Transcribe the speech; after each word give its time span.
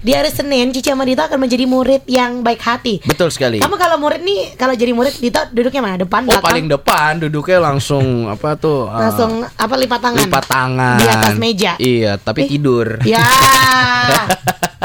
di 0.00 0.10
hari 0.10 0.28
Senin 0.28 0.70
Cici 0.70 0.88
sama 0.88 1.04
Dito 1.04 1.20
akan 1.20 1.36
menjadi 1.38 1.64
murid 1.64 2.02
yang 2.06 2.40
baik 2.40 2.56
hati. 2.58 3.00
Betul 3.02 3.28
sekali. 3.28 3.60
Kamu 3.60 3.76
kalau 3.76 3.96
murid 3.96 4.20
nih, 4.20 4.56
kalau 4.56 4.72
jadi 4.72 4.90
murid 4.90 5.12
Dito 5.14 5.36
duduknya 5.50 5.80
mana? 5.82 5.96
Depan, 5.96 6.24
Oh 6.24 6.32
belakang? 6.32 6.46
paling 6.46 6.66
depan 6.66 7.10
duduknya 7.20 7.58
langsung 7.62 8.04
apa 8.24 8.56
tuh? 8.56 8.88
uh, 8.88 8.96
langsung 8.98 9.30
apa 9.44 9.74
lipat 9.76 10.00
tangan? 10.00 10.20
lipat 10.22 10.44
tangan 10.46 10.96
di 10.96 11.06
atas 11.06 11.34
meja. 11.36 11.72
Iya, 11.76 12.12
tapi 12.16 12.40
Eh. 12.40 12.48
tidur. 12.48 12.96
Ya. 13.04 13.20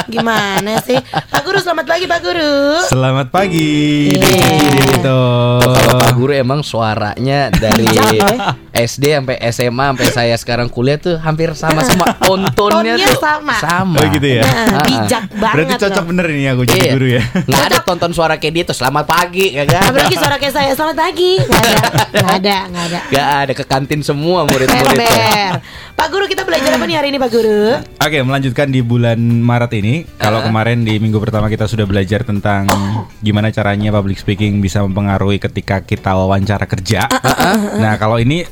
Gimana 0.06 0.78
sih? 0.84 1.00
Pak 1.02 1.42
Guru 1.42 1.58
selamat 1.58 1.86
pagi 1.88 2.06
Pak 2.06 2.20
Guru. 2.22 2.54
Selamat 2.86 3.28
pagi. 3.32 4.14
Iya. 4.14 4.22
Gitu. 4.86 5.22
Kalau 5.64 5.98
Pak 5.98 6.12
Guru 6.14 6.32
emang 6.32 6.62
suaranya 6.62 7.50
dari. 7.50 7.88
SD 8.70 9.04
sampai 9.18 9.40
SMA 9.50 9.86
sampai 9.88 10.08
saya 10.12 10.36
sekarang 10.36 10.68
kuliah 10.68 11.00
tuh 11.00 11.16
hampir 11.18 11.56
sama 11.56 11.82
semua 11.82 12.12
tontonnya 12.22 12.94
Tonnya 12.94 13.08
tuh 13.08 13.18
sama. 13.18 13.56
sama. 13.58 13.98
Oh, 13.98 14.08
gitu 14.12 14.28
ya? 14.30 14.44
Nah, 14.44 15.05
bijak 15.06 15.24
banget 15.32 15.56
Berarti 15.68 15.74
cocok 15.80 15.96
loh. 15.98 16.10
bener 16.10 16.26
ini 16.28 16.44
aku 16.48 16.62
jadi 16.64 16.80
Iya. 16.82 16.94
guru 16.94 17.08
ya. 17.10 17.22
Nggak 17.46 17.64
ada 17.66 17.78
tonton 17.82 18.12
suara 18.12 18.36
kayak 18.36 18.54
dia 18.54 18.64
tuh 18.64 18.76
selamat 18.76 19.06
pagi 19.06 19.48
ya 19.52 19.64
kan? 19.64 19.82
Apalagi 19.86 20.16
suara 20.16 20.36
kayak 20.36 20.54
saya 20.54 20.72
Selamat 20.72 20.98
pagi 21.00 21.32
Nggak 21.38 21.62
ada 21.62 21.78
Nggak 22.12 22.36
ada 22.36 22.58
Nggak 22.66 22.86
ada 22.86 23.00
Gak 23.08 23.28
ada 23.40 23.52
ke 23.54 23.64
kantin 23.64 24.02
semua 24.02 24.44
murid-muridnya. 24.44 25.08
Ber-ber 25.08 25.54
Pak 25.96 26.08
Guru 26.10 26.26
kita 26.26 26.44
belajar 26.44 26.72
apa 26.72 26.84
nih 26.84 26.96
hari 26.96 27.08
ini 27.08 27.18
Pak 27.18 27.30
Guru 27.30 27.64
Oke, 27.98 28.18
melanjutkan 28.20 28.68
di 28.68 28.80
bulan 28.80 29.16
Maret 29.18 29.72
ini. 29.76 30.06
Kalau 30.16 30.42
kemarin 30.42 30.82
di 30.82 30.96
minggu 30.96 31.18
pertama 31.18 31.48
kita 31.48 31.66
sudah 31.66 31.84
belajar 31.84 32.22
tentang 32.22 32.68
gimana 33.20 33.50
caranya 33.50 33.90
public 33.92 34.16
speaking 34.16 34.60
bisa 34.60 34.82
mempengaruhi 34.82 35.38
ketika 35.38 35.80
kita 35.80 36.12
wawancara 36.12 36.66
kerja. 36.66 37.08
Ah, 37.08 37.58
Nah, 37.76 37.96
kalau 37.96 38.18
ini 38.18 38.44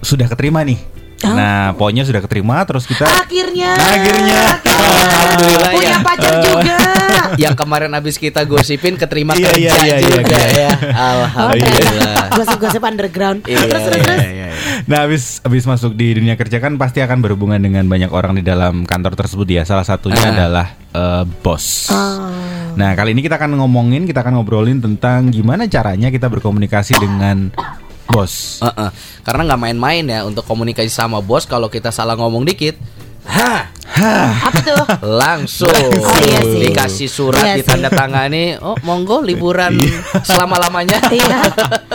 sudah 0.00 0.24
keterima 0.26 0.62
nih. 0.62 0.78
Nah, 1.26 1.72
poinnya 1.72 2.02
sudah 2.02 2.20
keterima 2.20 2.60
terus 2.62 2.84
kita 2.84 3.06
Akhirnya 3.06 3.72
Akhirnya. 3.72 4.40
Alhamdulillah 4.60 5.70
Punya 5.72 5.88
ya. 5.88 5.98
pacar 6.00 6.34
juga 6.40 6.76
Yang 7.42 7.54
kemarin 7.56 7.90
habis 7.90 8.14
kita 8.14 8.44
gosipin 8.44 8.94
keterima 8.94 9.32
Iya, 9.32 9.48
kerja 9.48 9.58
iya, 9.58 9.74
iya, 9.78 9.96
juga 9.98 10.20
iya, 10.28 10.48
iya. 10.50 10.68
ya. 10.68 10.70
Alhamdulillah. 10.92 12.16
Gosip-gosip 12.34 12.82
underground 12.82 13.40
Iya, 13.44 13.58
Terus 13.64 13.82
terus 13.82 13.96
iya, 13.96 14.04
terus 14.04 14.20
iya, 14.20 14.30
iya. 14.30 14.48
Nah, 14.84 14.98
habis 15.02 15.40
habis 15.40 15.64
masuk 15.64 15.94
di 15.94 16.12
dunia 16.12 16.34
kerja 16.34 16.58
kan 16.58 16.76
pasti 16.76 17.00
akan 17.00 17.18
berhubungan 17.18 17.56
dengan 17.56 17.86
banyak 17.86 18.10
orang 18.10 18.36
di 18.36 18.44
dalam 18.44 18.84
kantor 18.84 19.16
tersebut 19.16 19.46
ya. 19.46 19.62
Salah 19.64 19.82
satunya 19.82 20.20
Ah. 20.20 20.30
adalah 20.30 20.66
eh, 20.90 21.24
bos. 21.40 21.88
Oh. 21.88 22.28
Nah, 22.74 22.92
kali 22.92 23.14
ini 23.14 23.22
kita 23.22 23.34
akan 23.34 23.54
ngomongin, 23.56 24.02
kita 24.02 24.20
akan 24.20 24.34
ngobrolin 24.36 24.78
tentang 24.78 25.30
gimana 25.30 25.64
caranya 25.64 26.10
kita 26.10 26.26
berkomunikasi 26.26 26.94
dengan 26.96 27.54
bos. 28.06 28.60
Heeh. 28.60 28.90
Karena 29.20 29.42
nggak 29.46 29.60
main-main 29.60 30.04
ya 30.04 30.20
untuk 30.22 30.44
komunikasi 30.44 30.88
sama 30.88 31.18
bos 31.18 31.44
kalau 31.44 31.66
kita 31.66 31.88
salah 31.88 32.12
ngomong 32.14 32.44
dikit, 32.44 32.76
hah, 33.24 33.72
Apa 34.42 34.58
tuh 34.58 34.76
langsung 35.06 35.70
Oh, 35.70 36.18
iya 36.18 36.40
sih. 36.42 36.60
dikasih 36.62 37.06
surat 37.06 37.44
Iya 37.46 37.54
ditandatangani, 37.56 38.58
oh 38.58 38.74
monggo 38.82 39.20
liburan 39.20 39.76
selama 40.20 40.58
lamanya. 40.58 40.98
Iya 41.06 41.46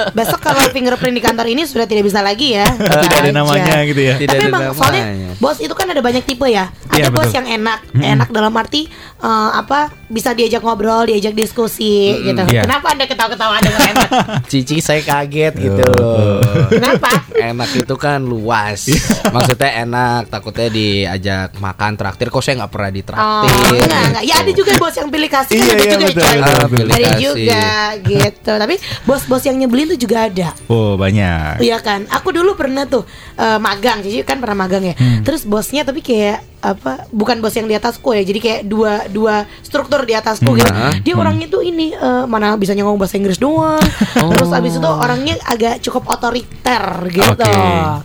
Besok 0.09 0.39
kalau 0.39 0.63
fingerprint 0.69 1.11
di 1.11 1.19
kantor 1.19 1.49
ini 1.49 1.67
Sudah 1.67 1.83
tidak 1.83 2.07
bisa 2.07 2.23
lagi 2.23 2.55
ya 2.55 2.63
Tidak 2.65 2.87
ada 3.11 3.19
Aja. 3.21 3.35
namanya 3.35 3.75
gitu 3.83 3.99
ya. 4.01 4.15
Tidak 4.15 4.31
Tapi 4.31 4.39
ada 4.39 4.47
emang 4.47 4.61
namanya. 4.63 4.79
soalnya 4.79 5.05
bos 5.35 5.57
itu 5.59 5.73
kan 5.73 5.87
ada 5.87 5.99
banyak 5.99 6.23
tipe 6.23 6.47
ya. 6.47 6.71
Ada 6.87 6.95
Iya, 6.95 7.05
bos 7.09 7.25
betul. 7.25 7.37
yang 7.37 7.47
enak, 7.57 7.79
enak 7.93 8.29
dalam 8.29 8.53
arti 8.53 8.81
eh, 9.19 9.27
apa 9.53 9.79
bisa 10.07 10.33
diajak 10.33 10.59
ngobrol, 10.59 11.05
diajak 11.05 11.33
diskusi 11.33 12.17
gitu. 12.19 12.41
iya. 12.47 12.65
Kenapa 12.65 12.91
anda 12.91 13.05
ketawa-ketawa 13.05 13.53
ada 13.55 13.67
nggak 13.67 13.87
enak? 13.93 14.09
Cici 14.45 14.79
saya 14.79 15.01
kaget 15.01 15.53
gitu 15.55 15.85
Oh. 15.99 16.41
Kenapa? 16.67 17.11
Enak 17.31 17.69
itu 17.75 17.95
kan 17.95 18.19
luas. 18.21 18.89
Maksudnya 19.35 19.83
enak, 19.83 20.27
takutnya 20.27 20.67
diajak 20.67 21.55
makan 21.57 21.93
traktir 21.93 22.27
kok 22.27 22.41
saya 22.41 22.59
nggak 22.59 22.71
pernah 22.71 22.89
Oh, 22.89 22.95
ditraktir. 22.95 23.51
enggak, 23.79 24.01
enggak. 24.09 24.23
Ya 24.25 24.35
ada 24.37 24.51
juga 24.51 24.71
bos 24.75 24.95
yang 24.95 25.09
pilih 25.09 25.29
kasih 25.29 25.55
kan 25.55 25.61
Iya, 25.61 25.69
ada 25.69 25.77
iya, 25.77 25.91
juga 25.91 26.07
betul, 26.09 26.39
betul, 26.41 26.67
betul. 26.67 26.87
Ada 26.89 27.09
juga 27.17 27.63
gitu. 28.01 28.51
Tapi 28.55 28.75
bos-bos 29.05 29.43
yang 29.43 29.57
nyebelin 29.57 29.87
tuh 29.87 29.99
juga 29.99 30.17
ada. 30.25 30.49
Oh, 30.65 30.97
banyak. 30.97 31.61
Iya 31.61 31.77
kan, 31.79 32.09
aku 32.09 32.33
dulu 32.33 32.57
pernah 32.57 32.83
tuh 32.83 33.05
eh, 33.35 33.59
magang, 33.59 34.01
jadi 34.01 34.25
kan 34.25 34.41
pernah 34.41 34.65
magang 34.65 34.83
ya. 34.83 34.95
Hmm. 34.97 35.21
Terus 35.21 35.45
bosnya 35.45 35.85
tapi 35.85 36.01
kayak 36.01 36.48
apa? 36.59 37.07
Bukan 37.09 37.39
bos 37.39 37.55
yang 37.55 37.65
di 37.65 37.75
atasku 37.75 38.11
ya, 38.11 38.23
jadi 38.23 38.39
kayak 38.39 38.61
dua 38.67 39.07
dua 39.07 39.47
struktur 39.63 40.03
di 40.03 40.13
atasku 40.13 40.51
gitu. 40.55 40.67
Nah. 40.67 40.99
Dia 40.99 41.15
orangnya 41.15 41.47
tuh 41.47 41.63
ini 41.63 41.95
eh, 41.95 42.25
mana 42.27 42.55
bisa 42.59 42.75
ngomong 42.75 42.99
bahasa 42.99 43.15
Inggris 43.15 43.39
doang. 43.39 43.79
Terus 44.35 44.51
abis 44.51 44.77
itu 44.77 44.89
orangnya 44.89 45.35
agak 45.47 45.79
cukup 45.79 46.07
otoriter 46.11 46.83
gitu. 47.09 47.31
Oke. 47.33 47.55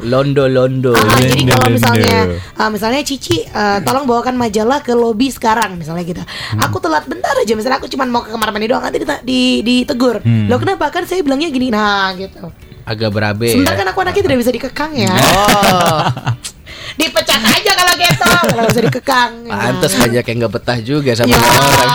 Londo 0.06 0.47
londo. 0.47 0.94
Ah, 0.94 1.19
jadi 1.19 1.42
kalau 1.50 1.69
misalnya 1.70 2.19
uh, 2.56 2.70
misalnya 2.70 3.00
Cici 3.03 3.42
uh, 3.50 3.82
tolong 3.82 4.06
bawakan 4.06 4.38
majalah 4.38 4.81
ke 4.81 4.94
lobi 4.94 5.28
sekarang 5.34 5.75
misalnya 5.75 6.06
gitu. 6.06 6.22
Aku 6.62 6.78
telat 6.78 7.04
bentar 7.10 7.34
aja 7.34 7.53
misalnya 7.59 7.82
aku 7.82 7.91
cuma 7.91 8.06
mau 8.06 8.22
ke 8.22 8.31
kamar 8.31 8.54
mandi 8.54 8.71
doang 8.71 8.82
nanti 8.86 9.03
dita- 9.03 9.22
di 9.26 9.60
ditegur. 9.66 10.22
Loh 10.22 10.59
kenapa 10.62 10.88
kan 10.94 11.04
saya 11.04 11.21
bilangnya 11.26 11.50
gini 11.50 11.69
nah 11.75 12.15
gitu. 12.15 12.50
Agak 12.84 13.16
berabe 13.16 13.48
Sebentar 13.48 13.72
ya. 13.75 13.81
kan 13.81 13.86
aku 13.97 13.98
anaknya 14.04 14.22
tidak 14.28 14.38
bisa 14.44 14.53
dikekang 14.53 14.92
ya. 14.92 15.09
Oh, 15.09 16.04
Dipecat 16.94 17.43
aja 17.43 17.72
kalau 17.72 17.94
gitu. 17.97 18.25
Kalau 18.44 18.62
bisa 18.66 18.81
dikekang. 18.82 19.32
pantes 19.44 19.93
Nah. 19.93 20.00
banyak 20.00 20.25
yang 20.25 20.37
nggak 20.38 20.53
betah 20.53 20.78
juga 20.78 21.10
sama 21.12 21.28
Ya, 21.28 21.38
orang. 21.38 21.91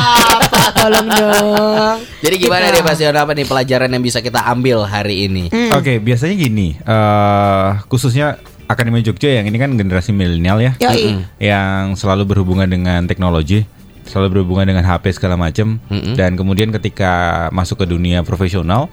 Pak, 0.50 0.70
tolong 0.76 1.08
dong. 1.08 1.98
Jadi 2.20 2.36
gimana 2.38 2.64
Gitu. 2.66 2.76
nih 2.76 2.84
Pak 2.84 2.96
Sion, 2.96 3.16
apa 3.16 3.32
nih 3.32 3.46
pelajaran 3.46 3.90
yang 3.90 4.02
bisa 4.02 4.20
kita 4.20 4.44
ambil 4.44 4.84
hari 4.84 5.26
ini? 5.26 5.48
Hmm. 5.48 5.72
Oke, 5.74 5.98
biasanya 5.98 6.36
gini, 6.36 6.76
eh 6.78 7.68
khususnya 7.86 8.38
Akademi 8.66 9.02
Jogja 9.02 9.32
yang 9.32 9.46
ini 9.46 9.58
kan 9.58 9.74
generasi 9.74 10.12
milenial 10.12 10.60
ya, 10.60 10.78
Yoi. 10.80 11.18
yang 11.40 11.96
selalu 11.96 12.28
berhubungan 12.28 12.70
dengan 12.70 13.02
teknologi, 13.04 13.66
selalu 14.06 14.38
berhubungan 14.38 14.68
dengan 14.68 14.86
HP 14.86 15.10
segala 15.12 15.34
macam, 15.34 15.82
Mm-mm. 15.88 16.14
dan 16.14 16.36
kemudian 16.36 16.70
ketika 16.70 17.10
masuk 17.50 17.82
ke 17.82 17.86
dunia 17.88 18.22
profesional, 18.22 18.86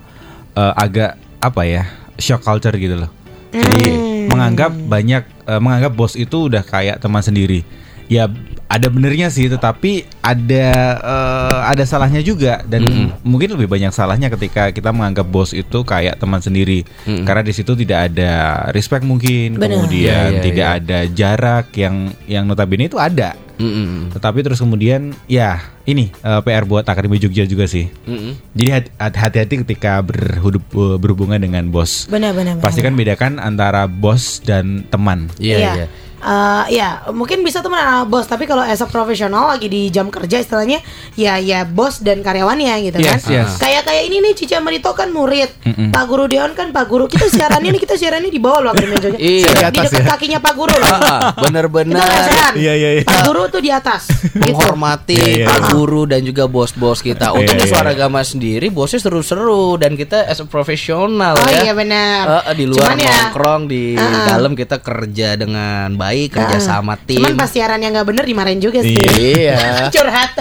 eh, 0.54 0.72
agak 0.72 1.14
apa 1.38 1.62
ya, 1.62 1.82
shock 2.16 2.40
culture 2.40 2.72
gitu 2.72 2.96
loh. 2.96 3.10
Jadi 3.50 3.84
Hmm. 3.86 4.26
menganggap 4.28 4.72
banyak, 4.74 5.22
eh, 5.46 5.60
menganggap 5.60 5.92
bos 5.92 6.14
itu 6.14 6.50
udah 6.50 6.60
kayak 6.60 6.98
teman 6.98 7.22
sendiri. 7.22 7.62
Ya 8.06 8.30
ada 8.66 8.86
benernya 8.86 9.30
sih, 9.30 9.46
tetapi 9.46 10.06
ada 10.20 10.66
eh, 10.98 11.60
ada 11.66 11.82
salahnya 11.82 12.18
juga 12.18 12.62
dan 12.66 12.82
mungkin 13.22 13.54
lebih 13.54 13.66
banyak 13.66 13.90
salahnya 13.90 14.26
ketika 14.30 14.70
kita 14.70 14.90
menganggap 14.90 15.26
bos 15.26 15.50
itu 15.50 15.82
kayak 15.82 16.18
teman 16.18 16.38
sendiri 16.38 16.82
karena 17.22 17.42
di 17.42 17.50
situ 17.50 17.74
tidak 17.74 18.10
ada 18.10 18.32
respect 18.70 19.02
mungkin, 19.02 19.58
Benar. 19.58 19.70
kemudian 19.70 20.28
Iya, 20.30 20.38
iya, 20.38 20.42
tidak 20.42 20.68
iya. 20.70 20.78
ada 20.82 20.98
jarak 21.08 21.66
yang 21.74 21.96
yang 22.26 22.44
notabene 22.46 22.86
itu 22.86 22.98
ada. 22.98 23.34
Mm-mm. 23.56 24.12
Tetapi 24.12 24.38
terus 24.40 24.58
kemudian 24.58 25.16
ya 25.26 25.58
ini 25.82 26.12
eh, 26.12 26.40
PR 26.40 26.64
buat 26.64 26.84
Akademi 26.84 27.16
Jogja 27.16 27.44
juga 27.44 27.64
sih. 27.64 27.88
Mm-mm. 28.04 28.36
Jadi 28.52 28.70
hati- 28.70 28.92
hati-hati 28.96 29.54
ketika 29.64 30.00
berhudup, 30.00 30.64
berhubungan 30.96 31.38
dengan 31.38 31.66
bos. 31.66 32.04
Benar 32.06 32.32
benar. 32.32 32.56
benar. 32.56 32.64
Pastikan 32.64 32.92
bedakan 32.92 33.38
antara 33.38 33.84
bos 33.84 34.40
dan 34.40 34.84
teman. 34.86 35.32
Iya 35.36 35.56
iya. 35.74 35.86
Eh, 36.18 36.64
ya 36.72 36.88
mungkin 37.10 37.40
bisa 37.40 37.60
teman 37.60 37.76
sama 37.76 38.02
bos 38.02 38.24
tapi 38.24 38.44
kalau 38.44 38.58
as 38.58 38.80
a 38.80 38.86
profesional 38.86 39.46
lagi 39.46 39.66
di 39.66 39.86
jam 39.88 40.08
kerja 40.08 40.38
istilahnya 40.38 40.80
ya 41.12 41.36
ya 41.36 41.62
bos 41.62 42.00
dan 42.00 42.18
karyawannya 42.18 42.72
gitu 42.82 42.98
kan 42.98 43.14
Yes, 43.14 43.24
yes. 43.26 43.50
kayak 43.56 43.84
kayak 43.84 44.02
ini 44.02 44.16
nih 44.20 44.32
Cici 44.34 44.52
Amerito 44.52 44.90
kan 44.90 45.08
murid 45.08 45.52
Mm-mm. 45.62 45.92
Pak 45.92 46.04
Guru 46.04 46.24
Deon 46.24 46.50
kan 46.50 46.72
Pak 46.72 46.86
Guru 46.86 47.04
kita 47.04 47.28
siarannya 47.28 47.68
nih 47.68 47.78
kita 47.78 47.94
siarannya 47.94 48.26
di 48.26 48.40
bawah 48.40 48.58
loh 48.58 48.70
akhirnya 48.72 49.12
Iya. 49.12 49.12
di 49.12 49.44
Di 49.44 49.60
atas 49.62 49.86
dekat 49.86 49.92
ya. 49.94 50.06
kakinya 50.08 50.38
Pak 50.40 50.54
Guru 50.54 50.72
loh 50.72 50.88
Ah, 50.88 51.20
itu 51.28 51.42
Bener-bener 51.42 51.94
lesehan 51.94 52.52
Iya, 52.56 52.72
iya, 52.74 52.88
iya. 52.94 53.02
Pak 53.04 53.20
Guru 53.22 53.42
tuh 53.48 53.60
di 53.60 53.70
atas 53.70 54.02
gitu 54.24 54.40
menghormati 54.40 55.14
Iya, 55.14 55.26
iya, 55.28 55.46
Pak 55.46 55.58
iya. 55.58 55.68
Guru 55.70 56.02
dan 56.06 56.20
juga 56.22 56.44
bos-bos 56.46 56.98
kita. 57.00 57.26
Untuk 57.30 57.44
Iya, 57.46 57.60
di 57.60 57.66
iya. 57.66 57.70
suara 57.70 57.90
agama 57.92 58.20
sendiri 58.20 58.66
bosnya 58.68 58.98
seru-seru 58.98 59.76
dan 59.76 59.94
kita 59.94 60.24
as 60.24 60.40
a 60.40 60.46
profesional 60.46 61.36
oh 61.36 61.44
ya. 61.46 61.60
iya 61.62 61.72
benar 61.72 62.40
eh, 62.42 62.54
di 62.54 62.64
luar 62.64 62.88
Cuman 62.88 62.98
ya, 62.98 63.14
nongkrong 63.28 63.62
di 63.68 63.84
Ah. 63.94 64.26
dalam 64.26 64.56
kita 64.56 64.80
kerja 64.80 65.36
dengan 65.36 65.92
baik 65.92 66.14
kerja 66.32 66.56
ah, 66.56 66.62
sama 66.62 66.94
tim. 66.96 67.20
cuman 67.20 67.36
pas 67.36 67.50
siarannya 67.52 67.88
nggak 67.92 68.06
bener 68.08 68.24
dimarahin 68.24 68.60
juga 68.64 68.80
sih 68.80 68.96
Iya. 68.96 69.60
curhat 69.94 70.32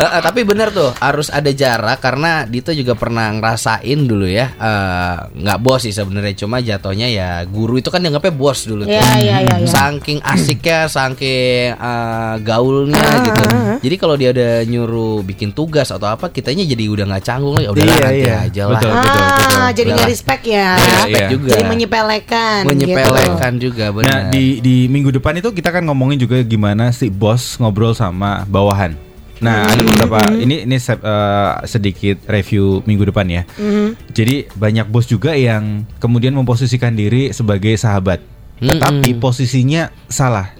Eh, 0.00 0.08
eh, 0.08 0.22
tapi 0.24 0.48
bener 0.48 0.72
tuh 0.72 0.96
harus 0.96 1.28
ada 1.28 1.52
jarak 1.52 2.00
karena 2.00 2.48
Dito 2.48 2.72
juga 2.72 2.96
pernah 2.96 3.28
ngerasain 3.30 4.00
dulu 4.00 4.24
ya 4.24 4.48
eh, 4.50 5.16
nggak 5.36 5.58
bos 5.60 5.84
sih 5.84 5.92
sebenarnya 5.92 6.32
cuma 6.34 6.56
jatuhnya 6.58 7.04
ya 7.06 7.44
guru 7.44 7.76
itu 7.76 7.92
kan 7.92 8.00
dianggapnya 8.00 8.32
bos 8.32 8.64
dulu 8.64 8.88
tuh. 8.88 8.96
Iya, 8.96 9.08
iya, 9.20 9.36
iya, 9.44 9.54
iya. 9.60 9.68
Saking 9.68 10.24
asiknya, 10.24 10.88
saking 10.88 11.76
eh, 11.76 12.34
gaulnya 12.40 12.96
Ah, 12.96 13.20
gitu. 13.20 13.42
ah, 13.42 13.52
ah. 13.52 13.76
Jadi 13.76 13.94
kalau 13.96 14.16
dia 14.16 14.32
ada 14.32 14.64
nyuruh 14.64 15.20
bikin 15.20 15.52
tugas 15.52 15.92
atau 15.92 16.08
apa, 16.08 16.32
kitanya 16.32 16.64
jadi 16.64 16.88
udah 16.88 17.04
nggak 17.04 17.24
canggung 17.24 17.54
lagi. 17.54 17.68
Udah 17.68 17.82
Iya, 17.84 17.96
nanti 18.00 18.22
iya. 18.24 18.36
aja 18.40 18.62
lah. 18.64 18.80
Betul, 18.80 18.92
betul, 18.94 19.20
betul. 19.20 19.58
ah 19.60 19.70
jadi 19.70 19.88
nggak 19.92 20.08
respect 20.08 20.42
ya 20.46 20.68
Respect 20.74 21.10
Iya. 21.12 21.28
juga. 21.28 21.50
jadi 21.52 21.64
menyepelekan 21.66 22.60
Menyepelekan 22.64 23.52
juga 23.58 23.86
benar. 23.92 24.08
Nah 24.08 24.20
di 24.32 24.44
di 24.60 24.76
minggu 24.88 25.12
depan 25.12 25.36
itu 25.36 25.52
kita 25.52 25.68
kan 25.68 25.84
ngomongin 25.84 26.16
juga 26.16 26.40
gimana 26.40 26.88
si 26.88 27.12
bos 27.12 27.60
ngobrol 27.60 27.92
sama 27.92 28.48
bawahan. 28.48 29.09
Nah 29.40 29.64
ada 29.64 29.80
beberapa 29.80 30.20
ini 30.36 30.68
ini 30.68 30.76
se- 30.76 31.00
eh, 31.00 31.52
sedikit 31.64 32.28
review 32.28 32.84
minggu 32.84 33.08
depan 33.08 33.24
ya. 33.24 33.42
Mhm. 33.56 34.12
Jadi 34.12 34.52
banyak 34.52 34.86
bos 34.86 35.04
juga 35.04 35.32
yang 35.32 35.88
kemudian 35.96 36.36
memposisikan 36.36 36.92
diri 36.92 37.32
sebagai 37.32 37.72
sahabat, 37.74 38.20
tetapi 38.60 39.16
posisinya 39.16 39.88
salah. 40.06 40.52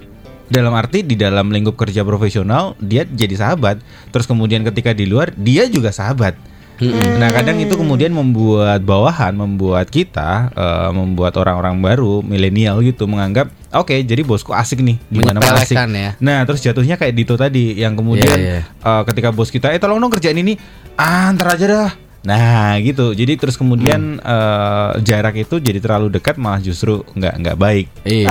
dalam 0.51 0.75
arti 0.75 1.07
di 1.07 1.15
dalam 1.15 1.55
lingkup 1.55 1.79
kerja 1.79 2.03
profesional 2.03 2.75
dia 2.83 3.07
jadi 3.07 3.39
sahabat. 3.39 3.79
Terus 4.11 4.27
kemudian 4.27 4.67
ketika 4.67 4.91
di 4.91 5.07
luar 5.07 5.31
dia 5.31 5.71
juga 5.71 5.95
sahabat. 5.95 6.35
Nah 6.89 7.29
kadang 7.29 7.61
itu 7.61 7.77
kemudian 7.77 8.09
membuat 8.15 8.81
bawahan, 8.81 9.37
membuat 9.37 9.93
kita, 9.93 10.49
eh, 10.57 10.91
membuat 10.97 11.37
orang-orang 11.37 11.77
baru, 11.85 12.25
milenial 12.25 12.81
gitu 12.81 13.05
menganggap, 13.05 13.53
oke 13.77 13.93
jadi 13.93 14.25
bosku 14.25 14.57
asik 14.57 14.81
nih, 14.81 14.97
di 15.13 15.21
mana 15.21 15.41
mana 15.45 15.61
asik. 15.61 15.77
Ya. 15.77 16.17
Nah 16.17 16.45
terus 16.49 16.65
jatuhnya 16.65 16.97
kayak 16.97 17.13
Dito 17.13 17.37
tadi, 17.37 17.77
yang 17.77 17.93
kemudian 17.93 18.33
Iya, 18.33 18.61
iya. 18.61 18.61
eh, 18.65 19.03
ketika 19.05 19.29
bos 19.35 19.53
kita, 19.53 19.69
eh 19.75 19.81
tolong 19.83 20.01
dong 20.01 20.13
kerjain 20.13 20.37
ini, 20.37 20.57
ah 20.97 21.29
ntar 21.37 21.57
aja 21.59 21.67
dah. 21.69 21.91
Nah 22.21 22.77
gitu, 22.85 23.17
jadi 23.17 23.33
terus 23.41 23.57
kemudian 23.57 24.21
eh, 24.21 24.91
jarak 25.01 25.41
itu 25.41 25.57
jadi 25.57 25.81
terlalu 25.81 26.13
dekat 26.21 26.37
malah 26.37 26.61
justru 26.61 27.01
nggak 27.17 27.35
nggak 27.41 27.57
baik. 27.57 27.87
Iya. 28.05 28.29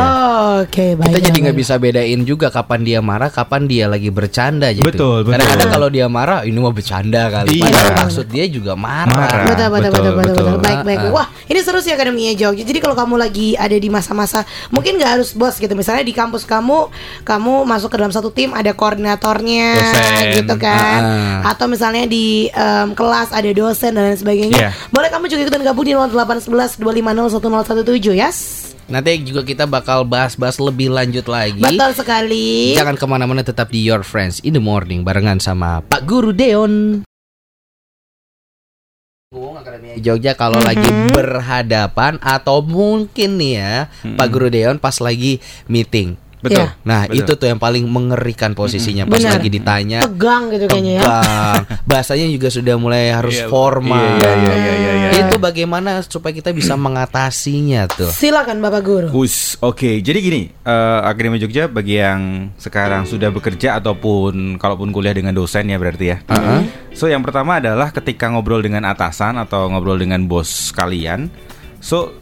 Oke, 0.62 0.94
baik. 0.94 1.10
kita 1.10 1.20
jadi 1.34 1.38
nggak 1.50 1.58
bisa 1.58 1.74
bedain 1.82 2.22
juga 2.22 2.54
kapan 2.54 2.86
dia 2.86 3.00
marah, 3.02 3.34
kapan 3.34 3.66
dia 3.66 3.90
lagi 3.90 4.14
bercanda 4.14 4.70
gitu. 4.70 4.86
Betul, 4.86 5.26
betul. 5.26 5.42
Kadang-kadang 5.42 5.70
kalau 5.74 5.90
dia 5.90 6.06
marah, 6.06 6.46
ini 6.46 6.58
mau 6.62 6.70
bercanda 6.70 7.34
kali. 7.34 7.58
Iya. 7.58 7.66
Padahal 7.66 7.98
maksud 8.06 8.26
dia 8.30 8.46
juga 8.46 8.74
marah. 8.78 9.10
Marah. 9.10 9.46
Betul, 9.50 9.68
betul, 9.74 9.90
betul, 9.90 9.90
Betul, 9.90 10.14
betul, 10.14 10.22
betul, 10.22 10.44
betul. 10.46 10.62
Baik, 10.62 10.80
baik. 10.86 11.00
Ah, 11.00 11.08
ah. 11.10 11.14
Wah, 11.18 11.28
ini 11.50 11.60
seru 11.66 11.80
sih 11.82 11.92
Akademi 11.94 12.30
Jogja. 12.38 12.62
Jadi 12.62 12.80
kalau 12.82 12.94
kamu 12.94 13.16
lagi 13.18 13.48
ada 13.58 13.74
di 13.74 13.90
masa-masa, 13.90 14.46
mungkin 14.70 15.02
nggak 15.02 15.12
harus 15.18 15.34
bos 15.34 15.58
gitu. 15.58 15.74
Misalnya 15.74 16.06
di 16.06 16.14
kampus 16.14 16.46
kamu, 16.46 16.94
kamu 17.26 17.54
masuk 17.66 17.90
ke 17.90 17.98
dalam 17.98 18.14
satu 18.14 18.30
tim, 18.30 18.54
ada 18.54 18.70
koordinatornya, 18.78 19.68
Dosen. 19.74 20.34
gitu 20.46 20.56
kan. 20.62 21.00
Ah. 21.42 21.52
Atau 21.56 21.66
misalnya 21.66 22.06
di 22.06 22.54
em, 22.54 22.94
kelas 22.94 23.34
ada 23.34 23.50
dosen 23.50 23.79
dan 23.80 23.96
lain 23.96 24.20
sebagainya. 24.20 24.56
Iya. 24.56 24.72
Boleh 24.92 25.10
kamu 25.10 25.26
juga 25.32 25.42
ikutan 25.48 25.64
gabung 25.64 25.86
di 25.88 25.96
0811 25.96 26.78
250 26.78 27.40
1017, 27.88 28.14
yes? 28.14 28.38
Nanti 28.90 29.22
juga 29.22 29.46
kita 29.46 29.70
bakal 29.70 30.02
bahas-bahas 30.02 30.58
lebih 30.58 30.90
lanjut 30.90 31.30
lagi. 31.30 31.62
Betul 31.62 31.94
sekali. 31.94 32.74
Jangan 32.74 32.98
ke 32.98 33.06
mana-mana 33.06 33.46
tetap 33.46 33.70
di 33.70 33.86
Your 33.86 34.02
Friends 34.02 34.42
in 34.42 34.58
the 34.58 34.64
Morning 34.64 35.06
barengan 35.06 35.38
sama 35.38 35.86
Pak 35.86 36.10
Guru 36.10 36.34
Deon. 36.34 37.06
Jogja 40.02 40.34
kalau 40.34 40.58
lagi 40.58 40.90
berhadapan 41.14 42.18
atau 42.18 42.66
mungkin 42.66 43.38
nih 43.38 43.54
ya 43.62 43.74
Pak 44.18 44.26
Guru 44.26 44.50
Deon 44.50 44.82
pas 44.82 44.98
lagi 44.98 45.38
meeting. 45.70 46.18
Betul. 46.40 46.64
Iya. 46.64 46.68
Nah 46.88 47.02
Betul. 47.04 47.20
itu 47.20 47.32
tuh 47.36 47.48
yang 47.52 47.60
paling 47.60 47.84
mengerikan 47.84 48.56
posisinya 48.56 49.04
pas 49.04 49.20
Benar. 49.20 49.40
lagi 49.40 49.50
ditanya. 49.52 50.00
Tegang 50.08 50.44
gitu 50.56 50.66
kayaknya 50.72 50.94
ya. 50.96 51.04
Tegang. 51.04 51.64
Bahasanya 51.90 52.28
juga 52.32 52.48
sudah 52.48 52.76
mulai 52.80 53.12
harus 53.12 53.36
Iya, 53.40 53.52
formal. 53.52 54.20
iya, 54.20 54.32
iya, 54.40 54.54
iya, 54.56 54.74
iya, 54.74 54.92
iya. 54.96 55.10
Itu 55.28 55.36
bagaimana 55.36 56.00
supaya 56.00 56.32
kita 56.32 56.56
bisa 56.56 56.80
mengatasinya 56.80 57.92
tuh? 57.92 58.08
Silakan 58.08 58.64
Bapak 58.64 58.82
Guru. 58.84 59.08
Us, 59.12 59.60
oke. 59.60 60.00
Jadi 60.00 60.20
gini, 60.20 60.42
eh, 60.48 61.00
Akademi 61.04 61.40
Jogja 61.40 61.68
bagi 61.68 62.00
yang 62.00 62.54
sekarang 62.56 63.04
sudah 63.04 63.28
bekerja 63.30 63.76
ataupun 63.80 64.56
kalaupun 64.56 64.96
kuliah 64.96 65.12
dengan 65.12 65.36
dosen 65.36 65.68
ya 65.68 65.76
berarti 65.76 66.06
ya. 66.08 66.18
So 66.96 67.08
yang 67.08 67.24
pertama 67.24 67.60
adalah 67.60 67.92
ketika 67.92 68.28
ngobrol 68.28 68.60
dengan 68.60 68.84
atasan 68.84 69.40
atau 69.40 69.68
ngobrol 69.72 69.96
dengan 69.96 70.24
bos 70.28 70.72
kalian, 70.72 71.28
so 71.80 72.19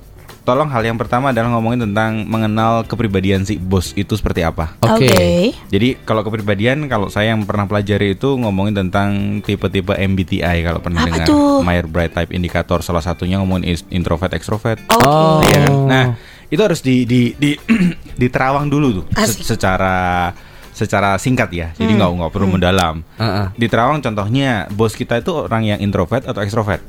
tolong 0.47 0.71
hal 0.71 0.79
yang 0.79 0.95
pertama 0.95 1.35
adalah 1.35 1.51
ngomongin 1.59 1.91
tentang 1.91 2.23
mengenal 2.23 2.87
kepribadian 2.87 3.43
si 3.43 3.59
bos 3.59 3.91
itu 3.99 4.15
seperti 4.15 4.47
apa. 4.47 4.79
Oke. 4.79 5.51
Jadi 5.67 5.99
kalau 6.07 6.23
kepribadian 6.23 6.87
kalau 6.87 7.11
saya 7.11 7.35
yang 7.35 7.43
pernah 7.43 7.67
pelajari 7.67 8.15
itu 8.15 8.39
ngomongin 8.39 8.87
tentang 8.87 9.43
tipe-tipe 9.43 9.91
MBTI 9.91 10.63
kalau 10.63 10.79
pernah 10.79 11.03
Apa 11.03 11.11
dengar 11.11 11.27
tuh? 11.27 11.59
Myers-Briggs 11.67 12.15
Type 12.15 12.31
Indicator 12.31 12.79
salah 12.79 13.03
satunya 13.03 13.43
ngomongin 13.43 13.75
introvert 13.91 14.31
extrovert. 14.31 14.79
Oke. 14.87 15.03
Oh. 15.03 15.43
Iya 15.43 15.67
kan? 15.67 15.73
Nah, 15.83 16.05
itu 16.47 16.61
harus 16.63 16.79
di 16.79 17.03
di 17.03 17.35
di 17.35 17.51
diterawang 18.23 18.71
dulu 18.71 19.03
tuh 19.03 19.05
se- 19.27 19.43
secara 19.43 20.31
secara 20.71 21.19
singkat 21.19 21.51
ya. 21.51 21.67
Jadi 21.75 21.91
nggak 21.91 22.07
nggak 22.23 22.31
perlu 22.31 22.47
mendalam. 22.47 23.03
Heeh. 23.19 23.51
Diterawang 23.59 23.99
contohnya 23.99 24.71
bos 24.71 24.95
kita 24.95 25.19
itu 25.19 25.35
orang 25.35 25.67
yang 25.67 25.79
introvert 25.83 26.23
atau 26.23 26.39
ekstrovert. 26.39 26.79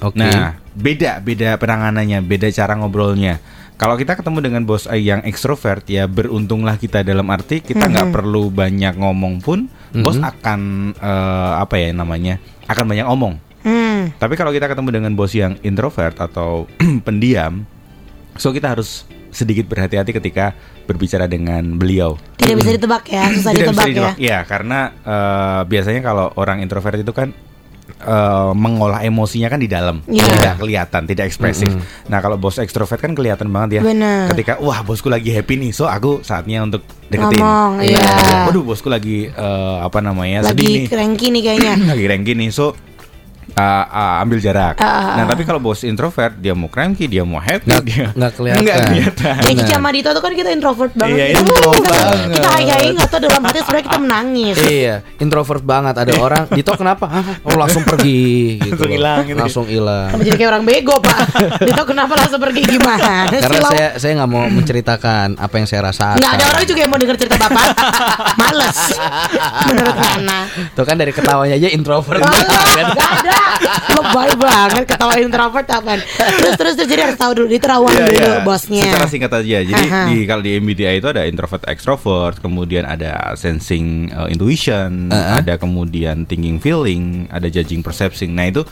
Oke. 0.00 0.16
Nah, 0.16 0.56
beda 0.72 1.20
beda 1.20 1.60
penanganannya, 1.60 2.24
beda 2.24 2.48
cara 2.52 2.76
ngobrolnya. 2.76 3.40
Kalau 3.80 3.96
kita 3.96 4.12
ketemu 4.12 4.44
dengan 4.44 4.62
bos 4.68 4.84
yang 4.92 5.24
ekstrovert 5.24 5.88
ya 5.88 6.04
beruntunglah 6.04 6.76
kita 6.76 7.00
dalam 7.00 7.24
arti 7.32 7.64
kita 7.64 7.88
nggak 7.88 8.12
perlu 8.12 8.52
banyak 8.52 8.92
ngomong 9.00 9.40
pun 9.40 9.72
bos 9.96 10.20
akan 10.20 10.92
eh, 11.00 11.52
apa 11.56 11.80
ya 11.80 11.88
namanya 11.96 12.36
akan 12.68 12.84
banyak 12.84 13.06
ngomong. 13.08 13.34
Hmm. 13.60 14.12
Tapi 14.16 14.36
kalau 14.36 14.52
kita 14.52 14.68
ketemu 14.68 14.88
dengan 15.00 15.12
bos 15.16 15.32
yang 15.32 15.56
introvert 15.64 16.16
atau 16.16 16.68
pendiam, 17.06 17.64
so 18.36 18.52
kita 18.52 18.72
harus 18.72 19.04
sedikit 19.30 19.68
berhati-hati 19.70 20.12
ketika 20.12 20.52
berbicara 20.84 21.24
dengan 21.30 21.78
beliau. 21.78 22.18
Tidak 22.36 22.56
bisa 22.56 22.70
ditebak 22.74 23.04
ya, 23.08 23.30
susah 23.30 23.52
Tidak 23.54 23.64
ditebak 23.64 23.84
bisa 23.84 23.88
ya. 23.88 23.92
ditebak. 23.94 24.16
Iya, 24.18 24.38
karena 24.44 24.78
eh, 25.04 25.60
biasanya 25.70 26.00
kalau 26.02 26.26
orang 26.36 26.60
introvert 26.60 26.98
itu 27.00 27.12
kan 27.14 27.32
eh, 28.00 28.50
mengolah 28.52 29.00
emosinya 29.00 29.46
kan 29.46 29.56
di 29.56 29.66
dalam, 29.66 30.00
Iya. 30.04 30.24
tidak 30.24 30.54
kelihatan, 30.58 31.02
tidak 31.04 31.24
ekspresif. 31.26 31.70
Nah, 32.06 32.18
kalau 32.18 32.34
bos 32.34 32.56
ekstrovert 32.56 32.98
kan 32.98 33.12
kelihatan 33.12 33.48
banget 33.48 33.78
ya. 33.78 33.82
Benar. 33.82 34.28
Ketika 34.30 34.56
wah 34.58 34.80
bosku 34.80 35.06
lagi 35.06 35.30
happy 35.30 35.54
nih, 35.58 35.70
so 35.70 35.84
aku 35.84 36.20
saatnya 36.20 36.60
untuk 36.60 36.80
deketin. 37.06 37.38
Ngomong, 37.38 37.72
iya. 37.80 38.00
Waduh, 38.44 38.64
bosku 38.64 38.88
lagi 38.88 39.26
eh, 39.26 39.76
apa 39.78 39.98
namanya 39.98 40.44
sedih 40.44 40.50
Lagi 40.50 40.66
nih. 40.74 40.86
cranky 40.88 41.26
nih 41.28 41.42
kayaknya. 41.42 41.72
lagi 41.92 42.04
ranking 42.06 42.38
nih 42.38 42.50
so 42.50 42.72
uh, 43.52 43.84
uh, 43.86 44.22
ambil 44.22 44.38
jarak. 44.38 44.74
Ah, 44.76 44.84
ah, 44.84 45.04
nah 45.14 45.24
ah. 45.24 45.28
tapi 45.28 45.42
kalau 45.42 45.58
bos 45.58 45.82
introvert 45.82 46.34
dia 46.34 46.52
mau 46.52 46.66
cranky 46.66 47.04
dia 47.04 47.22
mau 47.22 47.38
happy 47.38 47.66
Nggak- 47.66 47.84
dia 47.84 48.06
nggak 48.10 48.32
kelihatan. 48.34 48.62
nggak 48.62 48.78
kelihatan. 48.84 49.34
Kayak 49.36 49.56
Cici 49.56 49.64
sama 49.68 49.88
Dito 49.90 50.08
tuh 50.10 50.20
kan 50.20 50.32
kita 50.32 50.50
introvert 50.50 50.92
banget 50.92 51.16
Iya, 51.16 51.26
gitu. 51.30 51.40
intro 51.42 51.70
Kita- 51.76 51.90
banget. 51.90 52.28
Kita 52.32 52.48
hai-hai 52.50 52.86
nggak 52.92 53.08
tahu 53.08 53.20
dalam 53.20 53.42
hati 53.42 53.58
sebenarnya 53.60 53.84
kita 53.84 53.98
menangis 53.98 54.56
Iya, 54.60 54.94
introvert 55.18 55.62
banget. 55.62 55.94
Ada 55.96 56.12
orang, 56.16 56.44
Dito 56.48 56.70
kenapa? 56.72 57.04
Hah? 57.06 57.24
Oh 57.42 57.56
langsung 57.56 57.82
pergi 57.82 58.28
gitu. 58.60 58.74
Langsung 58.76 58.92
hilang 58.92 59.20
gitu. 59.24 59.38
Langsung 59.38 59.66
hilang. 59.66 60.08
Sama 60.10 60.22
jadi 60.22 60.36
kayak 60.36 60.50
orang 60.50 60.64
bego 60.64 60.94
pak 60.98 61.18
Dito 61.68 61.82
kenapa 61.84 62.12
langsung 62.16 62.40
pergi 62.40 62.62
gimana 62.64 63.28
Karena 63.28 63.60
saya 63.66 63.88
saya 63.96 64.12
nggak 64.16 64.30
mau 64.30 64.44
menceritakan 64.46 65.26
apa 65.36 65.54
yang 65.54 65.66
saya 65.66 65.80
rasakan. 65.84 66.16
Nggak 66.16 66.32
ada 66.32 66.44
orang 66.48 66.64
juga 66.64 66.80
yang 66.80 66.90
mau 66.90 66.98
denger 66.98 67.16
cerita 67.16 67.36
bapak 67.36 67.64
Males 68.36 68.78
Menurut 69.66 69.96
Nana 69.96 70.38
Tuh 70.72 70.84
kan 70.84 70.96
dari 70.96 71.10
ketawanya 71.10 71.54
aja 71.54 71.68
introvert. 71.68 72.20
Alah, 72.20 72.42
Gak 72.90 73.10
ada 73.20 73.39
Lebay 73.90 74.30
banget 74.34 74.84
ketawa 74.86 75.14
introvert 75.16 75.66
apaan 75.66 76.00
Terus 76.00 76.54
terus 76.54 76.74
terus 76.74 76.88
jadi 76.88 77.02
harus 77.04 77.16
tahu 77.16 77.32
dulu 77.34 77.48
Diterawang 77.48 77.90
Iya, 77.90 78.04
dulu 78.06 78.14
iya. 78.14 78.40
bosnya 78.40 78.84
Secara 78.86 79.06
singkat 79.06 79.32
aja. 79.32 79.58
Jadi 79.62 79.84
Aha. 79.84 80.02
di 80.06 80.16
kalau 80.24 80.40
di 80.40 80.52
MBTI 80.54 80.96
itu 80.96 81.08
ada 81.08 81.22
introvert 81.24 81.62
extrovert, 81.66 82.36
kemudian 82.38 82.82
ada 82.82 83.34
sensing 83.34 83.84
uh, 84.10 84.26
intuition, 84.26 85.08
Uh-uh. 85.08 85.38
ada 85.38 85.56
kemudian 85.56 86.24
thinking 86.24 86.56
feeling, 86.56 87.02
ada 87.28 87.46
judging 87.46 87.80
perception. 87.80 88.32
Nah 88.32 88.46
itu 88.46 88.62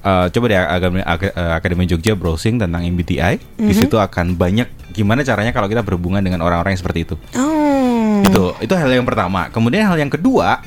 uh, 0.00 0.26
coba 0.28 0.44
deh 0.46 0.58
Akademi, 0.58 1.00
Ak- 1.00 1.32
uh, 1.32 1.52
Akademi 1.54 1.84
Jogja 1.84 2.12
browsing 2.12 2.56
tentang 2.56 2.82
MBTI. 2.82 3.34
Di 3.56 3.64
Mhm. 3.66 3.78
situ 3.78 3.96
akan 3.96 4.34
banyak 4.34 4.66
gimana 4.90 5.20
caranya 5.20 5.50
kalau 5.50 5.66
kita 5.66 5.80
berhubungan 5.80 6.20
dengan 6.20 6.40
orang-orang 6.40 6.72
yang 6.72 6.80
seperti 6.80 7.00
itu. 7.04 7.16
Oh 7.34 8.22
Itu 8.22 8.42
itu 8.60 8.72
hal 8.72 8.90
yang 8.90 9.04
pertama. 9.04 9.48
Kemudian 9.48 9.84
hal 9.84 9.96
yang 9.96 10.08
kedua 10.08 10.62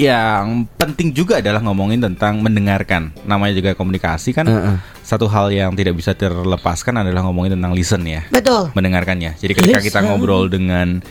yang 0.00 0.64
penting 0.80 1.12
juga 1.12 1.44
adalah 1.44 1.60
ngomongin 1.60 2.00
tentang 2.00 2.40
mendengarkan. 2.40 3.12
Namanya 3.22 3.52
juga 3.52 3.76
komunikasi 3.76 4.32
kan. 4.32 4.48
Heeh. 4.48 4.76
Satu 5.04 5.28
hal 5.28 5.52
yang 5.52 5.76
tidak 5.76 5.92
bisa 5.92 6.16
terlepaskan 6.16 7.04
adalah 7.04 7.20
ngomongin 7.22 7.60
tentang 7.60 7.76
listen 7.76 8.00
ya. 8.08 8.24
Betul 8.32 8.72
Mendengarkannya. 8.72 9.36
Jadi 9.36 9.52
ketika 9.52 9.80
kita 9.82 10.00
Listen. 10.00 10.08
ngobrol 10.08 10.48
dengan 10.48 11.04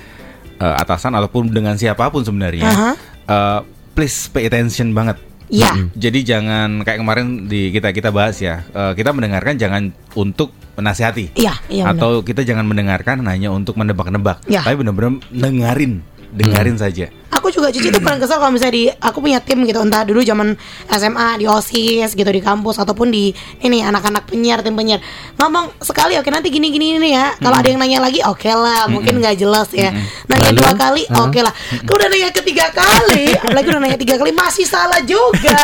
eh, 0.58 0.76
atasan 0.76 1.14
ataupun 1.14 1.54
dengan 1.54 1.78
siapa 1.78 2.10
pun 2.10 2.26
sebenarnya, 2.26 2.66
Aha. 2.66 2.92
eh, 3.30 3.60
please 3.94 4.26
pay 4.28 4.50
attention 4.50 4.92
banget. 4.92 5.22
Ya 5.50 5.74
Jadi 5.98 6.22
jangan 6.22 6.86
kayak 6.86 7.02
kemarin 7.02 7.50
di 7.50 7.70
kita 7.70 7.90
kita 7.90 8.10
bahas 8.10 8.38
ya. 8.38 8.62
eh, 8.70 8.94
kita 8.94 9.14
mendengarkan 9.14 9.58
jangan 9.58 9.90
untuk 10.14 10.50
menasihati. 10.76 11.34
Iya 11.36 11.54
iya 11.68 11.84
benar. 11.86 11.98
Atau 11.98 12.12
kita 12.22 12.42
jangan 12.42 12.64
mendengarkan 12.64 13.20
hanya 13.26 13.50
untuk 13.50 13.76
menebak-nebak, 13.76 14.46
Ya. 14.46 14.64
tapi 14.64 14.78
benar-benar 14.78 15.20
dengerin, 15.28 16.06
dengerin 16.30 16.78
saja. 16.78 17.10
Aku 17.30 17.54
juga 17.54 17.70
Cici 17.70 17.94
tuh 17.94 18.02
paling 18.02 18.18
kesel 18.18 18.42
kalau 18.42 18.50
misalnya 18.50 18.76
di 18.76 18.84
aku 18.90 19.22
punya 19.22 19.38
tim 19.40 19.62
gitu 19.64 19.80
entah 19.80 20.02
dulu 20.02 20.20
zaman 20.26 20.58
SMA 20.90 21.38
di 21.38 21.46
OSIS 21.46 22.18
gitu 22.18 22.26
di 22.26 22.42
kampus 22.42 22.82
ataupun 22.82 23.14
di 23.14 23.32
ini 23.62 23.86
anak-anak 23.86 24.28
penyiar 24.28 24.66
tim 24.66 24.74
penyiar. 24.74 24.98
Ngomong 25.38 25.78
sekali 25.80 26.18
oke 26.18 26.28
nanti 26.34 26.50
gini 26.50 26.74
gini 26.74 26.98
ini 26.98 27.14
ya. 27.14 27.38
Kalau 27.38 27.56
ada 27.56 27.70
yang 27.70 27.78
nanya 27.78 28.02
lagi 28.02 28.20
oke 28.26 28.50
lah 28.50 28.90
mungkin 28.90 29.22
nggak 29.22 29.38
jelas 29.40 29.70
ya. 29.72 29.94
Nanya 30.26 30.52
dua 30.58 30.74
kali 30.74 31.06
oke 31.06 31.40
lah. 31.40 31.54
Kalau 31.86 31.98
udah 32.02 32.10
nanya 32.10 32.30
ketiga 32.34 32.66
kali 32.74 33.38
apalagi 33.38 33.68
udah 33.70 33.82
nanya 33.82 34.00
tiga 34.02 34.16
kali 34.18 34.34
masih 34.34 34.66
salah 34.66 35.00
juga. 35.06 35.62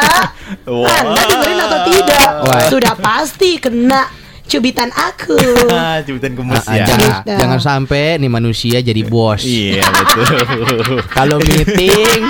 Wah. 0.70 0.90
anda 1.02 1.22
dengerin 1.26 1.60
atau 1.60 1.80
tidak? 1.90 2.30
Wah. 2.46 2.70
sudah 2.70 2.94
pasti 2.94 3.58
kena 3.58 4.25
cubitan 4.48 4.90
aku 4.90 5.36
Cubitan 6.08 6.32
Ah, 6.32 6.36
gemes 6.36 6.64
ah, 6.64 6.74
ya. 6.74 6.86
jangan, 6.86 7.10
Gitu. 7.18 7.32
jangan 7.36 7.60
sampai 7.60 8.04
nih 8.16 8.30
manusia 8.30 8.78
jadi 8.80 9.02
bos. 9.04 9.42
Iya 9.42 9.84
betul. 9.84 10.26
Kalau 11.18 11.38
meeting 11.40 12.22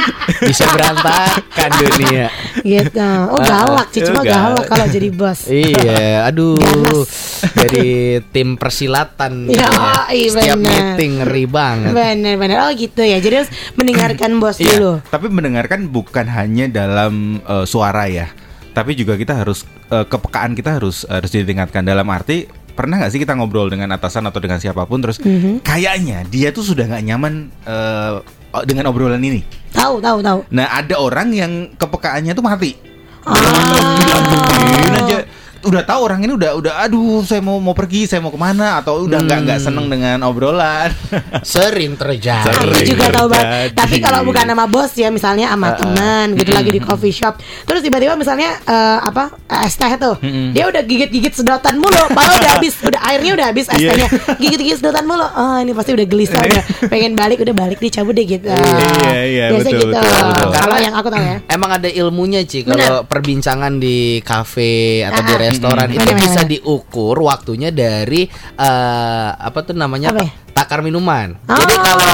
bisa 0.42 0.64
berantakan 0.68 1.70
dunia. 1.78 2.28
gitu. 2.58 3.10
Oh 3.28 3.40
galak 3.40 3.88
sih, 3.90 4.02
cuma 4.02 4.20
Oh, 4.20 4.24
galak. 4.24 4.42
galak 4.56 4.66
kalau 4.68 4.86
jadi 4.88 5.10
bos. 5.10 5.40
Iya, 5.46 6.26
aduh. 6.26 6.56
Ganas. 6.56 7.10
Dari 7.52 7.88
tim 8.30 8.56
persilatan. 8.56 9.34
Ya, 9.52 9.68
ya. 9.68 9.94
iya 10.10 10.30
Setiap 10.30 10.58
bener. 10.58 10.72
meeting 10.96 11.12
ngeri 11.20 11.46
banget. 11.46 11.92
Bener-bener. 11.92 12.58
Oh 12.60 12.72
gitu 12.72 13.02
ya. 13.02 13.18
Jadi 13.18 13.36
harus 13.38 13.52
mendengarkan 13.76 14.32
bos 14.38 14.58
Iya, 14.58 14.72
dulu. 14.74 14.92
tapi 15.06 15.28
mendengarkan 15.28 15.88
bukan 15.88 16.26
hanya 16.28 16.66
dalam 16.68 17.14
eh, 17.40 17.66
suara 17.66 18.06
ya, 18.06 18.28
tapi 18.72 18.94
juga 18.94 19.16
kita 19.16 19.36
harus 19.36 19.64
eh, 19.90 20.06
kepekaan 20.06 20.54
kita 20.54 20.78
harus 20.78 21.06
harus 21.06 21.30
ditingkatkan 21.30 21.86
dalam 21.86 22.06
arti 22.10 22.46
pernah 22.76 23.00
nggak 23.00 23.12
sih 23.12 23.22
kita 23.24 23.40
ngobrol 23.40 23.72
dengan 23.72 23.88
atasan 23.96 24.28
atau 24.28 24.44
dengan 24.44 24.60
siapa 24.60 24.84
pun 24.84 25.00
terus 25.00 25.16
Mhm. 25.24 25.64
kayaknya 25.64 26.28
dia 26.28 26.52
tuh 26.52 26.64
sudah 26.64 26.86
nggak 26.86 27.04
nyaman 27.06 27.34
eh, 27.64 28.16
dengan 28.64 28.88
obrolan 28.88 29.20
ini. 29.20 29.44
Tahu, 29.76 30.00
tahu, 30.00 30.24
tahu. 30.24 30.40
Nah 30.56 30.72
ada 30.72 30.96
orang 30.96 31.28
yang 31.36 31.52
kepekaannya 31.76 32.32
tuh 32.32 32.40
mati. 32.40 32.72
Ah. 33.28 33.36
Dilanjutin 34.00 34.96
aja. 34.96 35.18
Udah 35.66 35.82
tahu 35.82 36.00
orang 36.04 36.22
ini 36.22 36.32
udah 36.32 36.52
udah 36.54 36.74
aduh 36.80 37.22
saya 37.22 37.42
mau 37.42 37.58
mau 37.58 37.74
pergi 37.74 38.06
saya 38.06 38.20
mau 38.20 38.30
ke 38.30 38.38
mana 38.38 38.78
atau 38.78 39.02
udah 39.02 39.18
nggak 39.20 39.40
nggak 39.44 39.60
seneng 39.60 39.88
dengan 39.88 40.22
obrolan. 40.24 40.94
Sering 41.44 41.96
terjadi. 41.96 42.46
Aku 42.48 42.70
Sering 42.72 42.88
juga 42.88 43.06
tahu 43.12 43.28
banget. 43.28 43.74
Tapi 43.74 43.96
kalau 43.98 44.22
bukan 44.24 44.46
sama 44.46 44.66
bos 44.66 44.94
ya, 44.94 45.10
misalnya 45.10 45.50
sama 45.50 45.74
teman 45.74 46.34
gitu 46.36 46.52
lagi 46.52 46.70
di 46.70 46.80
coffee 46.80 47.10
shop. 47.12 47.38
Terus 47.64 47.82
tiba-tiba 47.82 48.14
misalnya 48.14 48.62
eh, 48.62 49.00
apa 49.02 49.34
es 49.60 49.74
teh 49.74 49.90
tuh, 49.96 50.16
dia 50.52 50.66
udah 50.66 50.82
gigit-gigit 50.82 51.34
sedotan 51.34 51.76
mulu. 51.76 51.98
Padahal 52.10 52.38
udah 52.38 52.52
habis, 52.56 52.74
udah 52.80 53.02
airnya 53.04 53.32
udah 53.34 53.46
habis 53.48 53.66
es 53.68 53.76
Iya. 53.76 53.90
tehnya. 53.92 54.08
Gigit-gigit 54.38 54.78
sedotan 54.78 55.04
mulu. 55.04 55.26
Oh 55.26 55.58
ini 55.58 55.72
pasti 55.72 55.92
udah 55.92 56.06
gelisah, 56.06 56.40
udah 56.40 56.64
pengen 56.88 57.14
balik, 57.14 57.42
udah 57.42 57.52
balik 57.52 57.80
dicabut 57.80 58.14
deh 58.14 58.24
gitu. 58.24 58.48
Iya, 58.48 59.22
iya, 59.24 59.46
Biasa 59.50 59.66
betul, 59.66 59.80
gitu. 59.82 59.88
betul, 59.92 60.04
betul. 60.06 60.46
Kalau 60.46 60.54
Karena- 60.54 60.80
yang 60.82 60.94
aku 60.94 61.08
tahu 61.10 61.24
ya. 61.24 61.38
Emang 61.48 61.72
ada 61.72 61.90
ilmunya 61.90 62.42
Ci 62.44 62.60
kalau 62.62 63.02
perbincangan 63.04 63.74
di 63.76 63.98
kafe 64.22 65.02
atau 65.02 65.22
di 65.22 65.34
Ah, 65.36 65.38
restoran 65.56 65.88
mm, 65.88 65.96
itu 65.96 66.06
benar, 66.06 66.20
bisa 66.20 66.42
diukur 66.44 67.16
waktunya 67.22 67.70
dari 67.70 68.28
eh, 68.56 69.30
apa 69.32 69.60
tuh 69.62 69.74
namanya 69.74 70.12
Apa 70.12 70.22
ya? 70.22 70.32
takar 70.52 70.80
minuman. 70.80 71.36
Jadi 71.42 71.74
Oh. 71.76 71.84
kalau 71.84 72.10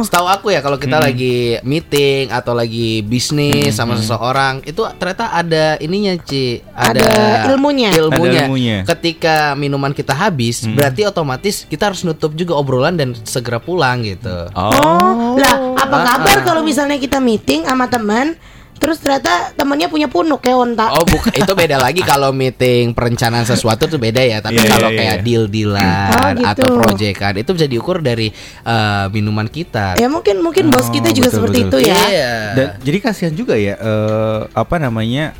setahu 0.00 0.26
aku 0.26 0.46
ya 0.48 0.60
kalau 0.60 0.76
kita 0.76 0.96
lagi 0.96 1.60
meeting 1.60 2.28
atau 2.28 2.52
lagi 2.52 3.00
bisnis 3.00 3.72
sama 3.72 3.96
seseorang 3.96 4.64
itu 4.64 4.80
ternyata 4.96 5.28
ada 5.30 5.76
ininya 5.76 6.16
Ci, 6.18 6.60
ada, 6.72 7.00
Ada 7.00 7.16
ilmunya. 7.52 7.92
Ilmunya. 7.92 8.32
Ada 8.32 8.46
ilmunya. 8.46 8.76
Ketika 8.84 9.36
minuman 9.54 9.92
kita 9.92 10.12
habis, 10.12 10.64
berarti 10.66 11.04
otomatis 11.04 11.64
kita 11.64 11.88
harus 11.88 12.00
nutup 12.00 12.32
juga 12.32 12.56
obrolan 12.56 12.96
dan 12.96 13.12
segera 13.24 13.60
pulang 13.60 14.00
gitu. 14.00 14.48
Oh, 14.52 15.36
lah 15.36 15.76
apa 15.76 15.96
Ah, 15.96 16.04
kabar 16.16 16.36
ah. 16.36 16.44
kalau 16.44 16.62
misalnya 16.62 16.96
kita 16.96 17.20
meeting 17.20 17.64
sama 17.64 17.84
teman, 17.84 18.36
terus 18.80 18.96
ternyata 18.98 19.52
temannya 19.52 19.86
punya 19.86 20.08
punuk 20.08 20.40
kayak 20.40 20.56
onta. 20.56 20.88
Oh 20.90 21.04
bukan 21.04 21.36
itu 21.38 21.52
beda 21.52 21.76
lagi 21.76 22.00
kalau 22.00 22.32
meeting 22.32 22.90
perencanaan 22.90 23.44
sesuatu 23.44 23.84
tuh 23.84 24.00
beda 24.00 24.18
ya. 24.18 24.40
Tapi 24.40 24.56
Iya, 24.56 24.72
kalau 24.72 24.88
iya, 24.88 24.98
kayak 24.98 25.14
iya. 25.14 25.22
deal-dealan 25.22 25.84
Oh, 26.10 26.30
gitu. 26.32 26.48
atau 26.48 26.66
proyekan 26.74 27.34
itu 27.36 27.50
bisa 27.52 27.66
diukur 27.68 28.00
dari 28.00 28.32
eh, 28.64 29.06
minuman 29.10 29.46
kita. 29.46 29.94
Ya 29.94 30.08
mungkin 30.08 30.40
mungkin 30.40 30.72
bos 30.72 30.88
kita 30.88 31.08
Oh, 31.08 31.14
juga 31.14 31.28
betul, 31.28 31.38
seperti 31.38 31.58
betul. 31.62 31.78
itu 31.78 31.78
ya. 31.86 32.00
Iya. 32.02 32.32
Dan 32.56 32.66
jadi 32.80 32.98
kasihan 32.98 33.34
juga 33.36 33.54
ya 33.54 33.76
eh, 33.76 34.40
apa 34.50 34.76
namanya 34.76 35.36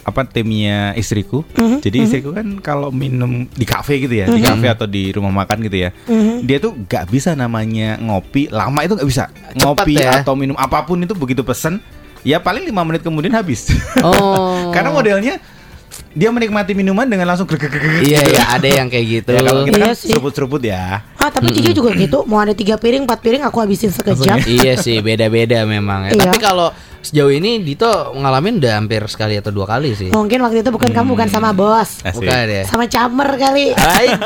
apa 0.00 0.24
timnya 0.24 0.90
istriku. 0.92 1.44
Mhm, 1.54 1.78
Jadi 1.78 1.96
istriku 2.02 2.32
kan 2.32 2.58
kalau 2.58 2.88
minum 2.90 3.46
di 3.46 3.62
kafe 3.62 4.00
gitu 4.00 4.16
ya, 4.16 4.26
di 4.26 4.40
kafe 4.40 4.66
atau 4.66 4.88
di 4.88 5.12
rumah 5.12 5.30
makan 5.30 5.60
gitu 5.62 5.76
ya. 5.78 5.94
Mhm. 6.08 6.42
Dia 6.42 6.58
tuh 6.58 6.72
nggak 6.74 7.04
bisa 7.06 7.32
namanya 7.32 8.00
ngopi 8.00 8.48
lama 8.48 8.80
itu 8.80 8.96
nggak 8.96 9.06
bisa. 9.06 9.28
Cepat 9.54 9.60
ngopi 9.60 9.94
ya. 9.94 10.24
atau 10.24 10.34
minum 10.34 10.56
apa 10.56 10.82
pun 10.82 10.98
itu 10.98 11.12
begitu 11.12 11.44
pesen 11.44 11.78
ya 12.26 12.40
paling 12.40 12.64
lima 12.66 12.82
menit 12.84 13.02
kemudian 13.04 13.32
habis. 13.34 13.70
Oh. 14.04 14.70
Karena 14.74 14.92
modelnya 14.92 15.40
dia 16.10 16.26
menikmati 16.34 16.74
minuman 16.74 17.06
dengan 17.06 17.22
langsung 17.30 17.46
greg-greg-greg 17.46 18.02
Iya 18.02 18.18
gitu. 18.26 18.34
iya 18.34 18.42
ada 18.50 18.68
yang 18.68 18.86
kayak 18.90 19.06
gitu. 19.06 19.30
Ya 19.36 19.40
kalau 19.46 19.62
kita 19.62 19.78
Iya 19.78 19.86
kan 19.86 19.94
seruput-seruput 19.94 20.62
ya. 20.66 20.84
Ah 21.22 21.30
tapi 21.30 21.54
Cici 21.54 21.70
juga 21.70 21.94
gitu 21.94 22.26
Mau 22.26 22.42
ada 22.42 22.50
tiga 22.50 22.74
piring, 22.74 23.06
empat 23.06 23.22
piring 23.22 23.46
aku 23.46 23.62
habisin 23.62 23.94
sekejam 23.94 24.42
iya 24.58 24.74
sih 24.74 24.98
beda-beda 24.98 25.62
memang 25.62 26.10
ya. 26.10 26.18
Iya. 26.18 26.22
Tapi 26.26 26.38
kalau 26.42 26.74
sejauh 27.00 27.32
ini 27.32 27.62
Dito 27.62 27.88
ngalamin 28.12 28.58
udah 28.60 28.72
hampir 28.76 29.00
sekali 29.06 29.38
atau 29.38 29.54
dua 29.54 29.70
kali 29.70 29.94
sih. 29.94 30.10
Mungkin 30.10 30.42
waktu 30.42 30.66
itu 30.66 30.70
bukan 30.74 30.90
kamu, 30.90 31.14
bukan 31.14 31.28
sama 31.30 31.54
bos 31.54 32.02
Asik. 32.02 32.18
Bukan 32.18 32.44
ya. 32.50 32.64
Sama 32.66 32.84
camer 32.90 33.30
kali. 33.38 33.66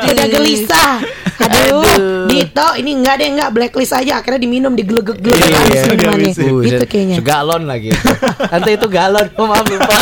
Udah 0.09 0.25
gelisah 0.25 1.05
Aduh, 1.35 1.83
Aduh. 1.85 2.25
Dito 2.25 2.67
ini 2.81 2.97
enggak 2.97 3.21
deh 3.21 3.27
enggak 3.27 3.49
blacklist 3.51 3.91
aja 3.91 4.23
Akhirnya 4.23 4.39
diminum 4.39 4.71
digelegek-gelegek 4.71 5.51
Iya, 5.51 5.61
iya, 5.67 5.81
minumannya 5.91 6.33
Gitu 6.63 6.85
kayaknya 6.89 7.15
Segalon 7.21 7.63
lagi. 7.69 7.91
Nanti 8.49 8.69
itu 8.73 8.87
galon. 8.89 9.27
Oh, 9.37 9.45
maaf 9.51 9.67
lupa. 9.67 9.95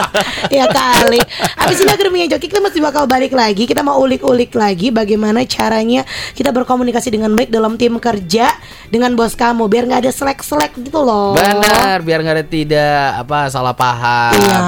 Ya 0.56 0.70
kali 0.70 1.20
Abis 1.58 1.82
ini 1.82 1.90
Akademi 1.90 2.26
Joki 2.30 2.46
kita 2.46 2.62
masih 2.62 2.80
bakal 2.80 3.08
balik 3.10 3.34
lagi 3.34 3.66
Kita 3.66 3.82
mau 3.82 3.98
ulik-ulik 3.98 4.54
lagi 4.54 4.94
Bagaimana 4.94 5.42
caranya 5.48 6.06
kita 6.32 6.54
berkomunikasi 6.54 7.10
dengan 7.10 7.34
baik 7.34 7.50
dalam 7.50 7.74
tim 7.74 7.98
kerja 7.98 8.52
Dengan 8.88 9.18
bos 9.18 9.34
kamu 9.34 9.66
Biar 9.66 9.84
nggak 9.90 10.06
ada 10.06 10.12
selek-selek 10.14 10.78
gitu 10.80 11.02
loh 11.02 11.34
Benar, 11.34 12.00
biar 12.06 12.20
nggak 12.22 12.36
ada 12.40 12.46
tidak 12.46 13.06
apa 13.26 13.50
salah 13.50 13.74
paham. 13.76 14.32
Iya. 14.36 14.58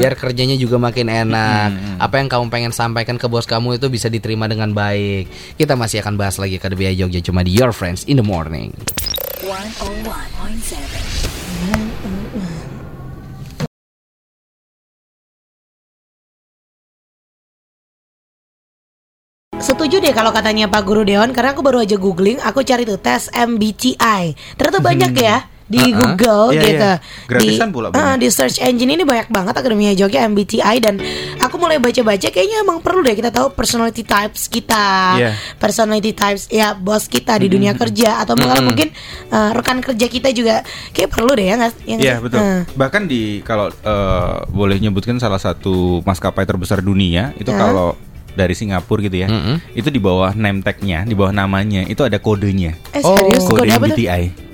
Biar 0.00 0.12
kerjanya 0.16 0.56
juga 0.56 0.76
makin 0.80 1.08
enak. 1.08 1.68
Apa 2.00 2.20
yang 2.20 2.28
kamu 2.28 2.52
pengen 2.52 2.72
sampaikan 2.72 3.16
ke 3.16 3.26
bos 3.26 3.46
kamu 3.48 3.80
itu 3.80 3.86
bisa 3.88 4.08
diterima 4.08 4.46
dengan 4.46 4.72
baik. 4.72 5.56
Kita 5.56 5.74
masih 5.76 6.04
akan 6.04 6.16
bahas 6.20 6.36
lagi 6.40 6.60
Akademi 6.60 6.92
Jogja 6.96 7.20
cuma 7.24 7.44
di 7.44 7.52
Your 7.56 7.72
Friends 7.72 8.04
in 8.08 8.20
the 8.20 8.26
Morning. 8.26 8.72
101.7. 9.40 10.99
Setuju 19.90 20.06
deh 20.06 20.14
kalau 20.14 20.30
katanya 20.30 20.70
Pak 20.70 20.86
Guru 20.86 21.02
Dewan 21.02 21.34
karena 21.34 21.50
aku 21.50 21.66
baru 21.66 21.82
aja 21.82 21.98
googling, 21.98 22.38
aku 22.38 22.62
cari 22.62 22.86
tuh 22.86 22.94
tes 22.94 23.26
MBTI. 23.26 24.38
Ternyata 24.54 24.78
banyak 24.78 25.10
ya 25.12 25.42
di 25.66 25.82
Uh-uh. 25.82 26.14
Google 26.14 26.46
Iya, 26.50 26.62
gitu. 26.62 26.90
Gratisan 27.26 27.66
di, 27.66 27.74
pula 27.74 27.86
banyak. 27.90 28.22
di 28.22 28.28
search 28.28 28.58
engine 28.60 28.86
ini 28.88 29.02
banyak 29.02 29.26
banget 29.26 29.50
Akademia 29.50 29.90
Jogja 29.92 30.22
MBTI 30.24 30.78
dan 30.78 30.94
aku 31.38 31.58
mulai 31.58 31.78
baca-baca 31.78 32.22
kayaknya 32.24 32.62
emang 32.62 32.78
perlu 32.78 33.02
deh 33.02 33.14
kita 33.14 33.30
tahu 33.30 33.50
personality 33.50 34.06
types 34.06 34.46
kita. 34.46 34.86
Iya. 35.16 35.30
Personality 35.58 36.10
types 36.12 36.46
ya 36.46 36.70
bos 36.72 37.06
kita 37.06 37.34
di 37.36 37.50
dunia 37.50 37.74
kerja 37.74 38.22
atau 38.22 38.38
malah 38.38 38.62
mungkin 38.62 38.94
eh, 39.26 39.50
rekan 39.50 39.82
kerja 39.82 40.06
kita 40.06 40.30
juga 40.30 40.62
kayak 40.92 41.10
perlu 41.10 41.34
deh 41.34 41.46
ya 41.46 41.54
nggak? 41.56 41.72
ya 41.82 41.96
Iya 41.98 42.14
sih? 42.14 42.22
betul. 42.22 42.38
Eh. 42.38 42.62
Bahkan 42.78 43.02
di 43.04 43.22
kalau 43.42 43.66
eh, 43.66 44.36
boleh 44.46 44.78
nyebutkan 44.78 45.18
salah 45.18 45.42
satu 45.42 45.98
maskapai 46.02 46.46
terbesar 46.46 46.78
dunia 46.78 47.34
itu 47.34 47.50
Ya. 47.50 47.58
kalau 47.58 47.98
dari 48.40 48.56
Singapura 48.56 49.04
gitu 49.04 49.20
ya, 49.20 49.28
Mm-mm. 49.28 49.76
itu 49.76 49.88
di 49.92 50.00
bawah 50.00 50.32
name 50.32 50.64
tag-nya, 50.64 51.04
di 51.04 51.12
bawah 51.12 51.36
namanya 51.36 51.84
itu 51.84 52.00
ada 52.00 52.16
kodenya. 52.16 52.72
Eh 52.96 53.04
serius 53.04 53.44
Kode 53.44 53.68
kode 53.68 53.76
apa 53.76 53.84
tuh? 53.84 53.96
MBTI. 54.00 54.49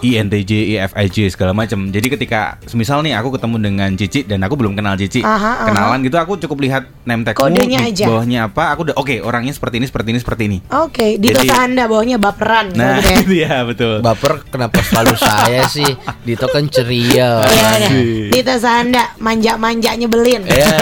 J- 0.00 0.18
INTJ, 0.18 0.52
IFIJ 0.76 1.16
segala 1.30 1.52
macam. 1.52 1.88
Jadi 1.88 2.06
ketika 2.08 2.40
misal 2.72 3.00
nih 3.00 3.14
aku 3.14 3.30
ketemu 3.30 3.56
dengan 3.60 3.90
Cici 3.92 4.22
dan 4.22 4.40
aku 4.40 4.54
belum 4.54 4.72
kenal 4.72 4.94
Cici, 4.94 5.20
Aha, 5.20 5.34
aha. 5.34 5.66
kenalan 5.66 5.98
gitu 6.00 6.16
aku 6.16 6.36
cukup 6.38 6.58
lihat 6.60 6.86
name 7.02 7.22
tagmu 7.22 7.48
Kodenya 7.48 7.84
di 7.84 7.92
aja. 7.92 8.04
bawahnya 8.06 8.38
apa, 8.46 8.70
aku 8.70 8.80
udah 8.84 8.96
oke 8.96 9.14
orangnya 9.18 9.50
seperti 9.50 9.76
ini, 9.76 9.86
seperti 9.86 10.08
ini, 10.08 10.18
seperti 10.18 10.42
ini. 10.44 10.58
Oke, 10.72 11.06
Dito 11.16 11.38
Jadi- 11.38 11.48
Sanda 11.48 11.84
bawahnya 11.84 12.16
baperan 12.16 12.70
Nah, 12.70 12.98
gitu 12.98 13.04
ya. 13.04 13.16
itu 13.20 13.34
ya 13.40 13.56
betul. 13.62 13.94
Baper 14.00 14.32
kenapa 14.46 14.78
selalu 14.80 15.14
saya 15.16 15.62
sih? 15.66 15.88
Dito 16.22 16.46
kan 16.46 16.64
ceria. 16.66 17.42
Iya, 17.44 17.68
iya. 17.90 18.30
Dito 18.30 18.54
Sanda 18.56 19.12
manja-manja 19.18 19.94
nyebelin. 19.94 20.44
Ya, 20.44 20.76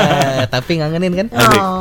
tapi 0.47 0.79
ngangenin 0.79 1.13
kan? 1.15 1.27
Oh. 1.33 1.81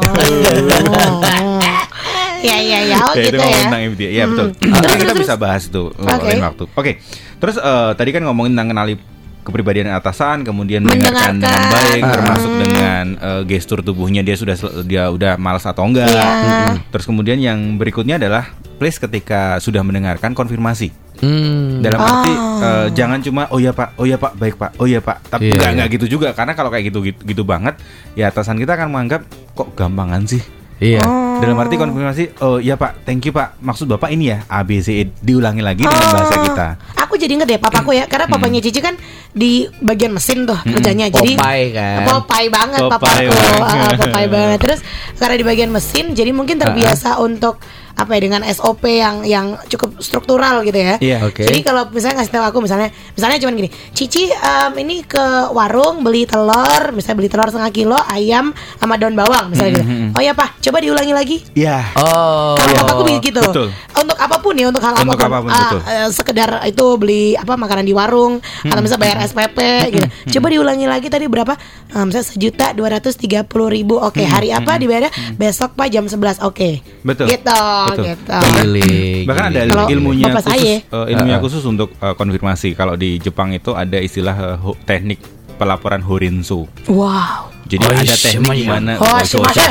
Ya 2.45 2.57
ya 2.57 2.79
ya, 2.85 2.97
oh 3.01 3.13
Ya, 3.13 3.19
itu 3.19 3.27
gitu 3.27 3.37
ngomongin 3.37 3.57
ya. 3.57 3.65
tentang 3.65 3.81
MBTI. 3.83 4.13
Ya 4.13 4.23
betul. 4.25 4.47
Hmm. 4.51 4.69
Nanti 4.69 4.85
Terus, 4.85 5.01
kita 5.01 5.13
bisa 5.17 5.33
bahas 5.35 5.63
itu 5.63 5.83
uh, 5.89 6.05
Oke. 6.07 6.25
lain 6.25 6.43
waktu. 6.43 6.63
Oke. 6.71 6.91
Terus 7.35 7.55
eh, 7.57 7.91
tadi 7.93 8.09
kan 8.11 8.21
ngomongin 8.23 8.51
tentang 8.53 8.69
kenali 8.71 8.93
kepribadian 9.41 9.89
atasan, 9.91 10.41
kemudian 10.41 10.81
mendengarkan 10.81 11.37
dengan 11.37 11.63
baik, 11.69 12.01
Ah. 12.01 12.11
termasuk 12.11 12.51
dengan 12.55 13.03
eh, 13.15 13.41
gestur 13.45 13.79
tubuhnya 13.79 14.21
dia 14.21 14.33
sudah 14.33 14.53
dia 14.81 15.03
udah 15.07 15.35
malas 15.35 15.61
atau 15.63 15.83
enggak. 15.83 16.05
Iya. 16.07 16.25
Mm-mm. 16.25 16.75
Terus 16.89 17.05
kemudian 17.05 17.37
yang 17.37 17.59
berikutnya 17.75 18.17
adalah 18.17 18.49
please 18.75 18.97
ketika 18.97 19.57
sudah 19.59 19.81
mendengarkan 19.81 20.31
konfirmasi. 20.31 20.89
Hmm. 21.15 21.79
Dalam 21.79 21.95
arti 21.97 22.33
Oh. 22.33 22.59
eh, 22.59 22.87
jangan 22.91 23.19
cuma 23.19 23.47
oh 23.47 23.55
ya 23.55 23.71
Pak, 23.71 23.95
oh 23.95 24.03
ya 24.03 24.15
Pak, 24.15 24.35
baik 24.35 24.55
Pak, 24.55 24.71
oh 24.75 24.83
ya 24.83 24.99
Pak. 24.99 25.29
Tapi 25.29 25.45
Iya, 25.45 25.53
enggak 25.53 25.63
iya. 25.63 25.75
enggak 25.77 25.89
gitu 25.93 26.05
juga 26.09 26.27
karena 26.31 26.51
kalau 26.51 26.67
kayak 26.67 26.85
gitu 26.85 26.99
gitu, 27.03 27.19
gitu 27.23 27.43
banget 27.43 27.79
ya 28.13 28.27
atasan 28.27 28.57
kita 28.57 28.73
akan 28.73 28.89
menganggap 28.89 29.21
kok 29.53 29.71
gampangan 29.73 30.25
sih. 30.25 30.43
Iya. 30.85 31.01
Oh. 31.01 31.41
Dalam 31.41 31.57
arti 31.59 31.75
konfirmasi, 31.75 32.23
oh 32.45 32.61
ya 32.61 32.77
Pak, 32.77 33.03
thank 33.03 33.25
you 33.25 33.33
Pak. 33.33 33.57
Maksud 33.59 33.89
Bapak 33.89 34.13
ini 34.13 34.31
ya 34.31 34.45
A 34.45 34.61
B 34.61 34.79
C 34.79 35.01
E. 35.01 35.03
diulangi 35.19 35.65
lagi 35.65 35.83
dengan 35.83 36.05
Oh. 36.05 36.13
bahasa 36.13 36.35
kita. 36.37 36.67
Aku 37.01 37.17
jadi 37.17 37.31
inget 37.35 37.47
deh 37.49 37.59
papaku 37.59 37.91
ya, 37.97 38.05
karena 38.05 38.29
papanya 38.29 38.61
Cici 38.61 38.79
kan 38.79 38.95
di 39.33 39.65
bagian 39.81 40.13
mesin 40.13 40.45
tuh 40.45 40.55
kerjanya. 40.63 41.09
Jadi 41.09 41.35
Popeye 41.35 41.67
kan. 41.73 41.97
Popeye 42.07 42.47
banget 42.53 42.79
Popeye 42.85 43.27
papaku, 43.27 43.33
banget. 43.33 43.61
Ah, 43.65 43.91
Popeye 43.99 44.27
banget. 44.29 44.59
Terus 44.61 44.79
karena 45.17 45.35
di 45.35 45.45
bagian 45.45 45.69
mesin, 45.73 46.05
jadi 46.13 46.31
mungkin 46.31 46.55
terbiasa 46.61 47.19
untuk 47.19 47.59
apa 47.95 48.11
ya 48.11 48.21
dengan 48.21 48.41
SOP 48.45 48.83
yang 48.85 49.23
yang 49.23 49.45
cukup 49.65 49.95
struktural 49.99 50.61
gitu 50.61 50.75
ya. 50.75 50.95
Iya. 50.99 51.17
Oke. 51.23 51.43
Jadi 51.43 51.59
kalau 51.61 51.87
misalnya 51.87 52.19
ngasih 52.19 52.33
tahu 52.33 52.45
aku 52.45 52.57
misalnya 52.59 52.87
misalnya 53.11 53.39
cuman 53.39 53.53
gini, 53.55 53.69
Cici 53.91 54.27
em, 54.27 54.71
ini 54.77 55.01
ke 55.01 55.23
warung 55.49 56.01
beli 56.01 56.23
telur, 56.23 56.91
misalnya 56.91 57.17
beli 57.17 57.29
telur 57.29 57.47
setengah 57.47 57.71
kilo, 57.71 57.95
ayam 58.05 58.51
sama 58.75 58.95
daun 58.95 59.13
bawang 59.13 59.47
misalnya 59.47 59.79
gitu. 59.79 59.85
Oh 60.11 60.19
ya 60.19 60.31
Pak, 60.31 60.59
coba 60.61 60.77
diulangi 60.77 61.13
lagi. 61.13 61.37
Ya. 61.53 61.87
Oh. 61.95 62.53
Kalau 62.53 62.75
papaku 62.77 63.01
begitu. 63.09 63.39
Betul. 63.39 63.71
Untuk 63.95 64.17
apa 64.17 64.35
pun 64.37 64.53
ya, 64.53 64.67
untuk 64.67 64.83
hal 64.83 64.93
Untuk 64.93 65.15
apa 65.15 65.15
pun. 65.15 65.25
apa 65.25 65.37
pun, 65.39 65.49
Ah, 65.49 65.59
betul. 65.65 65.79
eh, 65.87 66.07
sekedar 66.11 66.49
itu 66.65 66.85
beli 66.95 67.23
apa 67.33 67.55
makanan 67.55 67.81
di 67.81 67.91
warung 67.91 68.37
atau 68.61 68.79
misalnya 68.79 69.01
bayar 69.01 69.17
SPP 69.23 69.57
gitu. 69.89 70.07
Coba 70.35 70.47
diulangi 70.49 70.83
lagi 70.83 71.07
tadi 71.07 71.25
berapa? 71.25 71.55
Eh, 71.89 72.03
misalnya 72.03 72.27
sejuta 72.27 72.65
dua 72.71 72.91
ratus 72.91 73.15
tiga 73.15 73.41
puluh 73.41 73.67
ribu. 73.67 73.95
Oke, 73.95 74.21
hari 74.21 74.51
apa 74.51 74.75
dibayarnya? 74.75 75.09
Besok 75.33 75.73
Pak 75.73 75.87
jam 75.87 76.05
11 76.05 76.43
Oke. 76.43 76.83
Betul. 77.01 77.31
Gitu, 77.31 77.55
Betul. 77.87 78.05
gitu. 78.07 78.31
Bahkan 79.23 79.43
ada. 79.45 79.59
Kalau 79.63 79.85
ilmunya 79.87 80.25
khusus, 80.31 80.45
saya. 80.47 80.75
eh, 80.79 81.05
ilmunya 81.11 81.37
khusus 81.37 81.63
untuk 81.63 81.89
eh, 81.93 82.13
konfirmasi. 82.13 82.73
Kalau 82.73 82.93
di 82.93 83.17
Jepang 83.17 83.51
itu 83.51 83.71
ada 83.71 83.97
istilah 83.97 84.33
ho- 84.57 84.77
teknik 84.81 85.19
pelaporan 85.55 85.99
Horinsu. 85.99 86.67
Wow. 86.85 87.53
Jadi 87.65 87.81
Oh, 87.81 87.89
ada 87.89 88.13
teknik 88.13 88.49
di 88.53 88.67
mana 88.67 88.93
Oh, 88.95 89.09
Oh, 89.09 89.17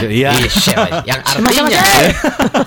iya, 0.05 0.35
siapa? 0.45 1.05
yang 1.05 1.21
artinya 1.21 1.79
Cek. 1.95 2.11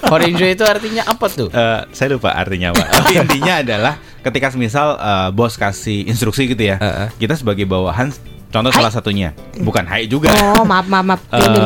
Horinjo 0.05 0.45
itu 0.45 0.63
artinya 0.63 1.03
apa 1.03 1.25
tuh? 1.27 1.49
Eh, 1.49 1.81
saya 1.91 2.07
lupa 2.09 2.31
artinya 2.31 2.71
pak. 2.71 2.87
Tapi 2.87 3.11
intinya 3.17 3.53
adalah 3.61 3.93
ketika 4.21 4.47
misal 4.53 4.95
eh, 4.95 5.29
bos 5.29 5.53
kasih 5.53 6.05
instruksi 6.05 6.47
gitu 6.47 6.63
ya, 6.65 6.77
Heeh. 6.77 7.07
kita 7.17 7.35
sebagai 7.35 7.63
bawahan, 7.63 8.07
contoh 8.47 8.71
Hai. 8.71 8.77
salah 8.77 8.91
satunya, 8.93 9.29
bukan 9.57 9.83
hai 9.83 10.05
juga, 10.05 10.31
Oh, 10.53 10.63
maaf 10.63 10.87
maaf 10.87 11.03
maaf. 11.05 11.21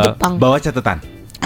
Jepang. 0.08 0.38
bawa 0.38 0.58
catatan, 0.58 0.98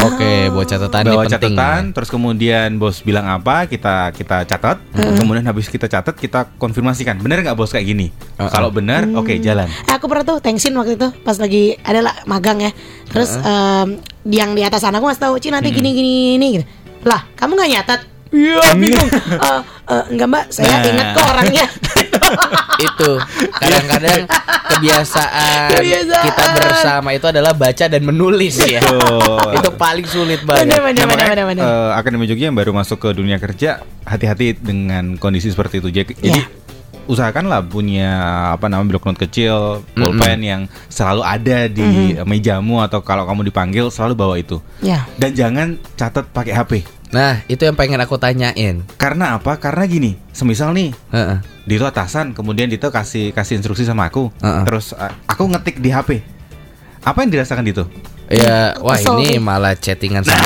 Oke, 0.06 0.32
buat 0.50 0.66
catatan 0.66 1.02
ini 1.02 1.10
bawa 1.10 1.24
penting. 1.24 1.34
catatan, 1.56 1.82
terus 1.92 2.10
kemudian 2.10 2.70
bos 2.76 3.02
bilang 3.02 3.26
apa, 3.26 3.66
kita 3.66 4.12
kita 4.12 4.46
catat, 4.46 4.78
kemudian 4.94 5.42
habis 5.44 5.66
kita 5.66 5.86
catat 5.86 6.14
kita 6.14 6.54
konfirmasikan, 6.56 7.18
bener 7.18 7.42
nggak 7.42 7.54
bos 7.54 7.70
kayak 7.70 7.88
gini? 7.88 8.14
Heeh. 8.38 8.48
Kalau 8.48 8.70
benar, 8.70 9.10
oke 9.12 9.34
jalan. 9.40 9.66
Eh, 9.66 9.94
aku 9.94 10.06
pernah 10.06 10.24
tuh 10.24 10.38
tensin 10.40 10.74
waktu 10.74 10.94
itu 10.94 11.10
pas 11.22 11.36
lagi 11.36 11.74
ada 11.80 12.00
lah 12.02 12.16
magang 12.24 12.62
ya. 12.62 12.72
Terus 13.08 13.34
em, 13.36 13.88
yang 14.28 14.54
di 14.54 14.62
atas 14.62 14.82
sana 14.82 14.98
aku 14.98 15.10
ngasih 15.10 15.24
tahu, 15.24 15.34
Ci 15.38 15.50
nanti 15.50 15.70
gini 15.70 15.90
gini 15.92 16.10
gini 16.36 16.48
gitu. 16.56 16.66
Lah, 17.04 17.26
kamu 17.34 17.52
nggak 17.56 17.72
nyatat? 17.72 18.00
Iya, 18.30 18.62
bingung. 18.76 19.10
Eh, 19.16 19.62
eh, 19.88 20.04
enggak 20.12 20.28
mbak, 20.28 20.44
saya 20.50 20.68
Nah. 20.68 20.86
ingat 20.86 21.08
kok 21.14 21.26
orangnya. 21.26 21.66
itu 22.78 23.12
kadang-kadang 23.54 24.22
kebiasaan, 24.68 25.70
Kebiasaan. 25.72 26.24
kita 26.26 26.44
bersama 26.56 27.10
itu 27.12 27.26
adalah 27.26 27.54
baca 27.54 27.86
dan 27.86 28.02
menulis 28.02 28.56
ya. 28.62 28.82
Itu 29.54 29.70
paling 29.74 30.06
sulit 30.06 30.42
banget. 30.42 30.72
Nah, 30.72 30.82
bener, 30.84 31.06
makanya, 31.06 31.32
bener, 31.32 31.46
bener. 31.48 31.64
eh, 31.64 31.92
Akademi 31.94 32.26
Jogja 32.26 32.50
yang 32.50 32.58
baru 32.58 32.72
masuk 32.72 33.00
ke 33.00 33.10
dunia 33.12 33.38
kerja 33.38 33.80
hati-hati 34.04 34.56
dengan 34.56 35.16
kondisi 35.16 35.48
seperti 35.48 35.80
itu. 35.80 35.90
Jadi, 35.90 36.12
jadi 36.16 36.34
Iya. 36.36 36.46
usahakanlah 37.06 37.62
punya 37.64 38.10
apa 38.52 38.66
namanya 38.66 38.90
blok 38.90 39.06
note 39.06 39.22
kecil, 39.22 39.86
pulpen 39.94 40.42
yang 40.42 40.62
selalu 40.88 41.22
ada 41.22 41.60
di 41.66 41.86
mejamu 42.20 42.82
atau 42.82 43.00
kalau 43.00 43.24
kamu 43.24 43.46
dipanggil 43.46 43.88
selalu 43.88 44.14
bawa 44.14 44.36
itu. 44.36 44.58
Ya. 44.82 45.06
Dan 45.16 45.32
jangan 45.32 45.68
catat 45.94 46.26
pakai 46.28 46.54
HP. 46.54 46.72
Nah, 47.08 47.46
itu 47.46 47.62
yang 47.62 47.74
pengen 47.74 47.98
aku 47.98 48.16
tanyain. 48.16 48.82
Karena 48.96 49.36
apa? 49.36 49.56
Karena 49.56 49.86
gini, 49.86 50.18
semisal 50.30 50.72
nih 50.72 50.90
Heeh. 51.10 51.38
Dito 51.64 51.84
atasan, 51.84 52.32
kemudian 52.32 52.66
Dito 52.66 52.88
kasih 52.88 53.32
kasih 53.32 53.58
instruksi 53.58 53.82
sama 53.82 54.06
aku, 54.06 54.30
Heeh. 54.38 54.64
terus 54.64 54.92
eh, 54.92 55.14
aku 55.26 55.48
ngetik 55.48 55.78
di 55.78 55.90
HP. 55.90 56.22
Apa 57.02 57.22
yang 57.22 57.32
dirasakan 57.32 57.62
Dito? 57.62 57.86
Ya, 58.26 58.74
wah 58.80 58.98
Kesel 58.98 59.22
ini 59.22 59.28
sih. 59.32 59.38
malah 59.38 59.74
chattingan 59.74 60.26
sama 60.26 60.34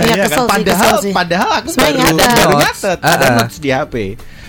Iya 0.08 0.24
kesel 0.24 0.40
sih, 0.40 0.48
padahal 0.48 0.80
kesel 0.80 0.96
sih. 0.98 1.12
padahal 1.12 1.50
aku 1.54 1.68
Sebenarnya 1.68 2.00
baru, 2.02 2.16
ada. 2.16 2.32
baru 2.34 2.54
nyatet, 2.58 2.98
ada 2.98 3.20
Ah. 3.20 3.32
notes 3.36 3.56
di 3.58 3.68
HP. 3.68 3.94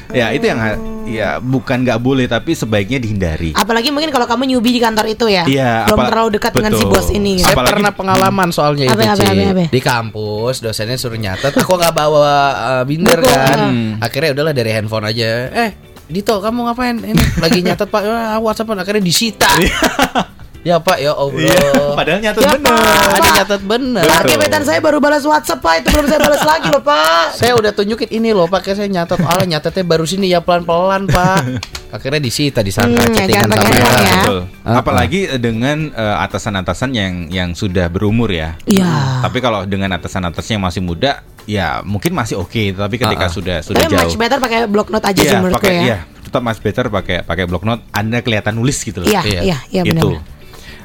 Ya 0.09 0.33
itu 0.33 0.41
yang 0.41 0.57
ya 1.05 1.37
bukan 1.37 1.85
nggak 1.85 2.01
boleh 2.01 2.25
tapi 2.25 2.57
sebaiknya 2.57 2.97
dihindari. 2.97 3.53
Apalagi 3.53 3.93
mungkin 3.93 4.09
kalau 4.09 4.25
kamu 4.25 4.49
newbie 4.49 4.73
di 4.73 4.81
kantor 4.81 5.05
itu 5.05 5.25
ya, 5.25 5.45
Iya, 5.45 5.85
belum 5.85 5.99
apa- 6.01 6.09
terlalu 6.09 6.29
dekat 6.33 6.51
dengan 6.51 6.71
si 6.71 6.81
betul. 6.81 6.91
bos 6.91 7.07
ini. 7.09 7.33
Saya 7.37 7.53
Apalagi- 7.53 7.73
pernah 7.77 7.91
pengalaman 7.93 8.49
soalnya 8.49 8.85
itu 8.87 8.97
Ci. 8.97 9.05
apa, 9.05 9.25
apa? 9.29 9.65
Di 9.69 9.81
kampus 9.81 10.55
dosennya 10.59 10.97
suruh 10.97 11.13
nyatet 11.15 11.53
Aku 11.55 11.77
nggak 11.77 11.93
bawa 11.93 12.33
uh, 12.75 12.83
binder 12.83 13.17
Buku, 13.17 13.29
kan 13.29 13.57
Hmm. 13.59 13.91
Akhirnya 13.99 14.33
udahlah 14.33 14.53
dari 14.53 14.71
handphone 14.71 15.05
aja 15.05 15.29
Eh 15.51 15.69
Dito 16.05 16.41
kamu 16.41 16.65
ngapain 16.65 16.97
Ini 16.97 17.23
lagi 17.37 17.59
nyatet 17.61 17.85
pak 17.85 18.01
ah, 18.01 18.41
Whatsapp 18.41 18.65
akhirnya 18.67 19.03
disita 19.03 19.45
Ya 20.59 20.75
pak 20.75 20.99
ya 20.99 21.15
Allah 21.15 21.95
Padahal 21.95 22.19
nyatet 22.19 22.41
Ya, 22.41 22.51
bener. 22.51 22.67
Pak. 22.67 23.15
Ada 23.15 23.29
nyatet 23.33 23.61
bener 23.63 24.03
gebetan 24.25 24.63
saya 24.63 24.79
baru 24.79 24.99
balas 24.99 25.23
WhatsApp 25.23 25.59
pak, 25.59 25.73
itu 25.79 25.87
belum 25.89 26.05
saya 26.05 26.19
balas 26.19 26.43
lagi 26.43 26.67
loh 26.67 26.83
pak. 26.83 27.25
Saya 27.33 27.51
udah 27.55 27.71
tunjukin 27.71 28.09
ini 28.11 28.29
loh 28.31 28.43
pakai 28.45 28.75
saya 28.75 28.87
nyatet 28.87 29.19
Allah 29.21 29.47
nyatetnya 29.47 29.83
baru 29.83 30.03
sini 30.03 30.27
ya 30.27 30.39
pelan-pelan 30.39 31.07
pak 31.07 31.41
Akhirnya 31.95 32.19
disita 32.19 32.59
disangka 32.59 33.01
Hmm, 33.01 33.09
ya, 33.09 33.17
chattingan 33.17 33.49
sama 33.49 33.55
lain. 33.57 33.73
ya. 33.73 33.89
Betul. 34.13 34.39
Apalagi 34.61 35.19
dengan 35.39 35.77
eh, 35.89 36.15
atasan-atasan 36.19 36.89
yang 36.91 37.13
yang 37.29 37.49
sudah 37.51 37.87
berumur 37.87 38.29
ya. 38.29 38.53
Iya. 38.63 39.25
Tapi 39.25 39.37
kalau 39.39 39.65
dengan 39.65 39.89
atasan-atasan 39.93 40.51
yang 40.53 40.63
masih 40.63 40.85
muda, 40.85 41.11
ya 41.43 41.81
mungkin 41.81 42.13
masih 42.13 42.37
oke. 42.37 42.77
Tapi 42.77 42.95
ketika 42.95 43.25
Ah, 43.25 43.25
ah. 43.25 43.33
sudah 43.33 43.57
sudah 43.59 43.81
Tapi 43.81 43.95
jauh, 43.95 44.05
much 44.05 44.17
better 44.17 44.37
pakai 44.37 44.59
block 44.65 44.87
note 44.87 45.01
aja 45.01 45.17
sih 45.17 45.25
Iya, 45.25 45.39
menurutku 45.39 45.57
pakai 45.57 45.73
ya. 45.73 45.81
iya, 45.81 45.97
tetap 46.21 46.41
mas 46.43 46.59
better 46.59 46.85
pakai 46.87 47.17
pakai 47.23 47.43
block 47.47 47.63
note. 47.63 47.81
Anda 47.89 48.21
kelihatan 48.21 48.53
nulis 48.53 48.77
gitu 48.79 49.01
loh. 49.01 49.07
Iya, 49.07 49.21
Iya. 49.23 49.41
iya, 49.41 49.57
iya 49.71 49.81
itu 49.81 49.97
benar. 50.13 50.21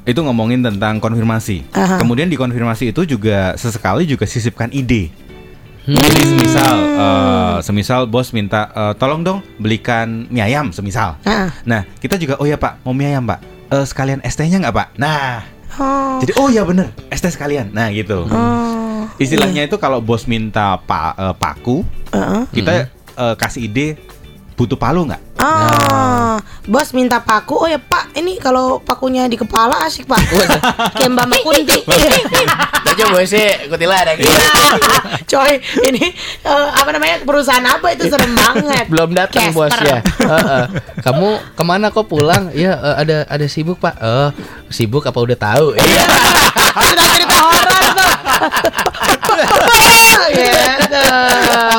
Itu 0.05 0.21
ngomongin 0.21 0.61
tentang 0.61 1.01
konfirmasi. 1.01 1.64
Aha. 1.73 1.97
Kemudian 1.97 2.29
di 2.29 2.37
konfirmasi 2.37 2.93
itu 2.93 3.09
juga 3.09 3.57
sesekali 3.57 4.05
juga 4.05 4.29
sisipkan 4.29 4.69
ide. 4.69 5.09
Hmm. 5.85 6.01
Jadi 6.01 6.21
semisal 6.25 6.77
eh, 6.81 7.57
semisal 7.61 8.01
bos 8.09 8.33
minta 8.33 8.73
eh, 8.73 8.93
tolong 8.97 9.21
dong 9.21 9.38
belikan 9.61 10.29
mie 10.33 10.45
ayam 10.45 10.73
semisal. 10.73 11.21
Ah. 11.25 11.53
Nah 11.69 11.85
kita 12.01 12.17
juga 12.17 12.40
oh 12.40 12.49
ya 12.49 12.57
pak 12.57 12.81
mau 12.85 12.97
mie 12.97 13.12
ayam 13.12 13.25
pak. 13.29 13.40
Eh, 13.73 13.85
sekalian 13.85 14.21
ST-nya 14.25 14.61
nggak 14.64 14.77
pak? 14.77 14.88
Nah 14.97 15.55
Oh. 15.75 16.23
jadi 16.23 16.33
oh 16.38 16.49
ya 16.55 16.62
bener 16.62 16.95
ST 17.11 17.35
sekalian. 17.35 17.75
Nah 17.75 17.90
gitu. 17.90 18.31
Oh. 18.31 19.11
Istilahnya 19.19 19.67
itu 19.67 19.75
kalau 19.79 19.99
bos 19.99 20.31
minta 20.31 20.79
pa, 20.79 21.11
eh, 21.19 21.35
paku 21.35 21.83
Heeh. 22.14 22.43
kita 22.55 22.73
eh, 23.19 23.35
kasih 23.35 23.67
ide 23.67 23.99
butuh 24.55 24.79
palu 24.79 25.07
nggak? 25.07 25.23
Ah, 25.35 26.38
bos 26.64 26.95
minta 26.95 27.19
paku. 27.21 27.59
Oh 27.59 27.69
ya 27.69 27.77
Pak, 27.77 28.14
ini 28.17 28.38
kalau 28.38 28.79
pakunya 28.81 29.27
di 29.27 29.35
kepala 29.35 29.83
asik 29.85 30.07
Pak. 30.07 30.23
Kayak 30.95 31.11
Mbak 31.11 31.27
Makunti. 31.27 31.79
Aja 32.95 33.11
bosnya 33.11 33.67
kutilan 33.67 34.07
ada 34.07 34.14
Iya, 34.14 34.38
coy, 35.27 35.59
ini 35.83 36.14
eh, 36.47 36.69
apa 36.71 36.95
namanya 36.95 37.27
perusahaan 37.27 37.67
apa 37.67 37.90
itu 37.90 38.07
serem 38.07 38.38
banget. 38.38 38.87
belum 38.87 39.11
datang 39.11 39.51
bos 39.51 39.75
ya. 39.83 39.99
Heeh. 39.99 40.64
Kamu 41.03 41.59
ke 41.59 41.62
mana 41.67 41.90
kok 41.90 42.07
pulang? 42.07 42.55
Ya 42.55 42.79
eh, 42.79 42.95
ada 43.03 43.17
ada 43.27 43.47
sibuk 43.51 43.83
pak. 43.83 43.99
Eh 43.99 44.31
sibuk 44.71 45.03
apa 45.03 45.19
udah 45.19 45.35
tahu? 45.35 45.75
Iya. 45.75 46.05
Sudah 46.87 47.07
cerita 47.19 47.37
horor. 47.43 47.73
Gitu. 50.35 51.03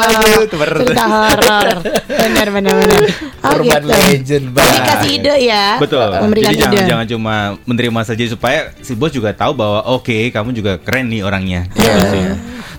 Aduh. 0.06 0.42
Cerita 0.50 1.04
horor. 1.08 1.68
Benar 2.08 2.48
benar 2.52 2.74
benar. 2.76 3.02
Oh, 3.46 3.52
Urban 3.56 3.82
gitu. 3.84 3.94
legend 3.94 4.46
Jadi 4.50 4.56
banget. 4.56 4.82
kasih 4.90 5.12
ide 5.22 5.36
ya. 5.46 5.66
Betul. 5.78 6.10
Memberikan 6.26 6.52
Jadi 6.52 6.62
jangan 6.62 6.76
ide. 6.76 6.90
jangan 6.90 7.08
cuma 7.08 7.36
menerima 7.66 8.02
saja 8.06 8.24
supaya 8.28 8.60
si 8.82 8.94
bos 8.98 9.12
juga 9.14 9.32
tahu 9.32 9.52
bahwa 9.54 9.80
oke 9.92 10.32
kamu 10.34 10.50
juga 10.56 10.78
keren 10.82 11.12
nih 11.12 11.22
orangnya. 11.22 11.62
Iya. 11.76 11.86
Gitu 11.86 12.06
sih. 12.12 12.24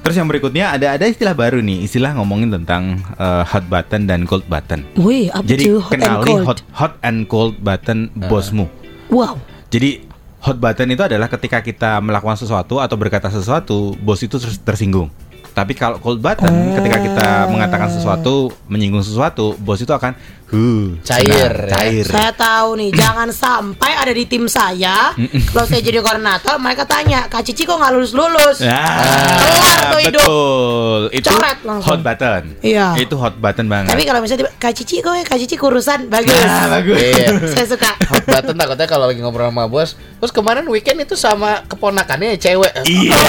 Terus 0.07 0.23
yang 0.23 0.29
berikutnya 0.31 0.71
ada 0.71 0.95
ada 0.95 1.05
istilah 1.11 1.35
baru 1.35 1.59
nih, 1.59 1.83
istilah 1.83 2.15
ngomongin 2.15 2.55
tentang 2.55 3.03
eh, 3.19 3.43
hot 3.43 3.67
button 3.67 4.07
dan 4.07 4.23
cold 4.23 4.47
button. 4.47 4.87
Wih, 4.95 5.35
apa 5.35 5.43
Jadi 5.43 5.65
tuh 5.67 5.83
hot 5.83 5.91
and 5.91 6.03
kenali 6.07 6.23
cold? 6.31 6.45
hot 6.47 6.61
hot 6.71 6.95
and 7.03 7.19
cold 7.27 7.55
button 7.59 7.99
bosmu. 8.31 8.71
Wow. 9.11 9.35
Jadi 9.67 10.06
hot 10.47 10.63
button 10.63 10.95
itu 10.95 11.03
adalah 11.03 11.27
ketika 11.27 11.59
kita 11.59 11.99
melakukan 11.99 12.39
sesuatu 12.39 12.79
atau 12.79 12.95
berkata 12.95 13.27
sesuatu, 13.27 13.99
bos 13.99 14.23
itu 14.23 14.39
tersinggung. 14.63 15.11
Tapi 15.57 15.73
kalau 15.73 15.97
cold 16.05 16.21
button, 16.21 16.53
ketika 16.77 17.01
kita 17.01 17.29
mengatakan 17.49 17.89
sesuatu, 17.89 18.53
menyinggung 18.69 19.01
sesuatu, 19.01 19.57
bos 19.57 19.81
itu 19.81 19.89
akan 19.89 20.13
huh, 20.53 21.01
Cair, 21.01 21.49
senang, 21.49 21.65
ya. 21.65 21.73
cair. 21.73 22.05
Saya 22.05 22.29
tahu 22.37 22.77
nih, 22.77 22.93
jangan 22.93 23.33
sampai 23.33 23.97
ada 23.97 24.13
di 24.13 24.29
tim 24.29 24.53
saya. 24.53 25.17
Kalau 25.17 25.65
saya 25.65 25.81
jadi 25.81 26.05
koordinator, 26.05 26.61
mereka 26.61 26.85
tanya, 26.85 27.25
Kak 27.33 27.41
Cici 27.41 27.65
kok 27.65 27.81
nggak 27.81 27.89
lulus 27.89 28.13
lulus? 28.13 28.61
Kelar 28.61 29.81
tuh 29.97 30.01
hidup. 30.05 30.21
betul. 30.29 31.01
Itu 31.17 31.29
Coret 31.33 31.59
langsung. 31.65 31.89
hot 31.89 32.01
button. 32.05 32.43
Iya. 32.61 32.87
Itu 33.01 33.15
hot 33.17 33.35
button 33.41 33.67
banget. 33.73 33.97
Tapi 33.97 34.03
kalau 34.05 34.21
misalnya 34.21 34.53
Kak 34.61 34.77
Cici 34.77 35.01
kok 35.01 35.17
ya 35.17 35.25
Kak 35.25 35.41
Cici 35.41 35.57
kurusan 35.57 36.13
bagus. 36.13 36.37
Nah, 36.37 36.69
bagus. 36.69 37.01
Iya. 37.01 37.33
Saya 37.49 37.65
suka. 37.65 37.97
Hot 38.13 38.29
button 38.29 38.61
takutnya 38.61 38.85
kalau 38.85 39.09
lagi 39.09 39.25
ngobrol 39.25 39.49
sama 39.49 39.65
bos 39.73 39.97
Terus 40.21 40.33
kemarin 40.33 40.69
weekend 40.69 41.01
itu 41.01 41.17
sama 41.17 41.65
keponakannya 41.65 42.37
cewek 42.37 42.85
Iya. 42.85 43.17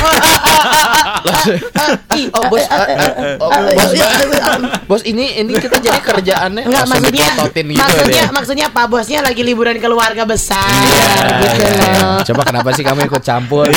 Oh 2.29 2.43
bos, 2.47 2.59
eh, 2.59 2.67
eh, 2.67 2.85
eh, 2.87 2.87
eh, 2.87 3.11
eh, 3.15 3.35
oh, 3.37 3.49
eh, 3.49 3.73
bos, 3.73 3.91
eh, 3.91 3.99
eh, 3.99 4.27
eh, 4.27 4.59
bos 4.83 5.01
ini 5.03 5.25
ini 5.37 5.51
kita 5.53 5.77
jadi 5.77 5.99
kerjaannya 5.99 6.61
Enggak 6.63 6.83
langsung 6.83 6.99
maksudnya 6.99 7.27
gitu 7.27 7.41
maksudnya 7.75 8.23
deh. 8.23 8.27
maksudnya 8.31 8.67
Pak 8.67 8.85
bosnya 8.87 9.19
lagi 9.21 9.41
liburan 9.41 9.77
keluarga 9.77 10.23
besar 10.23 10.65
Iya, 10.65 11.13
gitu 11.43 11.65
iya. 11.67 11.91
loh. 11.95 12.19
Coba 12.23 12.41
kenapa 12.43 12.69
sih 12.71 12.81
kamu 12.81 13.05
ikut 13.05 13.21
campur? 13.21 13.67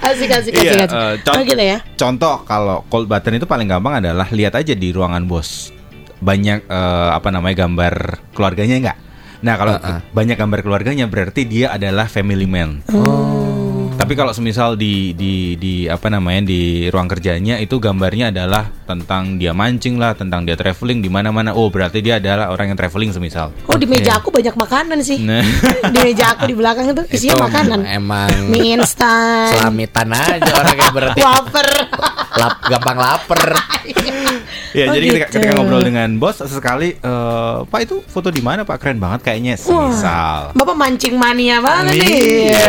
Asik 0.00 0.30
asik 0.30 0.52
asik 0.52 0.54
Iya, 0.56 0.84
asik. 0.84 0.90
eh, 0.90 1.14
con- 1.20 1.34
Oh 1.34 1.42
gitu 1.42 1.60
ya. 1.60 1.78
Contoh 1.94 2.34
kalau 2.42 2.86
cold 2.86 3.06
button 3.06 3.34
itu 3.34 3.44
paling 3.44 3.66
gampang 3.66 3.98
adalah 3.98 4.28
lihat 4.30 4.54
aja 4.54 4.72
di 4.72 4.88
ruangan 4.88 5.24
bos. 5.24 5.68
Banyak 6.18 6.64
eh, 6.64 7.08
apa 7.10 7.28
namanya 7.28 7.64
gambar 7.64 7.94
keluarganya 8.32 8.76
enggak? 8.78 8.98
Nah, 9.38 9.54
kalau 9.54 9.70
Uh-uh. 9.72 10.02
banyak 10.10 10.34
gambar 10.34 10.60
keluarganya 10.60 11.06
berarti 11.06 11.44
dia 11.44 11.70
adalah 11.70 12.06
family 12.06 12.42
man. 12.42 12.82
Oh. 12.90 13.47
Tapi 13.98 14.14
kalau 14.14 14.30
semisal 14.30 14.78
di 14.78 15.10
di 15.10 15.58
di 15.58 15.90
apa 15.90 16.06
namanya 16.06 16.46
di 16.46 16.86
ruang 16.86 17.10
kerjanya 17.10 17.58
itu 17.58 17.82
gambarnya 17.82 18.30
adalah 18.30 18.70
tentang 18.86 19.42
dia 19.42 19.50
mancing 19.50 19.98
lah, 19.98 20.14
tentang 20.14 20.46
dia 20.46 20.54
traveling 20.54 21.02
di 21.02 21.10
mana-mana. 21.10 21.50
Oh, 21.50 21.66
berarti 21.66 21.98
dia 21.98 22.22
adalah 22.22 22.54
orang 22.54 22.70
yang 22.70 22.78
traveling 22.78 23.10
semisal. 23.10 23.50
Oh 23.66 23.74
di 23.74 23.90
meja 23.90 24.22
aku 24.22 24.30
banyak 24.30 24.54
makanan 24.54 25.02
sih. 25.02 25.18
Nah. 25.18 25.42
di 25.92 25.98
meja 25.98 26.30
aku 26.30 26.46
di 26.46 26.54
belakang 26.54 26.94
itu 26.94 27.02
isinya 27.10 27.34
Itu 27.34 27.44
makanan. 27.50 27.78
Emang 27.90 28.30
Mie 28.46 28.78
instan. 28.78 29.50
selamitan 29.50 30.08
aja 30.14 30.52
orang 30.54 30.78
yang 30.78 30.94
berarti 30.94 31.20
Wafer. 31.20 31.68
lap, 32.38 32.54
gampang 32.70 32.98
lapar. 33.02 33.42
Ya, 34.68 34.84
Oh, 34.84 34.92
jadi 34.92 35.06
ketika, 35.08 35.26
gitu. 35.26 35.34
ketika 35.40 35.52
ngobrol 35.56 35.80
dengan 35.80 36.08
bos 36.16 36.36
sekali 36.38 36.92
eh, 36.92 37.56
Pak 37.64 37.80
itu 37.80 38.04
foto 38.04 38.28
di 38.28 38.38
mana 38.38 38.62
Pak? 38.62 38.76
Keren 38.76 38.98
banget 38.98 39.24
kayaknya 39.24 39.56
semisal. 39.56 40.52
Bapak 40.52 40.76
mancing 40.76 41.16
mania 41.16 41.58
banget 41.58 41.96
nih. 41.96 42.52
Iya, 42.52 42.68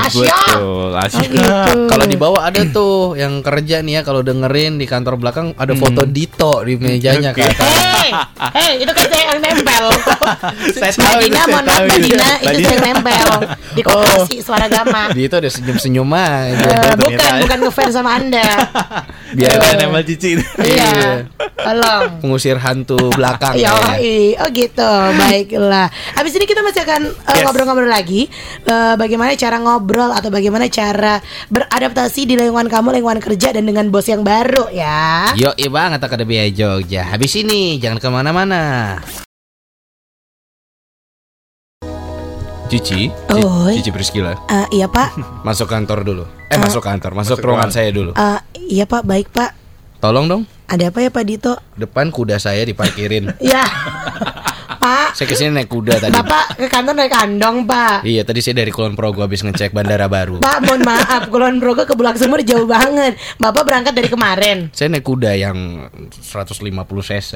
Asyik. 0.00 0.30
betul. 0.30 0.90
Asyik. 0.94 1.28
Oh, 1.28 1.34
gitu. 1.34 1.78
Kalau 1.86 2.04
di 2.06 2.16
bawah 2.16 2.42
ada 2.42 2.62
tuh 2.64 3.14
yang 3.14 3.40
kerja 3.40 3.82
nih 3.82 3.92
ya 3.92 4.02
kalau 4.02 4.20
dengerin 4.20 4.76
di 4.76 4.86
kantor 4.86 5.16
belakang 5.16 5.52
ada 5.54 5.74
foto 5.74 6.06
Dito 6.06 6.62
di 6.62 6.74
mejanya 6.74 7.30
Oke. 7.30 7.42
kata. 7.42 7.64
Hei, 7.66 8.10
hei, 8.54 8.72
itu 8.80 8.90
kan 8.90 9.04
saya 9.06 9.24
yang 9.28 9.40
nempel. 9.40 9.84
Saya 10.80 10.92
tahu 10.94 11.20
itu, 11.20 11.30
Madina, 11.30 11.36
saya 11.36 11.46
mohon 11.46 11.64
maaf 11.66 11.82
itu. 11.82 11.92
Madina, 11.92 12.28
itu 12.30 12.46
Madina. 12.46 12.56
saya 12.62 12.72
yang 12.72 12.84
nempel 12.86 13.28
di 13.76 13.82
koperasi 13.82 14.34
suara 14.40 14.66
gama. 14.66 15.02
Dito 15.12 15.34
udah 15.36 15.50
senyum-senyum 15.50 16.10
aja. 16.10 16.54
Eh, 16.56 16.94
bukan, 16.96 16.96
ternyata. 16.96 17.40
bukan 17.44 17.58
ngefans 17.60 17.92
sama 17.92 18.10
anda. 18.16 18.46
Biar 19.36 19.50
Ada 19.52 19.74
nempel 19.78 20.02
cici. 20.02 20.30
Iya, 20.58 21.28
tolong. 21.62 22.02
pengusir 22.18 22.56
hantu 22.56 22.98
belakang. 23.12 23.54
Ya, 23.54 23.72
kayaknya. 23.72 24.40
oh 24.40 24.48
gitu, 24.50 24.90
baiklah. 25.16 25.86
Habis 26.12 26.32
ini 26.34 26.44
kita 26.44 26.60
masih 26.60 26.82
akan 26.82 27.02
uh, 27.06 27.30
Yes. 27.30 27.42
ngobrol-ngobrol 27.42 27.86
lagi 27.86 28.28
uh, 28.64 28.94
bagaimana 28.94 29.32
cara 29.34 29.56
ngobrol 29.56 30.10
atau 30.10 30.28
bagaimana 30.28 30.66
cara 30.66 31.18
beradaptasi 31.46 32.24
di 32.24 32.34
lingkungan 32.34 32.66
kamu, 32.66 32.94
lingkungan 32.94 33.18
kerja 33.18 33.50
dan 33.50 33.64
dengan 33.64 33.88
bos 33.88 34.04
yang 34.04 34.20
baru 34.20 34.68
ya. 34.70 35.32
Yo, 35.34 35.52
iya 35.54 35.68
banget 35.68 36.00
Akademi 36.00 36.36
Jogja. 36.50 37.06
Habis 37.06 37.36
ini 37.36 37.76
jangan 37.76 37.96
ke 37.96 38.08
mana-mana. 38.08 38.62
Cici, 42.70 43.10
Ci- 43.10 43.34
Oi. 43.34 43.74
Cici 43.74 43.90
Priscila, 43.90 44.30
Uh, 44.46 44.62
iya 44.70 44.86
Pak, 44.86 45.18
masuk 45.46 45.66
kantor 45.66 46.06
dulu. 46.06 46.24
Eh, 46.46 46.54
masuk 46.54 46.78
kantor, 46.80 47.18
masuk, 47.18 47.34
Masuk 47.34 47.42
ruangan 47.42 47.66
ruangan. 47.66 47.74
saya 47.74 47.90
dulu. 47.90 48.10
Uh, 48.14 48.38
iya 48.54 48.86
Pak, 48.86 49.02
baik 49.02 49.26
Pak. 49.28 49.58
Tolong 49.98 50.30
dong, 50.30 50.42
Ada 50.70 50.94
apa 50.94 51.02
ya 51.02 51.10
Pak 51.10 51.24
Dito? 51.26 51.58
depan 51.74 52.14
kuda 52.14 52.38
saya 52.38 52.62
diparkirin. 52.62 53.26
Ya, 53.42 53.66
Pak. 54.78 55.18
saya 55.18 55.26
ke 55.26 55.34
sini 55.34 55.50
naik 55.50 55.66
kuda 55.66 55.98
tadi. 55.98 56.14
Bapak 56.14 56.54
ke 56.54 56.70
kantor 56.70 56.94
naik 56.94 57.10
kandong 57.10 57.66
Pak. 57.66 58.06
Iya, 58.06 58.22
tadi 58.22 58.38
saya 58.38 58.62
dari 58.62 58.70
Kulon 58.70 58.94
Progo 58.94 59.20
habis 59.20 59.42
ngecek 59.42 59.74
bandara 59.74 60.06
baru. 60.06 60.38
Pak, 60.38 60.58
mohon 60.62 60.86
maaf, 60.86 61.26
Kulon 61.26 61.58
Progo 61.58 61.82
ke 61.82 61.92
Bulak 61.98 62.16
Sumur 62.16 62.38
jauh 62.46 62.70
banget. 62.70 63.18
Bapak 63.36 63.66
berangkat 63.66 63.92
dari 63.92 64.06
kemarin. 64.06 64.70
Saya 64.70 64.94
naik 64.94 65.02
kuda 65.02 65.34
yang 65.34 65.90
150 66.22 66.62
cc. 67.02 67.32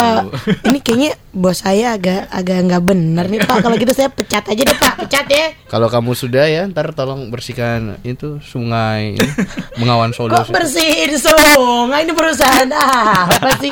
Eh, 0.00 0.20
ini 0.68 0.78
kayaknya 0.80 1.10
bos 1.30 1.60
saya 1.60 1.94
agak 1.94 2.26
agak 2.28 2.58
nggak 2.64 2.82
bener 2.82 3.24
nih 3.26 3.40
Pak. 3.40 3.56
Kalau 3.60 3.76
gitu 3.76 3.92
saya 3.92 4.08
pecat 4.08 4.44
aja 4.44 4.62
deh 4.62 4.74
Pak, 4.74 4.94
pecat 4.98 5.26
ya. 5.26 5.46
Kalau 5.66 5.86
kamu 5.86 6.12
sudah 6.12 6.44
ya, 6.44 6.64
ntar 6.66 6.90
tolong 6.90 7.28
bersihkan 7.28 8.00
itu 8.02 8.40
sungai 8.40 9.14
ini, 9.14 9.28
Bengawan 9.78 10.10
Solo. 10.10 10.34
Kok 10.34 10.50
bersihin 10.50 11.12
sungai 11.14 12.02
ini 12.02 12.12
perusahaan 12.12 12.66
apa 12.66 13.50
sih? 13.58 13.70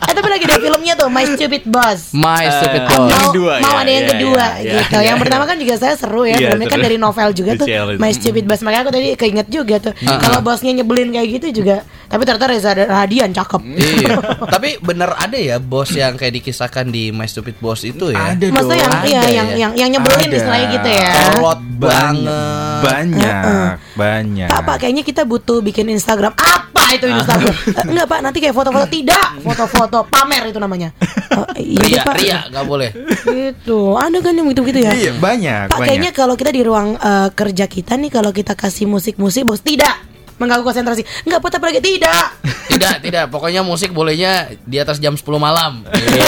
Eh 0.00 0.12
tapi 0.12 0.26
lagi 0.26 0.42
ada 0.42 0.58
filmnya 0.58 0.98
tuh 0.98 1.06
My 1.06 1.22
Stupid 1.22 1.62
Boss. 1.64 2.10
My 2.10 2.42
stupid 2.50 2.82
Eh, 2.82 2.88
boss. 2.88 3.06
mau 3.06 3.30
kedua, 3.30 3.52
mau 3.62 3.70
ya, 3.70 3.78
ada 3.78 3.90
yang 3.92 4.02
ya, 4.02 4.10
kedua 4.10 4.42
ya, 4.42 4.50
ya, 4.58 4.72
gitu. 4.82 4.90
ya, 4.90 5.00
yang 5.06 5.16
ya. 5.16 5.22
pertama 5.22 5.44
kan 5.46 5.56
juga 5.56 5.74
saya 5.78 5.94
seru 5.94 6.22
ya. 6.24 6.34
Iya, 6.34 6.48
Filmnya 6.50 6.66
kan 6.66 6.80
dari 6.80 6.96
novel 6.98 7.28
juga 7.30 7.50
tuh. 7.54 7.66
My 7.94 8.10
Stupid 8.10 8.44
Boss. 8.44 8.60
Makanya 8.60 8.82
aku 8.82 8.92
tadi 8.92 9.08
keinget 9.14 9.46
juga 9.46 9.76
tuh. 9.78 9.92
Kalau 9.94 10.42
bosnya 10.42 10.74
nyebelin 10.74 11.14
kayak 11.14 11.28
gitu 11.38 11.62
juga. 11.62 11.86
Tapi 12.10 12.26
ternyata 12.26 12.50
Reza 12.50 12.74
Radian 12.74 13.30
cakep. 13.30 13.60
iya. 13.78 14.18
Tapi 14.58 14.82
bener 14.82 15.14
ada 15.14 15.38
ya 15.38 15.62
bos 15.62 15.94
yang 15.94 16.18
kayak 16.18 16.42
dikisahkan 16.42 16.90
di 16.90 17.14
My 17.14 17.30
Stupid 17.30 17.62
Boss 17.62 17.86
itu 17.86 18.10
ya? 18.10 18.34
Ada 18.34 18.50
Maksudnya 18.50 18.82
yang 18.82 18.90
Ada 18.90 19.06
iya, 19.06 19.20
ya. 19.22 19.30
yang 19.30 19.48
yang 19.54 19.72
yang 19.78 19.88
nyebelin 19.94 20.26
Ada. 20.26 20.36
istilahnya 20.42 20.66
gitu 20.74 20.88
ya. 20.90 21.10
Kolot 21.38 21.60
banget. 21.78 22.80
Banyak, 22.80 23.72
banyak. 23.94 24.48
Pak, 24.50 24.60
Pak, 24.66 24.76
kayaknya 24.82 25.06
kita 25.06 25.22
butuh 25.22 25.62
bikin 25.62 25.86
Instagram. 25.86 26.34
Apa 26.34 26.98
itu 26.98 27.06
Instagram? 27.06 27.54
Eh, 27.70 27.86
enggak, 27.86 28.06
Pak, 28.10 28.18
nanti 28.26 28.38
kayak 28.42 28.56
foto-foto 28.56 28.88
tidak, 28.90 29.26
foto-foto 29.46 29.98
pamer 30.10 30.50
itu 30.50 30.58
namanya. 30.58 30.90
Oh, 31.38 31.46
iya, 31.54 31.78
Ria, 31.86 32.02
Pak. 32.02 32.14
Ria, 32.18 32.38
nggak 32.50 32.66
boleh. 32.66 32.90
Gitu. 33.22 33.78
Ada 33.94 34.18
kan 34.18 34.32
yang 34.34 34.46
gitu-gitu 34.50 34.80
ya? 34.82 34.92
Iya, 34.92 35.12
banyak, 35.14 35.70
Pak, 35.70 35.78
banyak. 35.78 35.86
kayaknya 35.86 36.10
kalau 36.10 36.34
kita 36.34 36.50
di 36.50 36.62
ruang 36.66 36.98
eh, 36.98 37.28
kerja 37.30 37.70
kita 37.70 37.94
nih 37.94 38.10
kalau 38.10 38.34
kita 38.34 38.58
kasih 38.58 38.90
musik-musik, 38.90 39.46
bos 39.46 39.62
tidak 39.62 40.09
mengganggu 40.40 40.64
konsentrasi. 40.64 41.04
Enggak, 41.28 41.44
tapi 41.44 41.64
lagi 41.68 41.80
tidak. 41.84 42.26
Tidak, 42.72 42.94
tidak. 43.04 43.24
Pokoknya 43.28 43.60
musik 43.60 43.92
bolehnya 43.92 44.48
di 44.64 44.80
atas 44.80 44.96
jam 44.96 45.12
10 45.12 45.20
malam. 45.36 45.84
Gitu. 45.90 46.26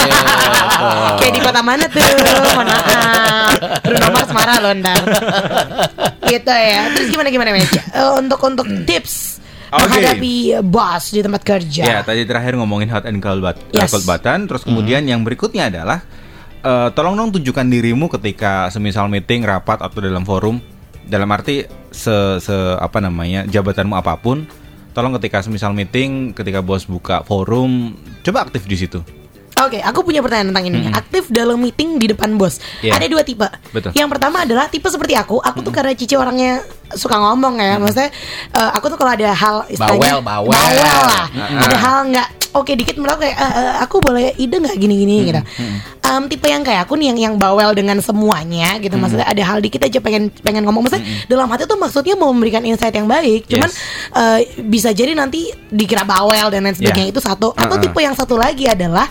Kayak 1.19 1.33
di 1.33 1.41
kota 1.41 1.61
mana 1.63 1.85
tuh? 1.89 2.03
Mohon 2.03 2.67
maaf. 2.69 3.51
Bruno 3.87 4.07
Mars 4.11 4.31
marah 4.35 4.57
loh 4.61 4.73
ntar. 4.77 5.01
gitu 6.27 6.53
ya. 6.53 6.83
Terus 6.93 7.09
gimana 7.13 7.29
gimana 7.31 7.51
Meja? 7.55 7.81
Eh, 7.93 8.13
untuk 8.19 8.41
untuk 8.43 8.67
tips 8.89 9.39
Oke. 9.69 9.85
menghadapi 9.85 10.35
bos 10.65 11.05
di 11.13 11.21
tempat 11.21 11.43
kerja. 11.45 11.85
Ya, 11.85 11.99
tadi 12.01 12.25
terakhir 12.25 12.57
ngomongin 12.57 12.89
hot 12.89 13.05
and 13.05 13.21
cold, 13.21 13.45
but, 13.45 13.57
Yes. 13.71 13.93
cold 13.93 14.05
button, 14.05 14.49
terus 14.49 14.65
kemudian 14.65 15.05
yang 15.05 15.23
berikutnya 15.23 15.69
adalah 15.69 16.01
eh, 16.63 16.89
tolong 16.97 17.15
dong 17.15 17.31
tunjukkan 17.37 17.67
dirimu 17.69 18.09
ketika 18.09 18.69
semisal 18.73 19.07
meeting, 19.13 19.45
rapat 19.45 19.81
atau 19.81 19.99
dalam 20.01 20.25
forum. 20.25 20.59
Dalam 21.03 21.29
arti 21.29 21.65
se, 21.91 22.15
se- 22.39 22.77
apa 22.77 22.99
namanya 22.99 23.45
jabatanmu 23.45 23.93
apa 23.93 24.17
pun, 24.17 24.47
tolong 24.91 25.13
ketika 25.19 25.41
semisal 25.41 25.73
meeting, 25.73 26.33
ketika 26.33 26.61
bos 26.61 26.85
buka 26.85 27.21
forum, 27.23 27.93
coba 28.21 28.45
aktif 28.45 28.65
di 28.65 28.77
situ. 28.77 29.01
Oke, 29.53 29.79
aku 29.79 30.03
punya 30.03 30.19
pertanyaan 30.19 30.51
tentang 30.51 30.67
ini. 30.67 30.91
Aktif 30.91 31.29
dalam 31.29 31.55
meeting 31.55 31.95
di 31.95 32.11
depan 32.11 32.35
bos. 32.35 32.59
Iya. 32.81 32.99
Ada 32.99 33.07
dua 33.07 33.23
tipe. 33.23 33.47
Betul. 33.71 33.95
Yang 33.95 34.09
pertama 34.11 34.43
adalah 34.43 34.67
tipe 34.67 34.89
seperti 34.89 35.15
aku. 35.15 35.39
Aku 35.39 35.63
tuh 35.63 35.71
karena 35.71 35.93
Cici 35.95 36.19
orangnya 36.19 36.65
suka 36.91 37.15
ngomong 37.15 37.61
ya. 37.61 37.77
Maksudnya 37.79 38.11
eh, 38.49 38.71
aku 38.75 38.91
tuh 38.91 38.99
kalau 38.99 39.13
ada 39.15 39.31
hal 39.31 39.63
istilahnya 39.69 40.19
Bawel, 40.19 40.51
bawel. 40.51 40.51
lah. 40.51 41.27
Mm-mm. 41.31 41.61
Ada 41.63 41.77
hal 41.79 41.97
nggak 42.11 42.29
oke 42.53 42.73
dikit 42.73 42.97
aku 42.97 43.19
kayak 43.21 43.37
eh, 43.37 43.53
eh, 43.59 43.73
aku 43.81 43.97
boleh 43.99 44.33
ide 44.37 44.57
nggak 44.57 44.77
gini-gini 44.77 45.17
gitu. 45.29 45.41
Em, 46.03 46.23
tipe 46.27 46.45
yang 46.45 46.61
kayak 46.61 46.85
aku 46.85 46.99
nih 46.99 47.15
yang 47.15 47.19
yang 47.19 47.35
bawel 47.37 47.73
dengan 47.73 47.97
semuanya 47.99 48.77
gitu. 48.79 48.95
Maksudnya 48.95 49.25
ada 49.25 49.43
hal 49.43 49.59
dikit 49.59 49.81
aja 49.83 49.99
pengen 49.99 50.29
pengen 50.43 50.63
ngomong. 50.63 50.85
Maksudnya 50.85 51.05
dalam 51.27 51.49
hati 51.49 51.65
tuh 51.65 51.79
maksudnya 51.79 52.15
mau 52.15 52.29
memberikan 52.31 52.61
insight 52.63 52.93
yang 52.93 53.07
baik. 53.07 53.49
Cuman 53.49 53.71
Yes. 53.71 53.79
eh, 54.13 54.41
bisa 54.63 54.91
jadi 54.91 55.15
nanti 55.15 55.49
dikira 55.69 56.03
bawel 56.03 56.51
dan 56.51 56.65
lain 56.65 56.77
sebagainya 56.77 57.09
Yeah. 57.09 57.15
itu 57.15 57.23
satu. 57.23 57.55
Atau 57.55 57.79
Uh-uh. 57.79 57.83
tipe 57.83 57.99
yang 57.99 58.13
satu 58.13 58.37
lagi 58.37 58.67
adalah 58.67 59.09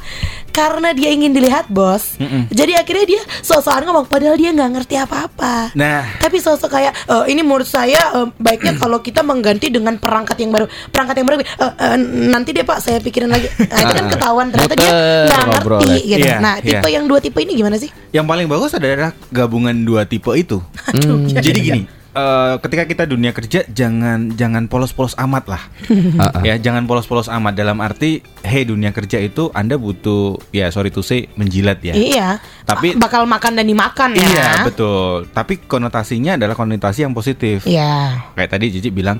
karena 0.51 0.91
dia 0.91 1.07
ingin 1.07 1.31
dilihat 1.31 1.71
bos, 1.71 2.19
jadi 2.51 2.75
akhirnya 2.75 3.07
dia 3.07 3.21
sok-sokan 3.39 3.87
ngomong 3.87 4.03
padahal 4.03 4.35
dia 4.35 4.51
nggak 4.51 4.71
ngerti 4.75 4.99
apa-apa. 4.99 5.71
Nah. 5.71 6.03
tapi 6.19 6.43
sosok 6.43 6.67
kayak 6.67 6.91
"Eh, 7.07 7.31
ini 7.31 7.39
menurut 7.39 7.63
saya 7.63 7.95
eh, 8.19 8.27
baiknya 8.35 8.75
kalau 8.75 8.99
kita 8.99 9.23
mengganti 9.23 9.71
dengan 9.71 9.95
perangkat 9.95 10.35
yang 10.43 10.51
baru, 10.51 10.67
perangkat 10.91 11.15
yang 11.15 11.27
baru. 11.27 11.35
"Eh, 11.39 11.47
eh, 11.55 11.97
nanti 12.27 12.51
deh 12.51 12.67
pak, 12.67 12.83
saya 12.83 12.99
pikirin 12.99 13.30
lagi. 13.31 13.47
Nah, 13.71 13.79
itu 13.79 13.93
kan 13.95 14.05
ketahuan 14.11 14.45
ternyata 14.51 14.73
dia 14.75 14.91
nggak 15.27 15.41
ngerti 15.47 15.91
gitu. 16.05 16.27
Iya, 16.27 16.37
nah, 16.37 16.55
tipe 16.59 16.87
iya. 16.87 16.95
yang 16.99 17.05
dua 17.07 17.19
tipe 17.23 17.39
ini 17.39 17.53
gimana 17.55 17.75
sih? 17.79 17.89
Yang 18.11 18.25
paling 18.27 18.47
bagus 18.51 18.71
adalah 18.75 19.15
gabungan 19.31 19.75
dua 19.87 20.03
tipe 20.05 20.29
itu. 20.35 20.59
Aduh, 20.93 21.25
Jadi 21.31 21.59
gini, 21.63 21.81
eh, 21.89 22.55
ketika 22.59 22.83
kita 22.83 23.03
dunia 23.07 23.31
kerja 23.31 23.63
jangan 23.71 24.35
jangan 24.35 24.67
polos-polos 24.67 25.15
amat 25.17 25.43
lah. 25.47 25.63
Ah, 26.21 26.37
ah. 26.37 26.41
ya, 26.45 26.59
jangan 26.59 26.85
polos-polos 26.85 27.31
amat 27.31 27.57
dalam 27.57 27.81
arti 27.81 28.21
hey 28.45 28.67
dunia 28.67 28.93
kerja 28.93 29.17
itu 29.17 29.49
Anda 29.57 29.79
butuh 29.79 30.37
ya 30.53 30.69
sorry 30.69 30.93
to 30.93 31.01
say 31.01 31.31
menjilat 31.39 31.81
ya. 31.81 31.93
Iya. 31.97 32.27
Tapi- 32.67 32.99
bakal 32.99 33.25
makan 33.25 33.57
dan 33.57 33.65
dimakan 33.65 34.13
ya. 34.13 34.27
Iya, 34.27 34.49
betul. 34.67 35.25
Tapi 35.33 35.65
konotasinya 35.65 36.37
adalah 36.37 36.53
konotasi 36.53 37.07
yang 37.07 37.15
positif. 37.15 37.65
Iya. 37.65 38.27
Kayak 38.37 38.49
tadi 38.59 38.65
Cici 38.69 38.93
bilang 38.93 39.17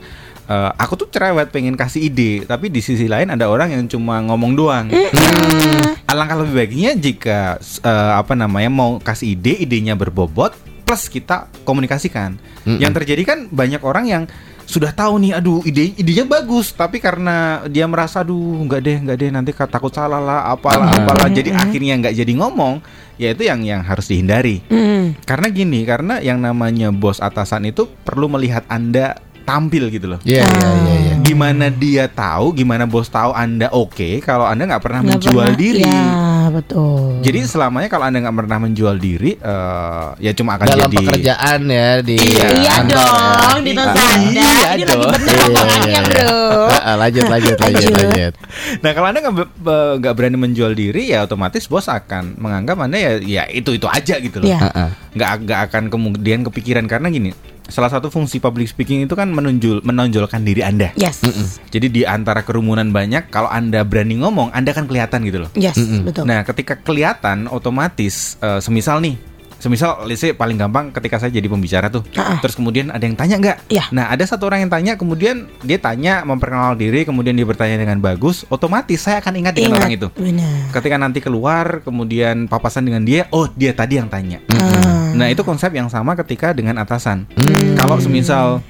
"Eh, 0.49 0.71
aku 0.77 0.93
tuh 0.97 1.08
cerewet 1.12 1.54
pengen 1.54 1.77
kasih 1.77 2.10
ide, 2.10 2.43
tapi 2.45 2.73
di 2.73 2.82
sisi 2.82 3.06
lain 3.06 3.30
ada 3.30 3.47
orang 3.47 3.71
yang 3.71 3.84
cuma 3.86 4.19
ngomong 4.25 4.51
doang. 4.58 4.86
Nah, 4.89 5.95
alangkah 6.10 6.41
lebih 6.41 6.54
baiknya 6.58 6.91
jika 6.97 7.60
eh, 7.62 8.12
apa 8.17 8.34
namanya 8.34 8.71
mau 8.73 8.97
kasih 8.97 9.38
ide, 9.38 9.62
idenya 9.62 9.93
berbobot 9.93 10.51
plus 10.84 11.08
kita 11.08 11.47
komunikasikan. 11.63 12.36
Mm-mm. 12.67 12.84
Yang 12.84 12.91
terjadi 12.99 13.23
kan 13.23 13.39
banyak 13.47 13.80
orang 13.80 14.06
yang 14.12 14.23
sudah 14.67 14.91
tahu 14.95 15.19
nih, 15.19 15.36
aduh 15.36 15.63
ide 15.67 15.95
idenya 15.99 16.23
bagus, 16.23 16.71
tapi 16.71 16.99
karena 16.99 17.63
dia 17.67 17.88
merasa 17.88 18.23
aduh 18.23 18.63
nggak 18.67 18.82
deh 18.84 18.97
nggak 19.04 19.17
deh 19.19 19.30
nanti 19.32 19.51
takut 19.56 19.91
salah 19.91 20.19
lah, 20.19 20.47
apalah 20.51 20.88
Hmm. 20.88 21.04
apalah, 21.04 21.27
jadi 21.27 21.51
akhirnya 21.56 21.99
nggak 21.99 22.15
jadi 22.15 22.34
ngomong, 22.39 22.80
ya 23.19 23.36
itu 23.36 23.43
yang 23.47 23.63
yang 23.67 23.82
harus 23.84 24.08
dihindari. 24.08 24.63
Hmm. 24.71 25.15
Karena 25.27 25.47
gini, 25.51 25.84
karena 25.84 26.23
yang 26.23 26.39
namanya 26.39 26.88
bos 26.91 27.19
atasan 27.19 27.67
itu 27.67 27.88
perlu 28.04 28.32
melihat 28.32 28.63
anda 28.71 29.19
tampil 29.41 29.88
gitu 29.88 30.08
loh. 30.08 30.19
Iya 30.21 30.43
iya 30.43 30.69
iya 30.77 30.95
iya. 30.97 31.13
Gimana 31.21 31.67
dia 31.67 32.06
tahu, 32.06 32.54
gimana 32.54 32.84
bos 32.84 33.08
tahu 33.08 33.32
anda 33.32 33.67
oke 33.69 34.19
kalau 34.19 34.43
anda 34.43 34.65
nggak 34.65 34.80
pernah 34.80 34.99
Nggak 35.01 35.12
menjual 35.17 35.45
pernah- 35.47 35.60
diri. 35.60 35.84
Ya, 35.84 36.10
betul. 36.49 37.21
Jadi 37.21 37.39
selamanya 37.43 37.88
kalau 37.88 38.06
anda 38.06 38.19
nggak 38.19 38.38
pernah 38.38 38.58
menjual 38.60 38.95
diri, 38.95 39.32
eh, 39.34 40.08
ya 40.19 40.32
cuma 40.32 40.56
akan 40.56 40.65
Dalam 40.67 40.80
jadi 40.84 40.97
pekerjaan 40.97 41.60
ya 41.63 41.89
di 41.99 42.17
Iya. 42.17 42.45
Iya 42.51 42.71
kantor 42.75 42.97
ya. 42.97 43.06
dong, 43.06 43.60
di 43.60 43.71
Ah, 43.71 43.75
Tosada. 43.77 44.04
iya 44.17 44.41
Ini 44.41 44.41
lagi 44.62 44.84
dong. 44.84 45.01
bener 45.04 45.32
Iya, 45.32 45.45
omongannya, 45.45 45.88
iya, 45.88 46.01
bro. 46.01 46.19
iya. 46.19 46.80
Ah, 46.82 46.95
lanjut 46.97 47.25
lanjut 47.25 47.58
lanjut 47.58 47.82
Lanjut. 47.84 47.93
lanjut. 47.95 48.34
Nah 48.77 48.91
kalau 48.91 49.08
anda 49.08 49.19
nggak 49.21 49.36
be- 49.36 49.54
be- 49.56 49.95
nggak 49.99 50.13
berani 50.13 50.38
menjual 50.39 50.71
diri 50.73 51.04
ya 51.08 51.23
otomatis 51.23 51.63
bos 51.65 51.86
akan 51.86 52.36
menganggap 52.36 52.75
anda 52.77 52.97
ya 52.97 53.12
ya 53.17 53.43
itu 53.47 53.71
itu 53.71 53.86
aja 53.86 54.17
gitu 54.17 54.38
loh. 54.38 54.47
Iya. 54.47 54.60
Heeh. 54.62 54.89
Nggak 55.13 55.32
nggak 55.41 55.60
akan 55.67 55.84
kemudian 55.88 56.39
kepikiran 56.43 56.86
karena 56.86 57.08
gini. 57.08 57.32
Salah 57.71 57.88
satu 57.88 58.12
fungsi 58.12 58.43
public 58.43 58.67
speaking 58.69 59.07
itu 59.07 59.15
kan 59.15 59.31
menonjol 59.31 59.79
menonjolkan 59.81 60.43
diri 60.43 60.62
anda. 60.62 60.91
Yes. 60.99 61.23
Jadi 61.71 61.88
di 61.88 62.01
antara 62.03 62.43
kerumunan 62.43 62.91
banyak 62.91 63.31
kalau 63.31 63.47
anda 63.47 63.81
berani 63.88 64.19
ngomong 64.19 64.51
anda 64.51 64.75
kan 64.75 64.86
kelihatan 64.86 65.23
gitu 65.23 65.47
loh. 65.47 65.51
Yes, 65.55 65.79
betul. 65.79 66.27
Nah 66.27 66.43
ketika 66.43 66.75
kelihatan 66.75 67.47
otomatis 67.47 68.36
eh, 68.43 68.60
semisal 68.60 68.99
nih. 68.99 69.30
Semisal, 69.62 70.10
let's 70.10 70.17
say 70.17 70.34
paling 70.34 70.58
gampang 70.58 70.89
ketika 70.89 71.21
saya 71.21 71.30
jadi 71.30 71.45
pembicara 71.45 71.93
tuh, 71.93 72.02
Ah-ah. 72.17 72.41
terus 72.41 72.58
kemudian 72.58 72.89
ada 72.89 73.06
yang 73.06 73.13
tanya 73.13 73.38
nggak? 73.38 73.58
Iya. 73.69 73.93
Nah 73.93 74.10
ada 74.10 74.26
satu 74.26 74.50
orang 74.50 74.65
yang 74.65 74.74
tanya, 74.74 74.97
kemudian 74.97 75.45
dia 75.62 75.78
tanya 75.78 76.26
memperkenalkan 76.26 76.82
diri, 76.82 77.06
kemudian 77.06 77.38
dia 77.38 77.45
bertanya 77.45 77.78
dengan 77.78 78.02
bagus, 78.02 78.41
otomatis 78.50 78.97
saya 79.06 79.21
akan 79.21 79.45
ingat 79.45 79.54
dengan 79.54 79.78
Ingat, 79.78 79.82
orang 79.86 79.93
itu. 79.93 80.08
Benar. 80.17 80.74
Ketika 80.74 80.95
nanti 80.97 81.19
keluar, 81.21 81.86
kemudian 81.86 82.50
papasan 82.50 82.89
dengan 82.89 83.06
dia, 83.06 83.30
oh 83.30 83.45
dia 83.54 83.69
tadi 83.78 84.02
yang 84.02 84.10
tanya. 84.10 84.41
Ah. 84.50 85.13
Nah 85.13 85.30
itu 85.30 85.45
konsep 85.45 85.69
yang 85.78 85.93
sama 85.93 86.17
ketika 86.17 86.58
dengan 86.58 86.82
atasan. 86.82 87.30
Hmm. 87.38 87.78
Kalau 87.78 88.02
semisal 88.02 88.65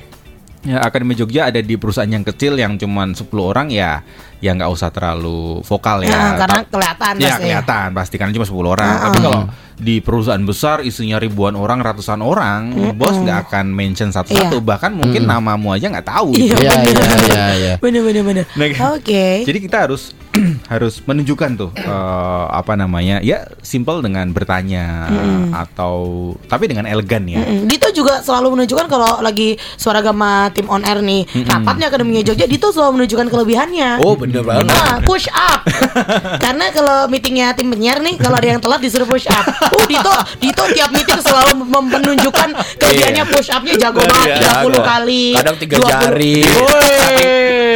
ya, 0.68 0.84
Akademi 0.84 1.16
Jogja 1.16 1.48
ada 1.48 1.64
di 1.64 1.80
perusahaan 1.80 2.10
yang 2.10 2.28
kecil 2.28 2.60
yang 2.60 2.76
cuman 2.76 3.16
10 3.16 3.32
orang 3.40 3.72
ya, 3.72 4.04
ya 4.42 4.52
nggak 4.52 4.68
usah 4.68 4.90
terlalu 4.90 5.62
vokal 5.62 6.02
ya. 6.02 6.10
Nah, 6.12 6.34
karena 6.36 6.60
Ta- 6.60 6.70
kelihatan 6.70 7.14
Ya 7.16 7.26
pasti. 7.30 7.42
kelihatan 7.46 7.88
pasti 7.94 8.16
karena 8.18 8.32
cuma 8.34 8.46
10 8.46 8.68
orang. 8.68 8.90
Ah, 8.92 9.02
Tapi 9.08 9.18
ah. 9.18 9.24
kalau 9.24 9.42
di 9.82 9.98
perusahaan 9.98 10.42
besar 10.42 10.86
isinya 10.86 11.18
ribuan 11.18 11.58
orang, 11.58 11.82
ratusan 11.82 12.22
orang, 12.22 12.70
bos 12.94 13.18
nggak 13.18 13.50
akan 13.50 13.66
mention 13.70 14.10
satu-satu. 14.10 14.62
Iya. 14.62 14.66
Bahkan 14.66 14.92
mungkin 14.94 15.26
namamu 15.26 15.74
aja 15.74 15.90
nggak 15.90 16.06
tahu. 16.06 16.38
Iya, 16.38 16.54
gitu. 16.54 16.62
Iya 16.62 16.74
iya 16.86 17.06
iya 17.26 17.46
iya. 17.58 17.74
Bener 17.84 18.02
bener 18.02 18.22
bener. 18.22 18.46
Nah, 18.54 18.94
Oke. 18.94 19.42
Jadi 19.42 19.58
kita 19.58 19.90
harus 19.90 20.14
harus 20.72 21.02
menunjukkan 21.04 21.50
tuh 21.58 21.70
eh, 21.76 22.46
apa 22.50 22.78
namanya 22.78 23.20
ya 23.20 23.44
simple 23.60 24.00
dengan 24.00 24.30
bertanya 24.32 25.10
atau 25.52 26.32
tapi 26.48 26.72
dengan 26.72 26.88
elegan 26.88 27.28
ya. 27.28 27.42
Mm, 27.44 27.68
Dito 27.68 27.92
juga 27.92 28.22
selalu 28.22 28.56
menunjukkan 28.56 28.88
kalau 28.88 29.20
lagi 29.20 29.60
suara 29.76 30.00
gama 30.00 30.48
tim 30.54 30.70
on 30.70 30.84
air 30.84 31.04
nih 31.04 31.28
rapatnya 31.44 31.92
akademinya 31.92 32.24
Jogja 32.24 32.48
Dito 32.48 32.72
selalu 32.72 33.04
menunjukkan 33.04 33.28
kelebihannya 33.28 33.90
Oh 34.00 34.16
bener 34.32 34.44
banget. 34.44 34.66
Nah, 34.66 34.98
push 35.02 35.28
up. 35.28 35.60
Karena 36.46 36.66
kalau 36.70 36.98
meetingnya 37.06 37.52
tim 37.52 37.68
penyiar 37.68 38.00
nih, 38.00 38.16
kalau 38.16 38.36
ada 38.36 38.48
yang 38.48 38.58
telat 38.58 38.80
disuruh 38.80 39.06
push 39.06 39.28
up. 39.28 39.44
Uh, 39.44 39.86
Dito, 39.86 40.12
Dito 40.40 40.64
tiap 40.72 40.90
meeting 40.90 41.20
selalu 41.20 41.52
menunjukkan 41.68 42.50
kelebihannya 42.78 43.20
Iya. 43.22 43.26
push 43.28 43.50
upnya 43.50 43.74
jago 43.78 44.00
banget 44.02 44.28
Iya, 44.32 44.64
30 44.64 44.72
ada. 44.72 44.82
kali. 44.88 45.24
Kadang 45.34 45.56
tiga 45.58 45.76
20. 45.78 45.92
jari. 45.92 46.36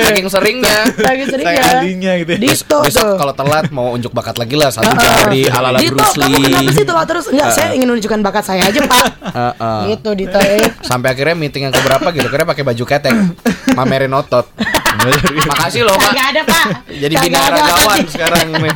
Saking 0.05 0.27
seringnya. 0.27 0.79
Saking 0.93 1.27
seringnya. 1.27 1.55
Saking 1.55 1.77
ahlinya 1.77 2.11
gitu 2.15 2.29
ya. 2.31 2.39
Dito 2.39 2.77
Besok 2.79 3.03
tuh. 3.03 3.15
kalau 3.17 3.33
telat 3.33 3.65
mau 3.69 3.91
unjuk 3.91 4.11
bakat 4.11 4.35
lagi 4.35 4.55
lah 4.55 4.69
satu 4.69 4.91
jari 4.91 5.47
ala 5.47 5.67
ala 5.67 5.77
Dito, 5.77 5.91
Bruce 5.93 6.15
kamu 6.15 6.37
kenapa 6.37 6.61
Lee. 6.61 6.71
sih 6.71 6.85
telat 6.85 7.05
terus? 7.05 7.25
Enggak, 7.27 7.49
saya 7.51 7.67
ingin 7.73 7.87
menunjukkan 7.89 8.19
bakat 8.21 8.43
saya 8.45 8.61
aja, 8.63 8.79
Pak. 8.81 9.05
Heeh. 9.27 9.79
Gitu, 9.91 10.09
Dito. 10.15 10.37
Eh. 10.37 10.67
Sampai 10.81 11.11
akhirnya 11.11 11.35
meeting 11.35 11.67
yang 11.67 11.73
keberapa 11.73 12.07
gitu, 12.11 12.25
akhirnya 12.25 12.47
pakai 12.47 12.63
baju 12.63 12.83
ketek, 12.85 13.13
mamerin 13.77 14.13
otot. 14.13 14.45
Makasih 15.45 15.85
loh 15.85 15.93
pak. 15.93 16.11
Kagak 16.11 16.27
ada, 16.33 16.41
Pak. 16.45 16.65
Jadi 17.03 17.13
binaragawan 17.17 17.99
sekarang 18.13 18.47
nih. 18.55 18.75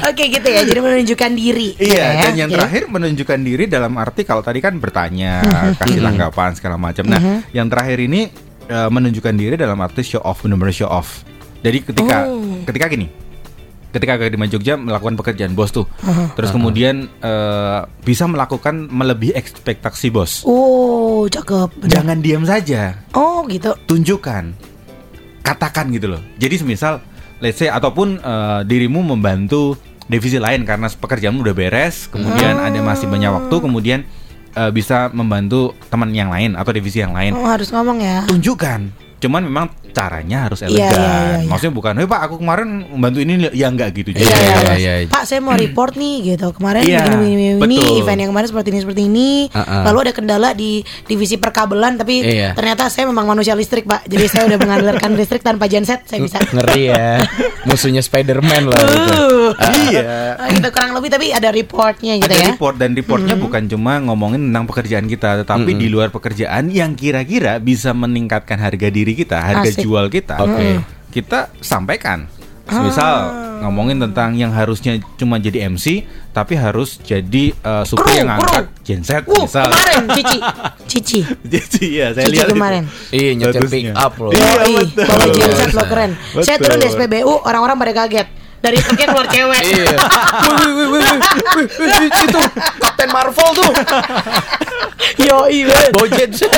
Oke 0.00 0.24
gitu 0.28 0.48
ya, 0.48 0.62
jadi 0.64 0.80
menunjukkan 0.80 1.30
diri. 1.32 1.68
gitu 1.72 1.94
Iya, 1.94 2.02
ya. 2.02 2.22
dan 2.24 2.32
yang 2.34 2.50
Oke. 2.50 2.56
terakhir 2.58 2.82
menunjukkan 2.88 3.38
diri 3.40 3.64
dalam 3.66 3.92
arti 3.94 4.22
kalau 4.22 4.42
tadi 4.42 4.58
kan 4.58 4.74
bertanya, 4.76 5.42
kasih 5.78 6.00
tanggapan 6.00 6.50
segala 6.52 6.74
macam. 6.74 7.06
Nah, 7.06 7.20
yang 7.52 7.70
terakhir 7.70 7.98
ini 8.00 8.26
eh, 8.66 8.88
menunjukkan 8.88 9.34
diri 9.34 9.54
dalam 9.54 9.78
arti 9.78 10.02
show 10.02 10.18
off, 10.20 10.42
benar-benar 10.42 10.74
show 10.74 10.90
off. 10.90 11.22
Jadi 11.60 11.78
ketika 11.84 12.26
Oh. 12.26 12.58
ketika 12.64 12.86
gini, 12.88 13.06
ketika 13.88 14.14
Akademi 14.14 14.46
Jogja 14.46 14.74
melakukan 14.74 15.14
pekerjaan 15.14 15.54
bos 15.54 15.70
tuh, 15.70 15.86
terus 16.34 16.50
kemudian 16.50 17.06
eh, 17.16 17.80
bisa 18.02 18.26
melakukan 18.26 18.86
melebihi 18.86 19.32
ekspektasi 19.32 20.10
bos. 20.10 20.42
Oh, 20.42 21.26
cakep. 21.26 21.78
Bener. 21.78 21.90
Jangan 21.92 22.18
diam 22.18 22.42
saja, 22.42 22.98
Oh, 23.12 23.46
gitu. 23.46 23.74
tunjukkan, 23.84 24.54
katakan 25.48 25.88
gitu 25.88 26.12
loh. 26.12 26.22
Jadi 26.36 26.60
semisal, 26.60 27.00
let's 27.40 27.56
say 27.56 27.72
ataupun 27.72 28.20
eh, 28.20 28.60
dirimu 28.68 29.00
membantu 29.00 29.80
divisi 30.08 30.36
lain 30.36 30.68
karena 30.68 30.92
pekerjaanmu 30.92 31.40
udah 31.40 31.56
beres, 31.56 32.08
kemudian 32.12 32.60
ada 32.60 32.76
masih 32.84 33.08
banyak 33.08 33.32
waktu, 33.32 33.56
kemudian 33.56 34.00
eh, 34.52 34.70
bisa 34.72 35.08
membantu 35.16 35.72
teman 35.88 36.12
yang 36.12 36.28
lain 36.28 36.52
atau 36.52 36.72
divisi 36.76 37.00
yang 37.00 37.16
lain. 37.16 37.32
Oh, 37.32 37.48
harus 37.48 37.72
ngomong 37.72 37.96
ya. 38.04 38.28
Tunjukkan. 38.28 39.08
Cuman 39.24 39.42
memang 39.48 39.66
caranya 39.90 40.38
harus 40.44 40.60
Iya, 40.60 40.68
elegan. 40.68 40.78
iya, 40.78 40.92
iya, 40.92 41.36
iya. 41.38 41.48
Maksudnya 41.48 41.74
bukan, 41.74 41.92
"Hei 41.96 42.06
Pak, 42.06 42.20
aku 42.22 42.34
kemarin 42.38 42.68
membantu 42.88 43.18
ini 43.18 43.32
ya 43.50 43.66
enggak 43.66 43.88
gitu 43.92 44.10
juga." 44.12 44.24
Iya, 44.24 44.36
Iya, 44.38 44.48
iya, 44.48 44.74
iya, 44.74 44.92
iya. 45.02 45.08
Pak, 45.08 45.22
saya 45.24 45.40
mau 45.40 45.54
report 45.54 45.94
nih 45.94 46.14
gitu. 46.28 46.46
Kemarin 46.50 46.82
Iya, 46.82 47.00
gini, 47.02 47.14
gini, 47.14 47.28
gini, 47.28 47.44
gini, 47.58 47.76
betul. 47.78 47.98
event 47.98 48.18
yang 48.18 48.30
kemarin 48.30 48.48
seperti 48.48 48.68
ini, 48.68 48.78
seperti 48.80 49.02
ini. 49.04 49.28
Uh-uh. 49.48 49.82
Lalu 49.84 49.98
ada 50.00 50.12
kendala 50.12 50.48
di 50.52 50.70
divisi 51.04 51.36
perkabelan, 51.36 51.96
tapi 51.96 52.14
Iya. 52.20 52.52
ternyata 52.52 52.86
saya 52.88 53.06
memang 53.06 53.26
manusia 53.26 53.52
listrik, 53.52 53.84
Pak. 53.84 54.04
Jadi 54.04 54.24
saya 54.26 54.42
udah 54.46 54.58
mengandalkan 54.58 55.10
listrik 55.14 55.40
tanpa 55.40 55.66
genset, 55.66 56.04
saya 56.04 56.20
bisa. 56.20 56.38
Ngeri 56.54 56.82
ya. 56.86 57.22
Musuhnya 57.64 58.00
Spider-Man 58.00 58.62
lah 58.66 58.80
gitu. 58.80 59.16
Uh, 59.48 59.74
Iya. 59.88 60.36
ah, 60.36 60.48
gitu 60.50 60.68
kurang 60.68 60.92
lebih 60.92 61.08
tapi 61.08 61.26
ada 61.30 61.48
reportnya 61.48 62.14
gitu 62.16 62.26
ada 62.26 62.36
ya. 62.36 62.46
report 62.52 62.76
dan 62.76 62.92
reportnya 62.92 63.34
bukan 63.34 63.64
cuma 63.66 63.96
ngomongin 63.98 64.40
tentang 64.44 64.64
pekerjaan 64.66 65.06
kita, 65.06 65.42
tetapi 65.42 65.70
di 65.74 65.88
luar 65.88 66.08
pekerjaan 66.08 66.68
yang 66.68 66.92
kira-kira 66.92 67.56
bisa 67.58 67.92
meningkatkan 67.92 68.58
harga 68.58 68.88
diri 68.88 69.12
kita, 69.14 69.38
harga. 69.38 69.77
Jual 69.78 70.06
kita. 70.08 70.36
Oke. 70.38 70.82
Kita 71.08 71.48
sampaikan. 71.58 72.28
Misal 72.68 73.32
ngomongin 73.64 73.96
tentang 73.96 74.36
yang 74.36 74.52
harusnya 74.52 75.00
cuma 75.16 75.40
jadi 75.40 75.66
MC, 75.66 76.04
tapi 76.30 76.52
harus 76.52 77.00
jadi 77.00 77.56
uh, 77.64 77.80
supir 77.80 78.04
Kru, 78.04 78.18
yang 78.20 78.28
kru. 78.36 78.44
angkat 78.44 78.64
genset 78.84 79.24
Uh, 79.24 79.40
misal. 79.40 79.72
kemarin 79.72 80.04
Cici. 80.20 80.38
Cici. 80.84 81.20
Jadi 81.48 81.84
ya 81.96 82.12
saya 82.12 82.28
Cici 82.28 82.34
lihat 82.36 82.48
kemarin. 82.52 82.82
Iya 83.08 83.30
nyetir 83.34 83.64
pick 83.66 83.88
up 83.96 84.12
loh. 84.20 84.30
Iya, 84.30 84.52
betul. 84.84 85.04
bawa 85.08 85.26
genset 85.32 85.72
lo 85.72 85.84
keren. 85.88 86.10
Saya 86.44 86.56
turun 86.60 86.76
di 86.76 86.88
SPBU, 86.92 87.32
orang-orang 87.42 87.76
pada 87.80 87.92
kaget. 88.04 88.28
Dari 88.58 88.76
truknya 88.76 89.06
keluar 89.06 89.26
cewek. 89.26 89.62
Iya. 89.62 89.86
Wih, 90.44 90.54
wih, 90.58 90.74
wih, 90.74 90.88
wih, 90.90 91.02
wih, 91.54 91.66
wih, 91.78 92.10
itu 92.10 92.40
Kapten 92.78 93.08
Marvel 93.08 93.48
tuh. 93.54 93.70
Yoi, 95.18 95.58
banget. 95.64 95.90
Bawa 95.94 96.06
genset. 96.08 96.52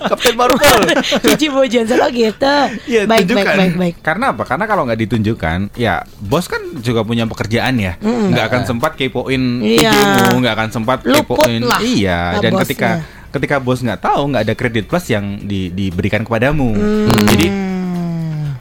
Kapten 0.00 0.34
Marvel. 0.34 0.78
Cici 1.24 1.46
genset 1.48 1.96
oh 1.96 2.10
gitu. 2.10 2.56
Iya, 2.86 3.02
baik, 3.04 3.08
baik, 3.08 3.24
tunjukkan. 3.26 3.56
baik, 3.56 3.74
baik. 3.76 3.94
Karena 4.00 4.24
apa? 4.32 4.42
Karena 4.44 4.64
kalau 4.64 4.82
nggak 4.84 5.00
ditunjukkan, 5.00 5.58
ya 5.74 5.94
bos 6.18 6.44
kan 6.44 6.60
juga 6.78 7.02
punya 7.02 7.24
pekerjaan 7.24 7.76
ya. 7.76 7.96
Nggak 8.00 8.44
akan 8.46 8.62
sempat 8.66 8.92
kepoin 8.94 9.42
Iya. 9.60 9.92
idemu, 9.92 10.36
nggak 10.40 10.54
akan 10.54 10.68
sempat 10.70 10.98
Luput 11.04 11.40
kepoin. 11.40 11.60
lah 11.62 11.80
Iya. 11.80 12.20
lah 12.36 12.42
Dan 12.42 12.52
bosnya. 12.52 12.64
ketika 12.64 12.90
ketika 13.30 13.56
bos 13.56 13.80
nggak 13.80 14.00
tahu, 14.02 14.22
nggak 14.28 14.42
ada 14.44 14.54
kredit 14.54 14.84
plus 14.84 15.06
yang 15.06 15.38
di- 15.40 15.70
diberikan 15.70 16.20
kepadamu. 16.20 16.74
Jadi 17.26 17.46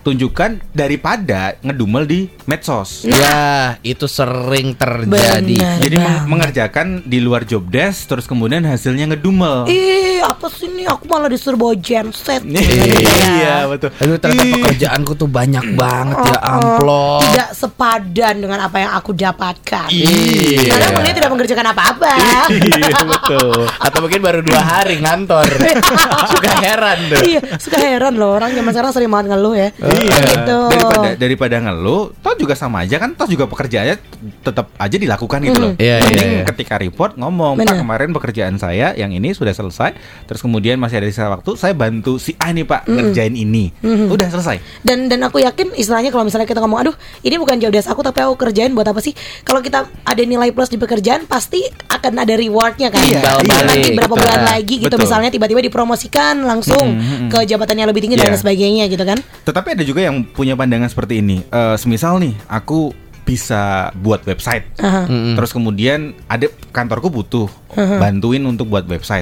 tunjukkan 0.01 0.71
daripada 0.71 1.39
ngedumel 1.59 2.03
di 2.03 2.19
medsos. 2.43 3.03
Ya, 3.03 3.75
itu 3.81 4.05
sering 4.05 4.73
terjadi. 4.73 5.55
Benar. 5.55 5.77
Jadi 5.79 5.95
meng- 5.95 6.25
mengerjakan 6.27 6.87
di 7.03 7.19
luar 7.19 7.43
job 7.43 7.67
desk, 7.67 8.07
terus 8.07 8.25
kemudian 8.25 8.63
hasilnya 8.63 9.05
ngedumel. 9.07 9.65
Ih, 9.65 10.19
apa 10.19 10.47
sih 10.47 10.67
ini? 10.67 10.83
Aku 10.83 11.05
malah 11.05 11.27
disuruh 11.27 11.55
bawa 11.55 11.75
genset. 11.75 12.41
Iya 12.43 13.65
betul. 13.65 13.89
Aduh, 13.95 14.17
ternyata 14.17 14.43
Ih. 14.45 14.53
pekerjaanku 14.55 15.13
tuh 15.15 15.27
banyak 15.27 15.65
banget 15.73 16.17
ya 16.17 16.29
Oh, 16.29 16.39
oh. 16.39 16.53
amplop. 16.53 17.21
Tidak 17.25 17.49
sepadan 17.51 18.35
dengan 18.39 18.59
apa 18.61 18.77
yang 18.77 18.91
aku 18.93 19.11
dapatkan. 19.11 19.87
Iya. 19.89 20.71
Karena 20.71 20.99
dia 21.01 21.13
tidak 21.15 21.29
mengerjakan 21.29 21.67
apa-apa. 21.67 22.11
Iya 22.49 22.95
betul. 23.01 23.59
Atau 23.77 23.99
mungkin 24.01 24.19
baru 24.19 24.39
dua 24.39 24.59
hari 24.59 24.99
ngantor. 24.99 25.45
Suka 26.31 26.51
heran 26.59 26.97
tuh. 27.07 27.19
iya, 27.25 27.41
suka 27.57 27.77
heran 27.77 28.13
loh 28.13 28.31
orang 28.31 28.51
zaman 28.51 28.71
sekarang 28.71 28.91
sering 28.91 29.09
banget 29.09 29.33
ngeluh 29.33 29.53
ya. 29.53 29.69
Iya. 29.91 30.17
Gitu. 30.21 30.57
Daripada 30.69 31.09
daripada 31.15 31.55
ngeluh, 31.59 32.13
toh 32.15 32.33
juga 32.35 32.53
sama 32.53 32.81
aja 32.81 32.97
kan, 32.97 33.13
toh 33.13 33.25
juga 33.25 33.45
pekerjaannya 33.45 33.95
tetap 34.41 34.71
aja 34.75 34.95
dilakukan 34.95 35.39
gitu 35.41 35.59
loh. 35.59 35.71
Iya, 35.75 35.95
iya, 35.97 36.05
Mending 36.05 36.31
iya. 36.31 36.45
ketika 36.47 36.75
report 36.75 37.15
ngomong. 37.15 37.57
Pak 37.59 37.77
kemarin 37.77 38.09
pekerjaan 38.11 38.55
saya 38.55 38.91
yang 38.93 39.09
ini 39.09 39.31
sudah 39.31 39.51
selesai, 39.51 39.93
terus 40.25 40.39
kemudian 40.39 40.75
masih 40.75 40.97
ada 40.97 41.07
sisa 41.07 41.27
waktu, 41.27 41.53
saya 41.53 41.71
bantu 41.71 42.17
si 42.17 42.33
A 42.35 42.49
nih 42.49 42.63
Pak 42.63 42.85
ngerjain 42.85 43.33
ini. 43.33 43.71
Udah 43.83 44.27
selesai. 44.27 44.57
dan 44.81 45.05
dan 45.05 45.21
aku 45.21 45.39
yakin 45.39 45.71
istilahnya 45.73 46.09
kalau 46.09 46.23
misalnya 46.23 46.43
kita 46.43 46.59
ngomong 46.59 46.79
aduh 46.79 46.95
ini 47.21 47.35
bukan 47.35 47.57
job 47.57 47.69
desk 47.69 47.87
aku 47.87 48.01
tapi 48.01 48.19
aku 48.19 48.35
kerjain 48.37 48.71
buat 48.71 48.85
apa 48.85 48.97
sih 48.97 49.11
kalau 49.41 49.59
kita 49.59 49.85
ada 49.85 50.21
nilai 50.21 50.49
plus 50.49 50.67
di 50.67 50.75
pekerjaan 50.75 51.25
pasti 51.25 51.61
akan 51.87 52.13
ada 52.17 52.33
rewardnya 52.33 52.89
kan 52.89 53.01
Iya, 53.01 53.21
iya. 53.39 53.63
nanti 53.63 53.89
berapa 53.93 54.09
Betul. 54.09 54.23
bulan 54.23 54.41
lagi 54.45 54.75
gitu 54.77 54.89
Betul. 54.89 55.03
misalnya 55.03 55.29
tiba-tiba 55.29 55.61
dipromosikan 55.61 56.41
langsung 56.41 56.97
ke 57.27 57.39
jabatan 57.45 57.75
yang 57.77 57.87
lebih 57.87 58.01
tinggi 58.01 58.15
dan 58.15 58.25
Iya. 58.25 58.31
lain 58.31 58.41
sebagainya 58.41 58.83
gitu 58.87 59.03
kan 59.03 59.17
Tetapi 59.19 59.69
ada 59.79 59.85
juga 59.85 60.03
yang 60.03 60.21
punya 60.21 60.53
pandangan 60.53 60.85
seperti 60.85 61.23
ini. 61.23 61.41
Eh, 61.41 61.75
semisal 61.75 62.19
nih, 62.19 62.35
aku 62.45 62.91
bisa 63.23 63.93
buat 63.95 64.25
website. 64.25 64.65
Aha. 64.77 65.05
Terus 65.07 65.53
kemudian 65.53 66.17
ada 66.25 66.49
kantorku 66.73 67.07
butuh 67.07 67.45
bantuin 67.71 68.41
untuk 68.41 68.67
buat 68.67 68.83
website. 68.83 69.21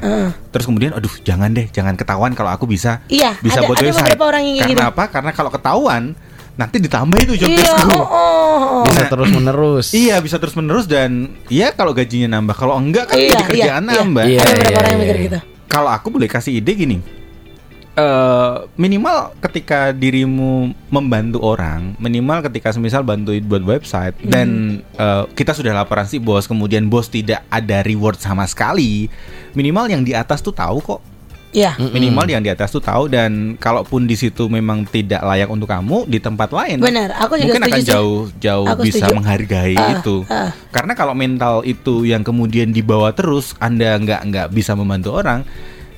Terus 0.50 0.64
kemudian, 0.64 0.96
aduh 0.96 1.12
jangan 1.22 1.52
deh, 1.52 1.68
jangan 1.68 1.94
ketahuan 1.94 2.32
kalau 2.32 2.50
aku 2.50 2.64
bisa 2.66 3.04
Iya, 3.12 3.36
bisa 3.38 3.60
ada- 3.60 3.68
buat 3.68 3.78
ada 3.78 3.92
website. 3.92 4.16
beberapa 4.16 4.26
orang 4.26 4.44
yang 4.48 4.56
Karena 4.64 4.72
gitu. 4.72 4.84
apa? 4.88 5.04
Karena 5.12 5.32
kalau 5.32 5.52
ketahuan 5.52 6.04
nanti 6.58 6.82
ditambah 6.82 7.20
itu 7.22 7.38
job 7.38 7.54
iya 7.54 7.70
oh, 7.70 8.02
oh, 8.02 8.02
oh. 8.02 8.84
Bisa 8.88 9.06
terus 9.06 9.30
menerus. 9.30 9.86
Iya 9.94 10.16
bisa 10.18 10.42
terus 10.42 10.56
menerus 10.58 10.90
dan 10.90 11.12
ya 11.52 11.70
kalau 11.70 11.94
gajinya 11.94 12.34
nambah 12.34 12.56
kalau 12.56 12.74
enggak 12.80 13.12
kan 13.12 13.20
Iya, 13.20 13.30
jadi 13.30 13.44
kerjaan 13.46 13.84
iya, 13.84 13.92
iya. 13.92 14.00
nambah. 14.02 14.24
Iya, 14.26 14.40
ada 14.40 14.50
beberapa 14.50 14.66
iya, 14.66 14.78
orang 14.80 14.90
yang 14.90 15.02
mikir 15.04 15.18
iya. 15.20 15.26
gitu 15.28 15.40
Kalau 15.68 15.90
aku 15.92 16.08
boleh 16.10 16.26
kasih 16.26 16.58
ide 16.58 16.72
gini, 16.74 16.98
eh 17.98 18.54
minimal 18.76 19.34
ketika 19.42 19.90
dirimu 19.90 20.70
membantu 20.88 21.42
orang, 21.42 21.98
minimal 21.98 22.46
ketika 22.46 22.70
semisal 22.70 23.02
bantuin 23.02 23.42
buat 23.42 23.66
website 23.66 24.14
Hmm. 24.18 24.30
dan 24.30 24.48
eh, 24.96 25.24
kita 25.34 25.52
sudah 25.52 25.74
laporan 25.74 26.06
si 26.06 26.18
bos, 26.18 26.46
kemudian 26.46 26.86
bos 26.86 27.08
tidak 27.08 27.42
ada 27.48 27.82
reward 27.82 28.16
sama 28.16 28.46
sekali, 28.46 29.10
minimal 29.52 29.90
yang 29.90 30.02
di 30.02 30.14
atas 30.14 30.40
tuh 30.40 30.54
tahu 30.54 30.78
kok. 30.80 31.02
Iya 31.48 31.80
Minimal 31.80 32.28
yang 32.28 32.44
di 32.44 32.52
atas 32.52 32.70
tuh 32.70 32.84
tahu 32.84 33.08
dan 33.08 33.56
kalaupun 33.56 34.04
di 34.04 34.14
situ 34.14 34.46
memang 34.46 34.84
tidak 34.84 35.24
layak 35.24 35.48
untuk 35.48 35.66
kamu 35.66 36.04
di 36.06 36.20
tempat 36.20 36.52
lain, 36.52 36.78
Benar, 36.78 37.16
aku 37.16 37.40
juga 37.40 37.56
mungkin 37.56 37.64
akan 37.64 37.80
setuju 37.80 37.90
jauh 37.90 38.22
jauh 38.38 38.68
Aku 38.68 38.82
bisa 38.84 39.00
setuju. 39.02 39.16
menghargai 39.16 39.74
Ah, 39.74 39.90
itu. 39.96 40.16
ah. 40.28 40.52
Karena 40.70 40.92
kalau 40.92 41.16
mental 41.16 41.64
itu 41.64 42.04
yang 42.04 42.22
kemudian 42.22 42.70
dibawa 42.70 43.10
terus, 43.10 43.56
anda 43.58 43.96
nggak 43.96 44.22
nggak 44.28 44.48
bisa 44.52 44.76
membantu 44.76 45.16
orang, 45.16 45.48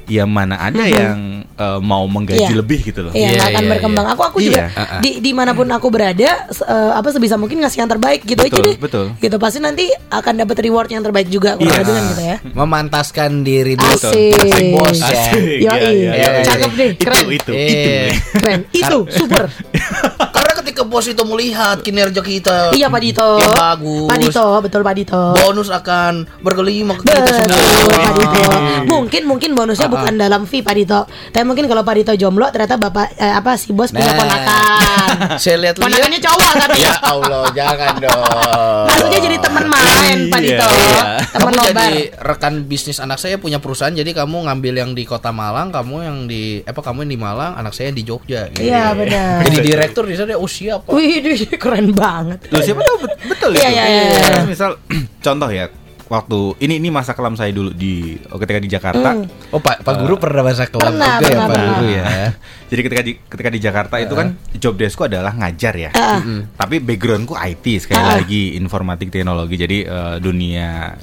ya 0.10 0.26
mana 0.26 0.58
ada 0.58 0.84
yang 0.84 1.20
eh, 1.54 1.80
mau 1.80 2.04
menggaji 2.04 2.42
Iya. 2.42 2.58
lebih 2.58 2.80
gitu 2.84 3.00
loh. 3.02 3.12
Iya, 3.12 3.20
Iya, 3.22 3.30
nggak 3.32 3.48
akan 3.48 3.64
iya, 3.64 3.72
berkembang. 3.72 4.06
iya. 4.06 4.14
Aku 4.14 4.22
aku 4.24 4.38
juga 4.40 4.60
Iya, 4.60 4.66
uh-uh. 4.74 5.00
di 5.00 5.12
di 5.20 5.32
mana 5.32 5.52
pun 5.52 5.68
aku 5.68 5.88
berada, 5.88 6.30
eh, 6.50 6.92
apa 6.92 7.08
sebisa 7.10 7.36
mungkin 7.36 7.60
ngasih 7.60 7.80
yang 7.80 7.90
terbaik 7.90 8.22
gitu 8.24 8.40
aja 8.40 8.50
Betul, 8.50 8.66
deh. 8.66 8.76
betul. 8.78 9.06
Gitu 9.16 9.36
pasti 9.38 9.60
nanti 9.60 9.86
akan 10.10 10.34
dapat 10.40 10.58
reward 10.60 10.90
yang 10.90 11.02
terbaik 11.02 11.28
juga 11.28 11.54
kurang 11.54 11.70
Iya. 11.70 11.80
lebih 11.80 11.94
kan 11.94 12.04
gitu 12.08 12.24
ya. 12.26 12.38
Memantaskan 12.50 13.32
diri 13.42 13.74
dulu 13.76 13.92
Asik. 13.92 14.34
si 14.34 14.62
bos 14.72 14.98
ya. 14.98 15.08
Asik. 15.08 15.44
Yoi, 15.60 15.60
Iya, 15.60 15.92
iya, 15.92 16.12
iya, 16.16 16.42
cakep 16.42 16.72
iya. 16.72 16.80
deh, 16.80 16.92
keren, 16.96 17.24
Itu 17.24 17.32
itu 17.32 17.52
Eh. 17.52 17.70
itu. 17.70 17.90
keren. 18.34 18.60
Itu 18.72 18.98
super. 19.10 19.46
Ketika 20.70 20.86
bos 20.86 21.02
itu 21.04 21.26
melihat 21.26 21.82
kinerja 21.82 22.22
kita 22.22 22.70
iya 22.72 22.86
Pak 22.88 23.02
Dito. 23.02 23.26
yang 23.36 23.50
bagus, 23.52 24.06
Pak 24.06 24.18
Dito, 24.22 24.46
betul 24.62 24.82
Pak 24.82 24.94
Dito. 24.94 25.22
bonus 25.36 25.66
akan 25.68 26.14
bergelima 26.40 26.94
ke 26.94 27.10
kita 27.10 27.26
semua. 27.26 27.58
Pak 27.58 28.14
Dito. 28.14 28.42
Mungkin 28.86 29.22
mungkin 29.26 29.50
bonusnya 29.52 29.90
bukan 29.90 30.14
dalam 30.16 30.46
fee 30.46 30.62
Pak 30.62 30.76
Dito. 30.76 31.00
Tapi 31.34 31.42
mungkin 31.42 31.66
kalau 31.66 31.82
Pak 31.82 31.96
Dito 31.96 32.14
jomblo 32.14 32.46
ternyata 32.50 32.78
bapak 32.78 33.18
eh, 33.18 33.34
apa 33.34 33.58
si 33.58 33.74
bos 33.74 33.90
punya 33.90 34.06
Nah. 34.06 34.18
ponakan. 34.20 35.10
Saya 35.42 35.58
lihat-lihat. 35.60 35.82
Ponakannya 35.82 36.20
cowok 36.20 36.52
tapi 36.60 36.78
Ya 36.80 36.94
Allah, 37.00 37.44
jangan 37.52 37.94
dong. 38.06 38.86
Maksudnya 38.86 39.20
jadi 39.24 39.38
teman 39.40 39.66
main 39.66 40.18
Pak 40.28 40.40
Iya, 40.40 40.46
Dito. 40.46 40.68
iya. 40.70 41.02
Teman 41.32 41.50
kamu 41.50 41.58
nobar. 41.66 41.74
jadi 41.82 41.90
rekan 42.16 42.54
bisnis 42.64 42.98
anak 43.00 43.18
saya 43.18 43.36
punya 43.36 43.58
perusahaan 43.58 43.90
jadi 43.92 44.12
kamu 44.16 44.46
ngambil 44.46 44.74
yang 44.78 44.92
di 44.94 45.02
kota 45.02 45.32
Malang 45.32 45.70
kamu 45.70 45.96
yang 46.00 46.18
di 46.26 46.62
apa 46.62 46.78
kamu 46.78 47.06
yang 47.06 47.12
di 47.12 47.20
Malang 47.20 47.52
anak 47.56 47.74
saya 47.74 47.90
yang 47.90 47.98
di 47.98 48.06
Jogja 48.06 48.42
gitu. 48.52 48.62
Iya, 48.64 48.94
benar. 48.94 49.42
jadi 49.42 49.58
direktur 49.60 50.06
di 50.06 50.14
sana 50.14 50.36
oh 50.36 50.46
siap 50.60 50.80
Pak. 50.84 50.92
Wih, 50.92 51.20
duh, 51.24 51.36
keren 51.56 51.88
banget. 51.90 52.40
Loh 52.48 52.60
siapa 52.60 52.82
tahu 52.82 52.98
bet- 53.02 53.20
betul 53.26 53.52
itu. 53.56 53.64
iya, 53.64 53.70
iya, 53.72 54.04
iya. 54.12 54.42
Misal 54.44 54.76
contoh 55.26 55.48
ya, 55.48 55.72
waktu 56.06 56.40
ini 56.60 56.74
ini 56.78 56.90
masa 56.90 57.14
kelam 57.14 57.34
saya 57.34 57.50
dulu 57.50 57.70
di 57.70 58.18
oh, 58.28 58.38
ketika 58.38 58.60
di 58.60 58.68
Jakarta. 58.68 59.10
Hmm. 59.14 59.30
oh 59.50 59.58
Pak 59.58 59.82
Pak 59.82 59.94
Guru 60.00 60.18
pernah 60.18 60.44
masa 60.44 60.66
kelam 60.66 60.92
Pernah, 60.92 61.16
juga 61.16 61.24
ya 61.24 61.30
pernah, 61.30 61.40
Pak 61.40 61.54
pernah. 61.54 61.70
Guru 61.72 61.88
ya 61.88 62.06
Jadi 62.70 62.82
ketika 62.84 63.02
di 63.02 63.12
ketika 63.20 63.50
di 63.50 63.60
Jakarta 63.60 63.96
itu 63.98 64.14
kan 64.14 64.28
job 64.54 64.74
deskku 64.76 65.06
adalah 65.06 65.34
ngajar 65.34 65.74
ya. 65.74 65.90
Ah. 65.92 66.22
Tapi 66.54 66.78
backgroundku 66.78 67.34
IT 67.34 67.66
sekali 67.82 67.98
Ah. 68.00 68.22
lagi 68.22 68.54
informatik 68.54 69.10
teknologi. 69.10 69.56
Jadi 69.56 69.78
eh, 69.82 70.16
dunia 70.20 70.94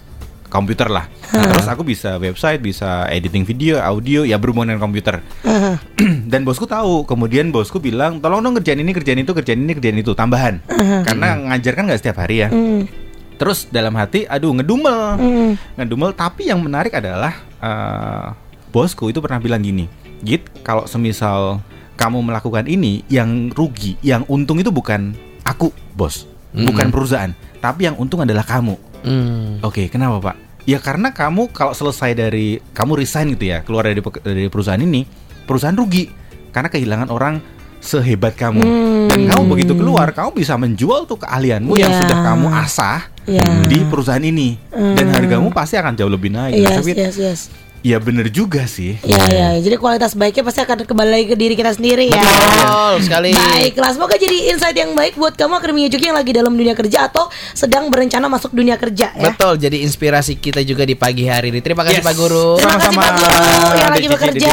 komputer 0.57 0.89
lah. 0.89 1.05
Nah, 1.31 1.39
Ah. 1.39 1.49
terus 1.53 1.69
aku 1.69 1.83
bisa 1.83 2.17
website, 2.17 2.59
bisa 2.59 3.05
editing 3.07 3.45
video, 3.45 3.77
audio, 3.79 4.25
ya 4.25 4.41
berhubungan 4.41 4.73
dengan 4.73 4.83
komputer. 4.83 5.21
Heeh. 5.45 5.77
Dan 6.33 6.43
bosku 6.43 6.65
tahu. 6.65 7.05
Kemudian 7.05 7.53
bosku 7.53 7.77
bilang, 7.77 8.19
tolong 8.19 8.41
dong 8.41 8.57
kerjaan 8.57 8.81
ini, 8.81 8.91
kerjaan 8.91 9.21
itu, 9.21 9.31
kerjaan 9.31 9.61
ini, 9.61 9.77
kerjaan 9.77 9.99
itu, 9.99 10.13
tambahan. 10.13 10.65
Karena 11.05 11.37
ngajar 11.53 11.73
kan 11.73 11.85
nggak 11.87 12.01
setiap 12.01 12.17
hari 12.19 12.43
ya. 12.43 12.49
Hmm. 12.49 12.89
Terus 13.37 13.69
dalam 13.69 13.93
hati, 13.95 14.25
aduh 14.25 14.57
ngedumel, 14.57 15.01
Hmm. 15.21 15.51
ngedumel. 15.77 16.17
Tapi 16.17 16.49
yang 16.49 16.59
menarik 16.59 16.97
adalah 16.97 17.37
eh, 17.57 18.27
bosku 18.69 19.09
itu 19.09 19.21
pernah 19.21 19.37
bilang 19.37 19.61
gini, 19.61 19.89
Git, 20.21 20.49
kalau 20.63 20.87
semisal 20.87 21.61
kamu 21.95 22.21
melakukan 22.23 22.65
ini, 22.65 23.05
yang 23.09 23.49
rugi, 23.51 23.97
yang 24.01 24.25
untung 24.27 24.57
itu 24.57 24.69
bukan 24.69 25.13
aku, 25.43 25.69
bos, 25.93 26.25
bukan 26.53 26.89
perusahaan, 26.89 27.33
tapi 27.59 27.89
yang 27.89 27.97
untung 27.97 28.21
adalah 28.21 28.45
kamu. 28.45 28.77
Hmm. 29.01 29.61
Oke, 29.61 29.89
kenapa 29.89 30.21
pak? 30.23 30.37
Ya 30.67 30.83
karena 30.83 31.15
kamu 31.15 31.55
kalau 31.55 31.71
selesai 31.71 32.19
dari 32.19 32.59
kamu 32.75 32.99
resign 32.99 33.39
gitu 33.39 33.55
ya, 33.55 33.63
keluar 33.63 33.87
dari 33.87 34.03
dari 34.03 34.51
perusahaan 34.51 34.83
ini, 34.83 35.07
perusahaan 35.47 35.79
rugi 35.79 36.11
karena 36.51 36.67
kehilangan 36.67 37.09
orang 37.09 37.39
sehebat 37.79 38.35
kamu. 38.35 38.67
Dan 39.07 39.31
kamu 39.31 39.43
begitu 39.47 39.79
keluar, 39.79 40.11
kamu 40.11 40.35
bisa 40.35 40.59
menjual 40.59 41.07
tuh 41.07 41.23
keahlianmu 41.23 41.71
yang 41.79 41.95
Ya. 41.95 41.99
sudah 42.03 42.19
kamu 42.19 42.47
asah 42.51 43.01
Ya. 43.31 43.47
di 43.71 43.79
perusahaan 43.87 44.23
ini, 44.23 44.59
dan 44.75 45.07
hargamu 45.15 45.55
pasti 45.55 45.79
akan 45.79 45.95
jauh 45.95 46.11
lebih 46.11 46.35
naik. 46.35 46.59
Yes, 46.59 46.83
Tapi 46.83 46.91
yes, 46.99 47.15
yes. 47.15 47.41
Ya 47.87 48.03
bener 48.03 48.27
juga 48.29 48.67
sih. 48.67 48.99
Ya, 49.03 49.23
ya. 49.25 49.49
Jadi 49.57 49.79
kualitas 49.79 50.19
baiknya 50.19 50.43
pasti 50.43 50.59
akan 50.59 50.83
kembali 50.83 51.07
lagi 51.09 51.27
ke 51.29 51.37
diri 51.37 51.55
kita 51.55 51.71
sendiri 51.71 52.11
ya. 52.11 52.19
Betul 52.19 53.07
sekali. 53.07 53.31
Baiklah, 53.31 53.91
semoga 53.95 54.15
jadi 54.17 54.51
insight 54.51 54.75
yang 54.75 54.91
baik 54.93 55.15
buat 55.15 55.39
kamu 55.39 55.55
Akademi 55.57 55.87
Juki 55.87 56.11
yang 56.11 56.19
lagi 56.19 56.35
dalam 56.35 56.51
dunia 56.53 56.75
kerja 56.75 57.07
atau 57.07 57.27
sedang 57.53 57.87
berencana 57.87 58.27
masuk 58.27 58.51
dunia 58.51 58.75
kerja 58.75 59.15
ya. 59.15 59.23
Betul, 59.23 59.63
jadi 59.63 59.87
inspirasi 59.87 60.35
kita 60.37 60.61
juga 60.61 60.83
di 60.83 60.99
pagi 60.99 61.25
hari 61.25 61.55
ini. 61.55 61.63
Terima 61.63 61.87
kasih 61.87 62.03
Yes. 62.03 62.05
Pak 62.05 62.15
Guru. 62.17 62.59
Terima 62.59 62.75
kasih 62.75 62.91
Sama-sama, 62.91 63.07
Pak 63.07 63.15
Guru 63.55 63.77
yang 63.77 63.93
lagi 63.95 64.09
bekerja. 64.11 64.51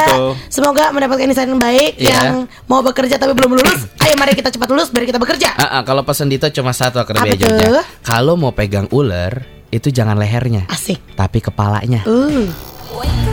Semoga 0.47 0.83
mendapatkan 0.91 1.25
insight 1.25 1.49
yang 1.49 1.57
baik 1.59 1.91
Iya. 1.97 2.13
yang 2.13 2.35
mau 2.67 2.79
bekerja 2.79 3.17
tapi 3.17 3.33
belum 3.33 3.57
lulus. 3.57 3.81
Ayo 4.03 4.13
mari 4.15 4.37
kita 4.37 4.53
cepat 4.53 4.69
lulus 4.69 4.93
biar 4.93 5.05
kita 5.05 5.17
bekerja. 5.17 5.49
Ah, 5.55 5.79
ah, 5.79 5.81
kalau 5.81 6.05
pesan 6.05 6.29
Dito 6.29 6.45
cuma 6.51 6.69
satu 6.69 7.01
Akademi 7.01 7.33
Apa 7.33 7.35
Jogja. 7.35 7.65
tuh? 7.71 7.83
Kalau 8.03 8.35
mau 8.35 8.51
pegang 8.51 8.85
ular, 8.89 9.41
itu 9.69 9.89
jangan 9.89 10.13
lehernya, 10.13 10.69
Asik. 10.69 11.01
tapi 11.15 11.39
kepalanya. 11.39 12.05
Uh. 12.05 12.45
Wake 12.93 13.09
up 13.09 13.23